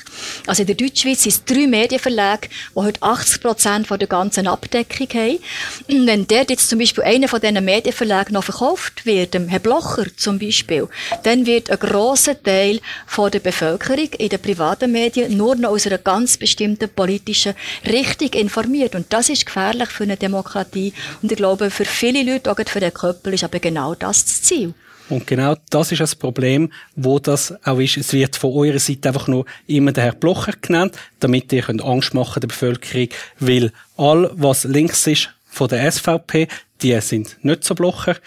Also 0.45 0.63
in 0.63 0.67
der 0.67 0.75
Deutschschweiz 0.75 1.23
sind 1.23 1.31
es 1.31 1.45
drei 1.45 1.67
Medienverlage, 1.67 2.49
die 2.75 2.79
heute 2.79 3.01
80 3.01 3.41
Prozent 3.41 3.87
von 3.87 3.97
der 3.97 4.09
ganzen 4.09 4.47
Abdeckung 4.47 5.07
haben. 5.13 5.39
Wenn 5.87 6.27
der 6.27 6.45
jetzt 6.49 6.69
zum 6.69 6.79
Beispiel 6.79 7.03
einer 7.05 7.29
von 7.29 7.39
diesen 7.39 7.63
Medien 7.63 7.82
Verlag 7.91 8.31
noch 8.31 8.43
verkauft 8.43 9.05
wird, 9.05 9.35
Herr 9.35 9.59
Blocher 9.59 10.05
zum 10.15 10.39
Beispiel, 10.39 10.87
dann 11.23 11.45
wird 11.45 11.69
ein 11.69 11.79
grosser 11.79 12.41
Teil 12.41 12.79
von 13.05 13.29
der 13.29 13.39
Bevölkerung 13.39 14.09
in 14.17 14.29
den 14.29 14.39
privaten 14.39 14.91
Medien 14.91 15.35
nur 15.35 15.55
noch 15.55 15.71
aus 15.71 15.85
einer 15.85 15.97
ganz 15.97 16.37
bestimmten 16.37 16.89
politischen 16.89 17.55
Richtung 17.85 18.29
informiert. 18.33 18.95
Und 18.95 19.11
das 19.11 19.29
ist 19.29 19.45
gefährlich 19.45 19.89
für 19.89 20.03
eine 20.03 20.17
Demokratie. 20.17 20.93
Und 21.21 21.31
ich 21.31 21.37
glaube, 21.37 21.69
für 21.69 21.85
viele 21.85 22.23
Leute, 22.23 22.51
auch 22.51 22.57
für 22.65 22.79
den 22.79 22.93
Köppel, 22.93 23.33
ist 23.33 23.43
aber 23.43 23.59
genau 23.59 23.95
das 23.95 24.23
das 24.25 24.41
Ziel. 24.41 24.73
Und 25.09 25.27
genau 25.27 25.55
das 25.69 25.91
ist 25.91 25.99
das 25.99 26.15
Problem, 26.15 26.71
wo 26.95 27.19
das 27.19 27.53
auch 27.65 27.79
ist. 27.79 27.97
Es 27.97 28.13
wird 28.13 28.35
von 28.35 28.53
eurer 28.53 28.79
Seite 28.79 29.09
einfach 29.09 29.27
nur 29.27 29.45
immer 29.67 29.91
der 29.91 30.05
Herr 30.05 30.15
Blocher 30.15 30.53
genannt, 30.59 30.95
damit 31.19 31.51
ihr 31.51 31.69
Angst 31.69 32.13
machen 32.13 32.39
der 32.39 32.47
Bevölkerung, 32.47 33.09
weil 33.39 33.71
all, 33.97 34.31
was 34.33 34.63
links 34.63 35.05
ist 35.07 35.29
von 35.45 35.67
der 35.67 35.91
SVP, 35.91 36.47
die 36.83 36.99
sind 37.01 37.37
nicht 37.43 37.63
so 37.63 37.75
blocher 37.75 38.17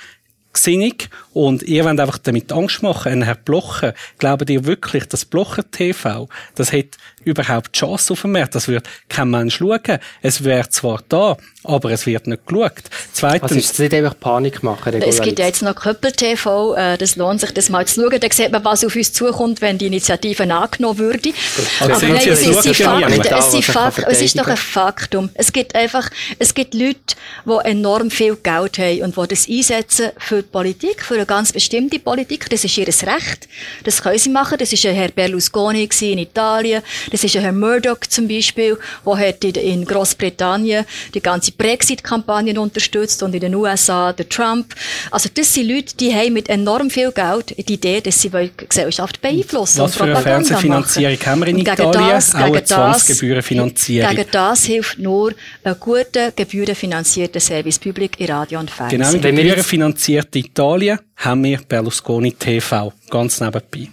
sinnig 0.59 1.11
und 1.33 1.62
ihr 1.62 1.85
wollt 1.85 2.01
einfach 2.01 2.19
damit 2.19 2.51
Angst 2.53 2.83
machen. 2.83 3.12
Ein 3.12 3.23
Herr 3.23 3.35
Blocher, 3.35 3.95
glaubt 4.19 4.49
ihr 4.49 4.64
wirklich, 4.64 5.07
dass 5.07 5.25
Blocher 5.25 5.71
TV, 5.71 6.29
das 6.55 6.73
hat 6.73 6.97
überhaupt 7.26 7.72
Chance 7.72 8.12
auf 8.12 8.22
dem 8.22 8.32
Markt? 8.32 8.54
Das 8.54 8.68
wird 8.68 8.88
kein 9.08 9.30
Mensch 9.30 9.56
schauen. 9.56 9.98
Es 10.22 10.44
wäre 10.44 10.68
zwar 10.68 11.02
da, 11.08 11.36
aber 11.64 11.90
es 11.90 12.06
wird 12.06 12.26
nicht 12.26 12.46
geschaut. 12.46 12.72
Zweitens. 13.12 13.42
Also 13.42 13.54
ist 13.56 13.72
es 13.72 13.78
nicht 13.78 13.94
einfach 13.94 14.18
Panik 14.18 14.62
machen? 14.62 14.94
Es 15.02 15.20
gibt 15.20 15.38
ja 15.38 15.46
jetzt 15.46 15.62
noch 15.62 15.74
Köppel 15.74 16.12
TV, 16.12 16.74
äh, 16.74 16.96
das 16.96 17.16
lohnt 17.16 17.40
sich, 17.40 17.52
das 17.52 17.68
mal 17.68 17.86
zu 17.86 18.02
schauen. 18.02 18.20
Da 18.20 18.28
sieht 18.30 18.52
man, 18.52 18.64
was 18.64 18.84
auf 18.84 18.94
uns 18.94 19.12
zukommt, 19.12 19.60
wenn 19.60 19.78
die 19.78 19.86
Initiative 19.86 20.42
angenommen 20.44 20.98
würde. 20.98 21.32
Aber 21.80 21.98
nein, 21.98 22.28
es, 22.28 22.46
ist 23.54 23.66
Fakt, 23.66 24.04
es 24.08 24.22
ist 24.22 24.38
doch 24.38 24.46
ein 24.46 24.56
Faktum. 24.56 25.30
Es 25.34 25.52
gibt 25.52 25.74
einfach, 25.74 26.08
es 26.38 26.54
gibt 26.54 26.74
Leute, 26.74 27.16
die 27.44 27.68
enorm 27.68 28.10
viel 28.10 28.36
Geld 28.36 28.78
haben 28.78 29.02
und 29.02 29.16
die 29.16 29.28
das 29.28 29.48
einsetzen 29.48 30.10
für 30.18 30.42
die 30.42 30.48
Politik, 30.48 31.02
für 31.02 31.14
eine 31.14 31.26
ganz 31.26 31.52
bestimmte 31.52 31.98
Politik. 31.98 32.48
Das 32.50 32.64
ist 32.64 32.76
ihr 32.78 32.86
Recht. 32.86 33.48
Das 33.84 34.02
können 34.02 34.18
sie 34.18 34.30
machen. 34.30 34.58
Das 34.58 34.72
ist 34.72 34.84
Herr 34.84 35.08
Berlusconi 35.08 35.88
in 36.00 36.18
Italien. 36.18 36.82
Das 37.10 37.15
ist 37.24 37.37
ein 37.37 37.42
Herr 37.42 37.52
Murdoch 37.52 38.00
zum 38.09 38.29
Beispiel, 38.29 38.79
der 39.05 39.62
in 39.62 39.85
Großbritannien 39.85 40.85
die 41.14 41.20
ganze 41.20 41.52
Brexit-Kampagne 41.52 42.59
unterstützt 42.61 43.22
und 43.22 43.35
in 43.35 43.40
den 43.40 43.55
USA 43.55 44.12
der 44.12 44.29
Trump. 44.29 44.74
Also 45.11 45.29
das 45.33 45.52
sind 45.52 45.68
Leute, 45.68 45.96
die 45.96 46.12
haben 46.14 46.33
mit 46.33 46.48
enorm 46.48 46.90
viel 46.90 47.12
Geld 47.12 47.55
die 47.57 47.74
Idee, 47.74 48.00
dass 48.00 48.20
sie 48.20 48.31
die 48.31 48.50
Gesellschaft 48.68 49.20
beeinflussen 49.20 49.81
Was 49.81 49.96
für 49.96 50.05
eine 50.05 50.16
Fernsehfinanzierung 50.16 51.18
haben 51.24 51.40
wir 51.40 51.48
in 51.48 51.59
Italien? 51.59 51.92
Das, 51.92 52.35
Auch 52.35 52.40
eine 52.40 52.64
Zwangsgebührenfinanzierung. 52.64 54.11
Gegen 54.11 54.29
das 54.31 54.64
hilft 54.64 54.98
nur 54.98 55.33
ein 55.64 55.76
guter, 55.79 56.33
gebührenfinanzierter 56.33 57.40
Service 57.40 57.79
Public 57.79 58.20
in 58.20 58.31
Radio 58.31 58.61
und 58.61 58.70
Fernsehen. 58.70 59.00
Genau, 59.00 59.12
in 59.12 59.37
gebührenfinanzierten 59.37 60.40
Italien 60.44 60.98
haben 61.16 61.44
wir 61.44 61.61
Berlusconi 61.68 62.33
TV, 62.33 62.92
ganz 63.11 63.40
nebenbei. 63.40 63.88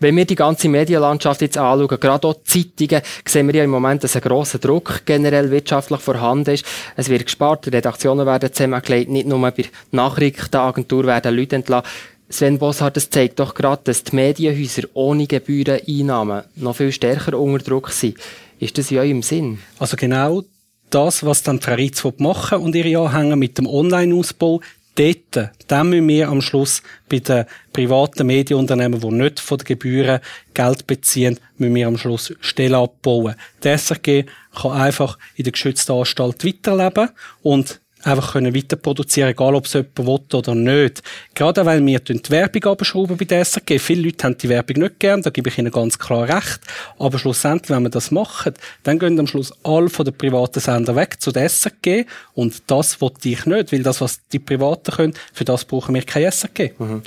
Wenn 0.00 0.16
wir 0.16 0.24
die 0.24 0.34
ganze 0.34 0.68
Medienlandschaft 0.68 1.40
jetzt 1.40 1.58
anschauen, 1.58 2.00
gerade 2.00 2.28
auch 2.28 2.36
Zeitungen, 2.44 3.02
sehen 3.26 3.46
wir 3.46 3.54
ja 3.54 3.64
im 3.64 3.70
Moment, 3.70 4.04
dass 4.04 4.16
ein 4.16 4.22
grosser 4.22 4.58
Druck 4.58 5.02
generell 5.04 5.50
wirtschaftlich 5.50 6.00
vorhanden 6.00 6.54
ist. 6.54 6.64
Es 6.96 7.08
wird 7.08 7.26
gespart, 7.26 7.66
die 7.66 7.70
Redaktionen 7.70 8.26
werden 8.26 8.52
zusammengelegt, 8.52 9.10
nicht 9.10 9.26
nur 9.26 9.40
bei 9.40 9.64
Nachrichtenagentur 9.90 11.06
werden 11.06 11.36
Leute 11.36 11.56
entlassen. 11.56 11.88
Sven 12.28 12.58
Bossart, 12.58 12.96
das 12.96 13.10
zeigt 13.10 13.38
doch 13.38 13.54
gerade, 13.54 13.82
dass 13.84 14.02
die 14.02 14.16
Medienhäuser 14.16 14.82
ohne 14.94 15.28
Gebühreneinnahmen 15.28 16.42
noch 16.56 16.76
viel 16.76 16.90
stärker 16.90 17.38
unter 17.38 17.64
Druck 17.64 17.90
sind. 17.90 18.16
Ist 18.58 18.76
das 18.78 18.90
in 18.90 18.98
eurem 18.98 19.22
Sinn? 19.22 19.58
Also 19.78 19.96
genau 19.96 20.42
das, 20.90 21.24
was 21.24 21.42
dann 21.42 21.60
Frau 21.60 21.74
Ritz 21.74 22.04
machen 22.18 22.58
und 22.58 22.74
ihre 22.74 22.98
Anhänger 23.00 23.36
mit 23.36 23.58
dem 23.58 23.66
Online-Ausbau, 23.66 24.60
dort, 24.96 25.50
dann 25.68 25.90
müssen 25.90 26.08
wir 26.08 26.28
am 26.28 26.42
Schluss 26.42 26.82
bei 27.08 27.18
den 27.18 27.44
privaten 27.72 28.26
Medienunternehmen, 28.26 29.00
die 29.00 29.10
nicht 29.10 29.40
von 29.40 29.58
den 29.58 29.64
Gebühren 29.64 30.20
Geld 30.54 30.86
beziehen, 30.86 31.38
müssen 31.58 31.74
wir 31.74 31.86
am 31.86 31.98
Schluss 31.98 32.34
Stellen 32.40 32.74
abbauen. 32.74 33.36
Die 33.62 33.68
SRG 33.68 34.24
kann 34.54 34.72
einfach 34.72 35.18
in 35.36 35.44
der 35.44 35.52
geschützten 35.52 35.92
Anstalt 35.92 36.44
weiterleben 36.44 37.10
und 37.42 37.80
einfach 38.06 38.32
können 38.32 38.54
weiter 38.54 38.76
produzieren, 38.76 39.30
egal 39.30 39.54
ob 39.54 39.66
es 39.66 39.72
jemand 39.72 39.98
will 39.98 40.38
oder 40.38 40.54
nicht. 40.54 41.02
Gerade 41.34 41.66
weil 41.66 41.84
wir 41.84 41.98
die 42.00 42.30
Werbung 42.30 42.64
abschrauben 42.64 43.16
bei 43.16 43.24
der 43.24 43.40
SRG. 43.44 43.78
Viele 43.78 44.02
Leute 44.02 44.24
haben 44.24 44.38
die 44.38 44.48
Werbung 44.48 44.82
nicht 44.82 45.00
gern, 45.00 45.22
da 45.22 45.30
gebe 45.30 45.48
ich 45.48 45.58
ihnen 45.58 45.70
ganz 45.70 45.98
klar 45.98 46.28
recht. 46.28 46.60
Aber 46.98 47.18
schlussendlich, 47.18 47.70
wenn 47.70 47.82
wir 47.82 47.90
das 47.90 48.10
machen, 48.10 48.54
dann 48.84 48.98
gehen 48.98 49.18
am 49.18 49.26
Schluss 49.26 49.52
alle 49.62 49.88
von 49.88 50.04
den 50.04 50.16
privaten 50.16 50.60
Sender 50.60 50.94
weg 50.94 51.20
zu 51.20 51.32
der 51.32 51.48
SRG 51.48 52.04
und 52.34 52.62
das 52.68 53.00
wollte 53.00 53.28
ich 53.28 53.44
nicht, 53.46 53.72
weil 53.72 53.82
das, 53.82 54.00
was 54.00 54.20
die 54.28 54.38
Privaten 54.38 54.92
können, 54.92 55.14
für 55.32 55.44
das 55.44 55.64
brauchen 55.64 55.94
wir 55.94 56.02
keine 56.02 56.26
SRG. 56.30 56.72
Mhm. 56.78 57.02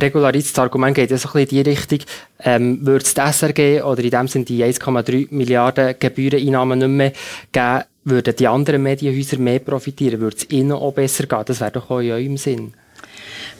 Regularität, 0.00 0.52
das 0.52 0.58
Argument 0.58 0.94
geht 0.94 1.10
ja 1.10 1.18
so 1.18 1.28
ein 1.28 1.44
bisschen 1.44 1.58
in 1.58 1.64
die 1.64 1.70
Richtung, 1.70 1.98
ähm, 2.42 2.86
würde 2.86 3.04
es 3.04 3.14
die 3.14 3.20
SRG 3.20 3.82
oder 3.82 4.02
in 4.02 4.10
dem 4.10 4.28
Sinne 4.28 4.44
die 4.44 4.64
1,3 4.64 5.28
Milliarden 5.30 5.94
Gebühreneinnahmen 5.98 6.78
nicht 6.78 6.88
mehr 6.88 7.12
geben, 7.52 7.84
würden 8.04 8.36
die 8.36 8.48
anderen 8.48 8.82
Medienhäuser 8.82 9.38
mehr 9.38 9.60
profitieren, 9.60 10.20
würde 10.20 10.36
es 10.36 10.50
ihnen 10.50 10.72
auch 10.72 10.92
besser 10.92 11.26
gehen. 11.26 11.44
Das 11.46 11.60
wäre 11.60 11.72
doch 11.72 11.90
auch 11.90 12.00
in 12.00 12.12
eurem 12.12 12.36
Sinn. 12.36 12.74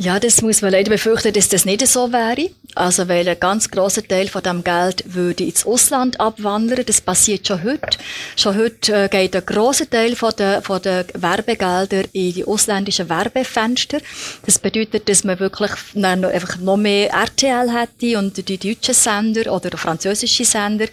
Ja, 0.02 0.18
das 0.18 0.42
muss 0.42 0.62
man 0.62 0.72
leider 0.72 0.90
befürchten, 0.90 1.32
dass 1.32 1.48
das 1.48 1.64
nicht 1.64 1.86
so 1.86 2.10
wäre. 2.10 2.50
Also, 2.74 3.06
weil 3.08 3.28
ein 3.28 3.38
ganz 3.38 3.70
grosser 3.70 4.02
Teil 4.02 4.26
von 4.26 4.42
dem 4.42 4.64
Geld 4.64 5.04
würde 5.06 5.44
ins 5.44 5.64
Ausland 5.64 6.18
abwandern. 6.18 6.82
Das 6.84 7.00
passiert 7.00 7.46
schon 7.46 7.62
heute. 7.62 7.98
Schon 8.34 8.56
heute 8.56 9.04
äh, 9.04 9.08
geht 9.08 9.36
ein 9.36 9.46
grosser 9.46 9.88
Teil 9.88 10.16
von 10.16 10.32
der, 10.36 10.60
von 10.62 10.82
der 10.82 11.04
Werbegelder 11.14 12.02
in 12.12 12.32
die 12.32 12.44
ausländischen 12.44 13.08
Werbefenster. 13.08 13.98
Das 14.44 14.58
bedeutet, 14.58 15.08
dass 15.08 15.22
man 15.22 15.38
wirklich 15.38 15.70
noch, 15.94 16.30
einfach 16.30 16.58
noch 16.58 16.78
mehr 16.78 17.10
RTL 17.10 17.70
hätte 17.70 18.18
und 18.18 18.48
die 18.48 18.58
deutschen 18.58 18.94
Sender 18.94 19.52
oder 19.52 19.76
französische 19.76 20.44
Sender 20.44 20.86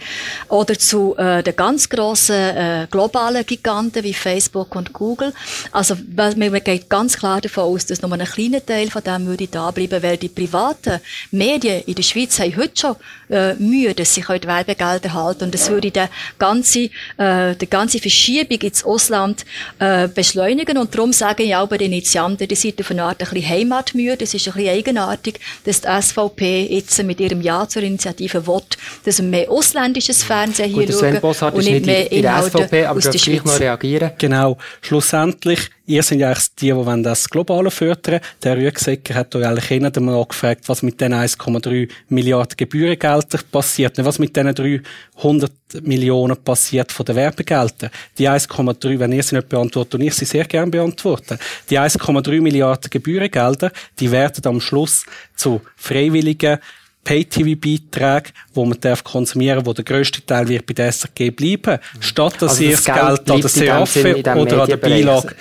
oder 0.50 0.78
zu 0.78 1.15
äh, 1.17 1.41
den 1.41 1.56
ganz 1.56 1.89
grossen 1.89 2.36
äh, 2.36 2.88
globalen 2.91 3.43
Giganten 3.43 4.04
wie 4.04 4.13
Facebook 4.13 4.76
und 4.76 4.93
Google. 4.93 5.34
Also, 5.72 5.95
man 6.15 6.63
geht 6.63 6.89
ganz 6.89 7.17
klar 7.17 7.41
davon 7.41 7.63
aus, 7.63 7.88
dass 7.88 8.04
nur 8.04 8.12
ein 8.12 8.26
kleiner 8.26 8.63
Teil 8.63 8.91
von 8.91 8.98
dem 9.01 9.25
würde 9.25 9.47
da 9.47 9.71
bleiben, 9.71 10.01
weil 10.01 10.17
die 10.17 10.29
privaten 10.29 10.99
Medien 11.31 11.83
in 11.85 11.95
der 11.95 12.03
Schweiz 12.03 12.39
haben 12.39 12.55
heute 12.55 12.79
schon 12.79 12.95
äh, 13.29 13.53
Mühe, 13.55 13.93
dass 13.93 14.13
sie 14.13 14.21
die 14.21 14.47
Werbegelder 14.47 15.13
halten. 15.13 15.45
Und 15.45 15.53
das 15.53 15.69
würde 15.69 15.91
die 15.91 16.03
ganze, 16.38 16.89
äh, 17.17 17.55
die 17.55 17.69
ganze 17.69 17.99
Verschiebung 17.99 18.59
ins 18.59 18.83
Ausland 18.83 19.45
äh, 19.79 20.07
beschleunigen. 20.07 20.77
Und 20.77 20.93
darum 20.93 21.13
sagen 21.13 21.47
ja 21.47 21.62
auch 21.62 21.67
bei 21.67 21.77
den 21.77 21.91
Initianten, 21.91 22.47
die 22.47 22.55
sind 22.55 22.79
auf 22.79 22.91
eine 22.91 23.03
Art 23.03 23.21
ein 23.21 23.29
bisschen 23.29 23.49
Heimatmühe. 23.49 24.17
Das 24.17 24.33
ist 24.33 24.47
ein 24.47 24.53
bisschen 24.53 24.69
eigenartig, 24.69 25.39
dass 25.65 25.81
die 25.81 26.01
SVP 26.01 26.67
jetzt 26.69 27.01
mit 27.03 27.19
ihrem 27.19 27.41
Ja 27.41 27.67
zur 27.67 27.83
Initiative 27.83 28.45
will, 28.47 28.62
dass 29.05 29.19
wir 29.19 29.25
mehr 29.25 29.51
ausländisches 29.51 30.23
Fernsehen 30.23 30.73
hier 30.73 30.88
Gut, 30.88 31.21
schauen 31.21 31.53
und 31.53 31.63
nicht 31.63 31.85
mehr 31.85 32.12
Inhalte 32.12 32.57
SVP, 32.57 32.85
aber 32.85 32.97
aus 32.97 33.09
der 33.09 33.19
Schweiz. 33.19 33.45
Noch 33.45 33.59
reagieren. 33.59 34.12
Genau. 34.17 34.57
Schlussendlich 34.81 35.69
Ihr 35.89 36.04
seid 36.04 36.19
ja 36.19 36.28
eigentlich 36.28 36.54
die, 36.60 36.71
die 36.71 37.02
das 37.02 37.28
Globale 37.28 37.71
fördern 37.71 38.19
Der 38.43 38.56
Rüegsecker 38.56 39.15
hat 39.15 39.36
euch 39.36 39.43
eigentlich 39.43 39.71
immer 39.71 39.91
einmal 39.97 40.23
gefragt, 40.23 40.69
was 40.69 40.84
mit 40.84 41.02
den 41.02 41.15
1,3 41.15 41.89
Milliarden 42.10 42.56
Gebührengeldern 42.56 43.41
passiert, 43.52 43.97
nicht 43.97 44.06
was 44.06 44.19
mit 44.19 44.36
den 44.36 44.54
300 44.54 45.52
Millionen 45.82 46.37
passiert 46.37 46.92
von 46.92 47.08
den 47.08 47.15
Werbegeldern. 47.15 47.90
Die 48.19 48.29
1,3, 48.29 49.00
wenn 49.00 49.13
ihr 49.13 49.23
sie 49.23 49.37
nicht 49.37 49.50
beantwortet, 49.50 49.96
und 49.96 50.02
ich 50.02 50.13
sie 50.13 50.25
sehr 50.25 50.46
gerne 50.46 50.69
beantworten. 50.69 51.40
Die 51.71 51.79
1,3 51.79 52.40
Milliarden 52.40 52.92
Gebührengelder, 52.92 53.71
die 54.00 54.12
werden 54.12 54.46
am 54.46 54.62
Schluss 54.62 55.08
zu 55.35 55.60
freiwilligen 55.75 56.60
Pay-TV-Beiträge, 57.04 58.31
wo 58.54 58.65
man 58.65 58.79
darf 58.79 59.04
konsumieren, 59.04 59.65
wo 59.65 59.73
der 59.73 59.83
grösste 59.83 60.23
Teil 60.25 60.47
wird 60.47 60.65
bei 60.65 60.73
der 60.73 60.91
SRG 60.91 61.31
bleiben, 61.31 61.79
statt 62.00 62.35
dass 62.39 62.52
also 62.52 62.63
ihr 62.63 62.71
das, 62.71 62.85
Geld, 62.85 62.97
Geld 62.97 63.31
an 63.31 63.41
der 63.41 63.50
Seafe 63.50 64.17
oder 64.35 64.62
an 64.63 64.69
der 64.69 64.77
Beilage 64.77 65.35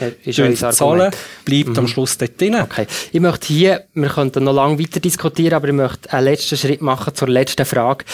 zahlen, 0.72 1.12
bleibt 1.44 1.68
mhm. 1.68 1.78
am 1.78 1.88
Schluss 1.88 2.16
dort 2.16 2.40
drin. 2.40 2.54
Okay. 2.54 2.86
Ich 3.12 3.20
möchte 3.20 3.48
hier, 3.48 3.84
wir 3.94 4.09
könnten 4.09 4.44
noch 4.44 4.54
lange 4.54 4.78
weiter 4.78 5.00
diskutieren, 5.00 5.54
aber 5.54 5.68
ich 5.68 5.74
möchte 5.74 6.12
einen 6.12 6.24
letzten 6.24 6.56
Schritt 6.56 6.80
machen 6.80 7.14
zur 7.14 7.28
letzten 7.28 7.66
Frage. 7.66 8.04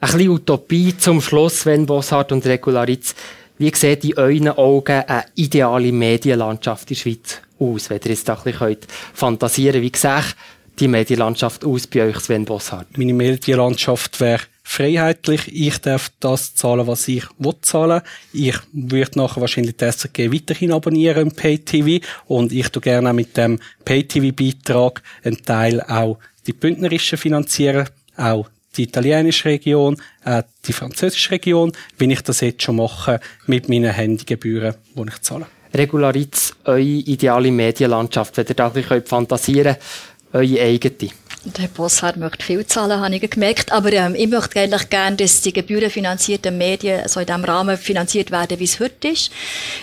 Ein 0.00 0.12
bisschen 0.12 0.30
Utopie 0.30 0.96
zum 0.96 1.20
Schluss, 1.20 1.64
wenn 1.64 1.86
Bossart 1.86 2.32
und 2.32 2.44
Regularitz 2.44 3.14
Wie 3.58 3.74
sieht 3.74 4.04
in 4.04 4.18
euren 4.18 4.48
Augen 4.50 5.04
eine 5.06 5.24
ideale 5.34 5.90
Medienlandschaft 5.90 6.90
in 6.90 6.94
der 6.94 7.00
Schweiz 7.00 7.40
aus, 7.58 7.88
wenn 7.88 8.00
ihr 8.04 8.10
jetzt 8.10 8.28
ein 8.28 8.36
bisschen 8.42 8.76
fantasieren 9.14 9.80
könnt? 9.80 9.94
Wie 9.94 9.98
sieht 9.98 10.36
die 10.78 10.88
Medienlandschaft 10.88 11.64
aus 11.64 11.86
bei 11.86 12.02
euch, 12.02 12.20
Sven 12.20 12.44
Bosshardt? 12.44 12.98
Meine 12.98 13.14
Medienlandschaft 13.14 14.20
wäre 14.20 14.42
freiheitlich. 14.62 15.42
Ich 15.52 15.78
darf 15.78 16.10
das 16.20 16.54
zahlen, 16.54 16.86
was 16.86 17.08
ich 17.08 17.24
will 17.38 17.54
zahlen. 17.62 18.02
Ich 18.32 18.56
würde 18.72 19.18
nachher 19.18 19.40
wahrscheinlich 19.40 19.76
die 19.76 19.84
SRG 19.84 20.32
weiterhin 20.32 20.72
abonnieren 20.72 21.28
im 21.28 21.32
Pay-TV 21.32 22.04
und 22.26 22.52
ich 22.52 22.68
tu 22.70 22.80
gerne 22.80 23.12
mit 23.12 23.36
dem 23.36 23.60
Pay-TV-Beitrag 23.84 25.02
einen 25.22 25.42
Teil 25.42 25.80
auch 25.82 26.18
die 26.46 26.52
bündnerische 26.52 27.16
finanzieren, 27.16 27.88
auch 28.16 28.48
die 28.76 28.84
italienische 28.84 29.46
Region, 29.46 29.96
äh, 30.24 30.42
die 30.66 30.72
französische 30.72 31.30
Region, 31.30 31.72
wie 31.98 32.12
ich 32.12 32.20
das 32.22 32.40
jetzt 32.40 32.62
schon 32.62 32.76
mache 32.76 33.20
mit 33.46 33.68
meinen 33.68 33.92
Handygebühren, 33.92 34.74
die 34.94 35.08
ich 35.08 35.22
zahle. 35.22 35.46
Regularitz, 35.72 36.54
eure 36.64 36.80
ideale 36.80 37.50
Medienlandschaft, 37.50 38.36
wenn 38.36 38.46
ihr 38.46 38.54
da 38.54 38.66
ein 38.66 38.72
bisschen 38.72 39.04
fantasieren 39.04 39.74
könnt, 39.74 39.84
eure 40.32 40.60
eigene. 40.60 41.10
Der 41.54 41.68
Bosshardt 41.68 42.16
möchte 42.16 42.44
viel 42.44 42.66
zahlen, 42.66 43.00
habe 43.00 43.14
ich 43.14 43.30
gemerkt. 43.30 43.70
Aber 43.70 43.92
ähm, 43.92 44.16
ich 44.16 44.26
möchte 44.26 44.58
eigentlich 44.58 44.90
gerne, 44.90 45.16
dass 45.16 45.42
die 45.42 45.52
gebührenfinanzierten 45.52 46.58
Medien 46.58 47.06
so 47.06 47.20
in 47.20 47.26
dem 47.26 47.44
Rahmen 47.44 47.78
finanziert 47.78 48.32
werden, 48.32 48.58
wie 48.58 48.64
es 48.64 48.80
heute 48.80 49.08
ist. 49.08 49.30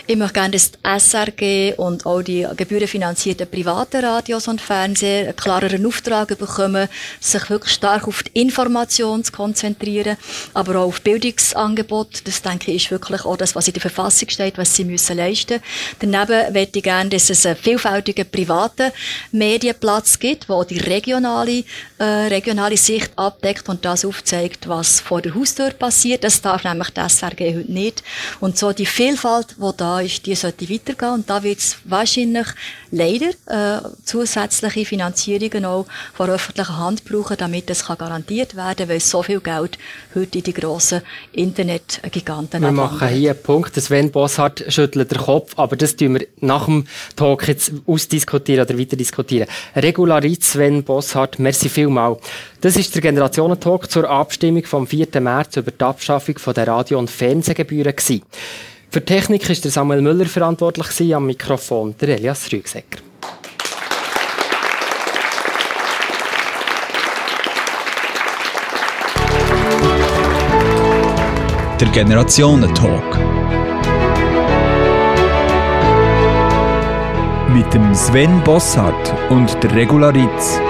Ich 0.06 0.18
möchte 0.18 0.34
gerne, 0.34 0.52
dass 0.52 0.72
die 0.72 0.78
SRG 0.84 1.76
und 1.78 2.06
auch 2.06 2.22
die 2.22 2.46
gebührenfinanzierten 2.58 3.48
privaten 3.48 4.04
Radios 4.04 4.50
und 4.50 4.60
Fernseher 4.60 5.24
einen 5.24 5.36
klareren 5.38 5.86
Auftrag 5.86 6.38
bekommen, 6.38 6.90
sich 7.22 7.50
wirklich 7.50 7.76
stark 7.76 8.10
auf 8.10 8.24
die 8.24 8.42
Information 8.42 9.24
zu 9.24 9.32
konzentrieren, 9.32 10.18
aber 10.54 10.82
auch 10.82 10.88
auf 10.88 11.02
Bildungsangebot. 11.02 12.28
Das, 12.28 12.42
denke 12.42 12.72
ich, 12.72 12.84
ist 12.84 12.92
wirklich 12.92 13.24
auch 13.24 13.38
das, 13.38 13.56
was 13.56 13.70
in 13.70 13.74
der 13.74 13.82
Verfassung 13.82 14.28
steht, 14.30 14.58
was 14.58 14.76
sie 14.76 14.84
müssen 14.84 15.16
leisten. 15.16 15.62
Daneben 16.00 16.52
möchte 16.52 16.80
ich 16.80 16.84
gerne, 16.84 17.10
dass 17.10 17.30
es 17.30 17.46
einen 17.46 17.56
vielfältigen 17.56 18.30
privaten 18.30 18.92
Medienplatz 19.32 20.20
gibt, 20.20 20.50
wo 20.50 20.66
die 20.66 20.80
regionale 20.80 21.53
regionale, 21.54 21.66
äh, 22.00 22.28
regionale 22.28 22.78
Sicht 22.78 23.12
abdeckt 23.16 23.70
und 23.70 23.86
das 23.86 24.06
aufzeigt, 24.06 24.68
was 24.68 25.00
vor 25.00 25.22
der 25.22 25.36
Haustür 25.36 25.72
passiert. 25.72 26.24
Das 26.24 26.42
darf 26.42 26.64
nämlich 26.64 26.90
das 26.92 27.18
SRG 27.18 27.56
heute 27.56 27.72
nicht. 27.72 28.04
Und 28.40 28.58
so 28.58 28.72
die 28.74 28.86
Vielfalt, 28.86 29.56
die 29.58 29.78
da 29.78 30.00
ist, 30.00 30.26
die 30.26 30.36
sollte 30.36 30.70
weitergehen. 30.70 31.14
Und 31.14 31.30
da 31.30 31.44
wird 31.44 31.60
es 31.60 31.78
wahrscheinlich 31.86 32.48
leider 32.92 33.30
äh, 33.48 33.82
zusätzliche 34.04 34.86
Finanzierungen 34.86 35.66
auch 35.66 35.86
von 36.14 36.30
öffentlicher 36.30 36.78
Hand 36.78 37.06
brauchen, 37.06 37.38
damit 37.38 37.70
das 37.70 37.86
kann 37.86 37.98
garantiert 37.98 38.56
werden 38.56 38.90
weil 38.90 39.00
so 39.00 39.24
viel 39.24 39.40
Geld 39.40 39.78
heute 40.16 40.38
in 40.38 40.44
die 40.44 40.54
grossen 40.54 41.02
Internetgiganten 41.32 42.62
Wir 42.62 42.72
machen 42.72 43.08
hier 43.10 43.32
einen 43.32 43.42
Punkt. 43.42 43.76
Sven 43.76 44.12
Bosshardt 44.12 44.64
schüttelt 44.68 45.12
den 45.12 45.18
Kopf, 45.18 45.54
aber 45.58 45.76
das 45.76 45.96
tun 45.96 46.16
wir 46.16 46.28
nach 46.40 46.66
dem 46.66 46.86
Talk 47.16 47.48
jetzt 47.48 47.72
ausdiskutieren 47.86 48.66
oder 48.66 48.78
weiter 48.78 48.96
diskutieren. 48.96 49.48
Regularit 49.76 50.44
Sven 50.44 50.84
Bosshardt, 50.84 51.40
merci 51.44 51.70
vielmal. 51.70 52.18
Das 52.62 52.76
ist 52.76 52.96
der 52.96 53.02
Generationentalk 53.02 53.92
zur 53.92 54.10
Abstimmung 54.10 54.66
vom 54.66 54.88
4. 54.88 55.08
März 55.22 55.58
über 55.58 55.72
die 55.72 55.84
Abschaffung 55.84 56.36
der 56.56 56.68
Radio- 56.68 56.98
und 56.98 57.12
Fernsehgebühren. 57.12 57.94
Für 57.98 59.02
die 59.02 59.06
Technik 59.06 59.48
war 59.48 59.56
Samuel 59.56 60.02
Müller 60.02 60.26
verantwortlich, 60.26 61.16
am 61.16 61.26
Mikrofon 61.26 61.96
der 62.00 62.10
Elias 62.10 62.52
Rügsecker. 62.52 63.00
Der 71.80 71.88
Generationentalk. 71.88 73.20
Mit 77.50 77.74
dem 77.74 77.94
Sven 77.94 78.44
Bossart 78.44 79.14
und 79.30 79.62
der 79.64 79.76
Regularitz. 79.76 80.62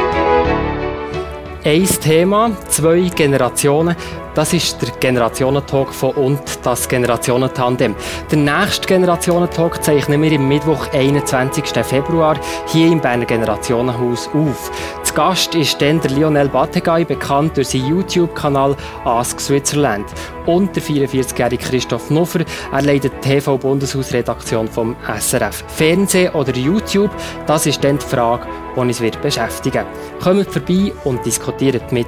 Ein 1.65 1.87
Thema, 1.87 2.51
zwei 2.67 3.09
Generationen. 3.15 3.95
Das 4.35 4.51
ist 4.51 4.81
der 4.81 4.89
Generationentalk 4.99 5.93
von 5.93 6.11
und 6.11 6.41
das 6.61 6.89
Generationentandem. 6.89 7.95
Der 8.29 8.37
nächste 8.37 8.85
Generationentalk 8.85 9.81
zeichnen 9.81 10.21
wir 10.21 10.31
im 10.33 10.49
Mittwoch, 10.49 10.87
21. 10.91 11.63
Februar, 11.85 12.37
hier 12.67 12.91
im 12.91 12.99
Berner 12.99 13.23
Generationenhaus 13.23 14.27
auf. 14.33 14.71
Gast 15.15 15.53
ist 15.53 15.79
dann 15.79 16.01
der 16.01 16.09
Lionel 16.09 16.49
Battegay, 16.49 17.05
bekannt 17.05 17.55
durch 17.55 17.69
seinen 17.69 17.87
YouTube-Kanal 17.87 18.75
Ask 19.05 19.39
Switzerland. 19.39 20.07
Und 20.47 20.75
der 20.75 20.81
44-jährige 20.81 21.63
Christoph 21.63 22.09
Nuffer, 22.09 22.39
er 22.71 22.81
leitet 22.81 23.13
die 23.23 23.29
TV-Bundeshausredaktion 23.29 24.67
vom 24.67 24.95
SRF. 25.19 25.63
Fernsehen 25.67 26.33
oder 26.33 26.55
YouTube, 26.55 27.11
das 27.45 27.67
ist 27.67 27.83
dann 27.83 27.99
die 27.99 28.05
Frage, 28.05 28.47
die 28.75 28.79
uns 28.79 29.01
wird 29.01 29.21
beschäftigen 29.21 29.85
Kommt 30.19 30.49
vorbei 30.49 30.91
und 31.03 31.23
diskutiert 31.23 31.91
mit. 31.91 32.07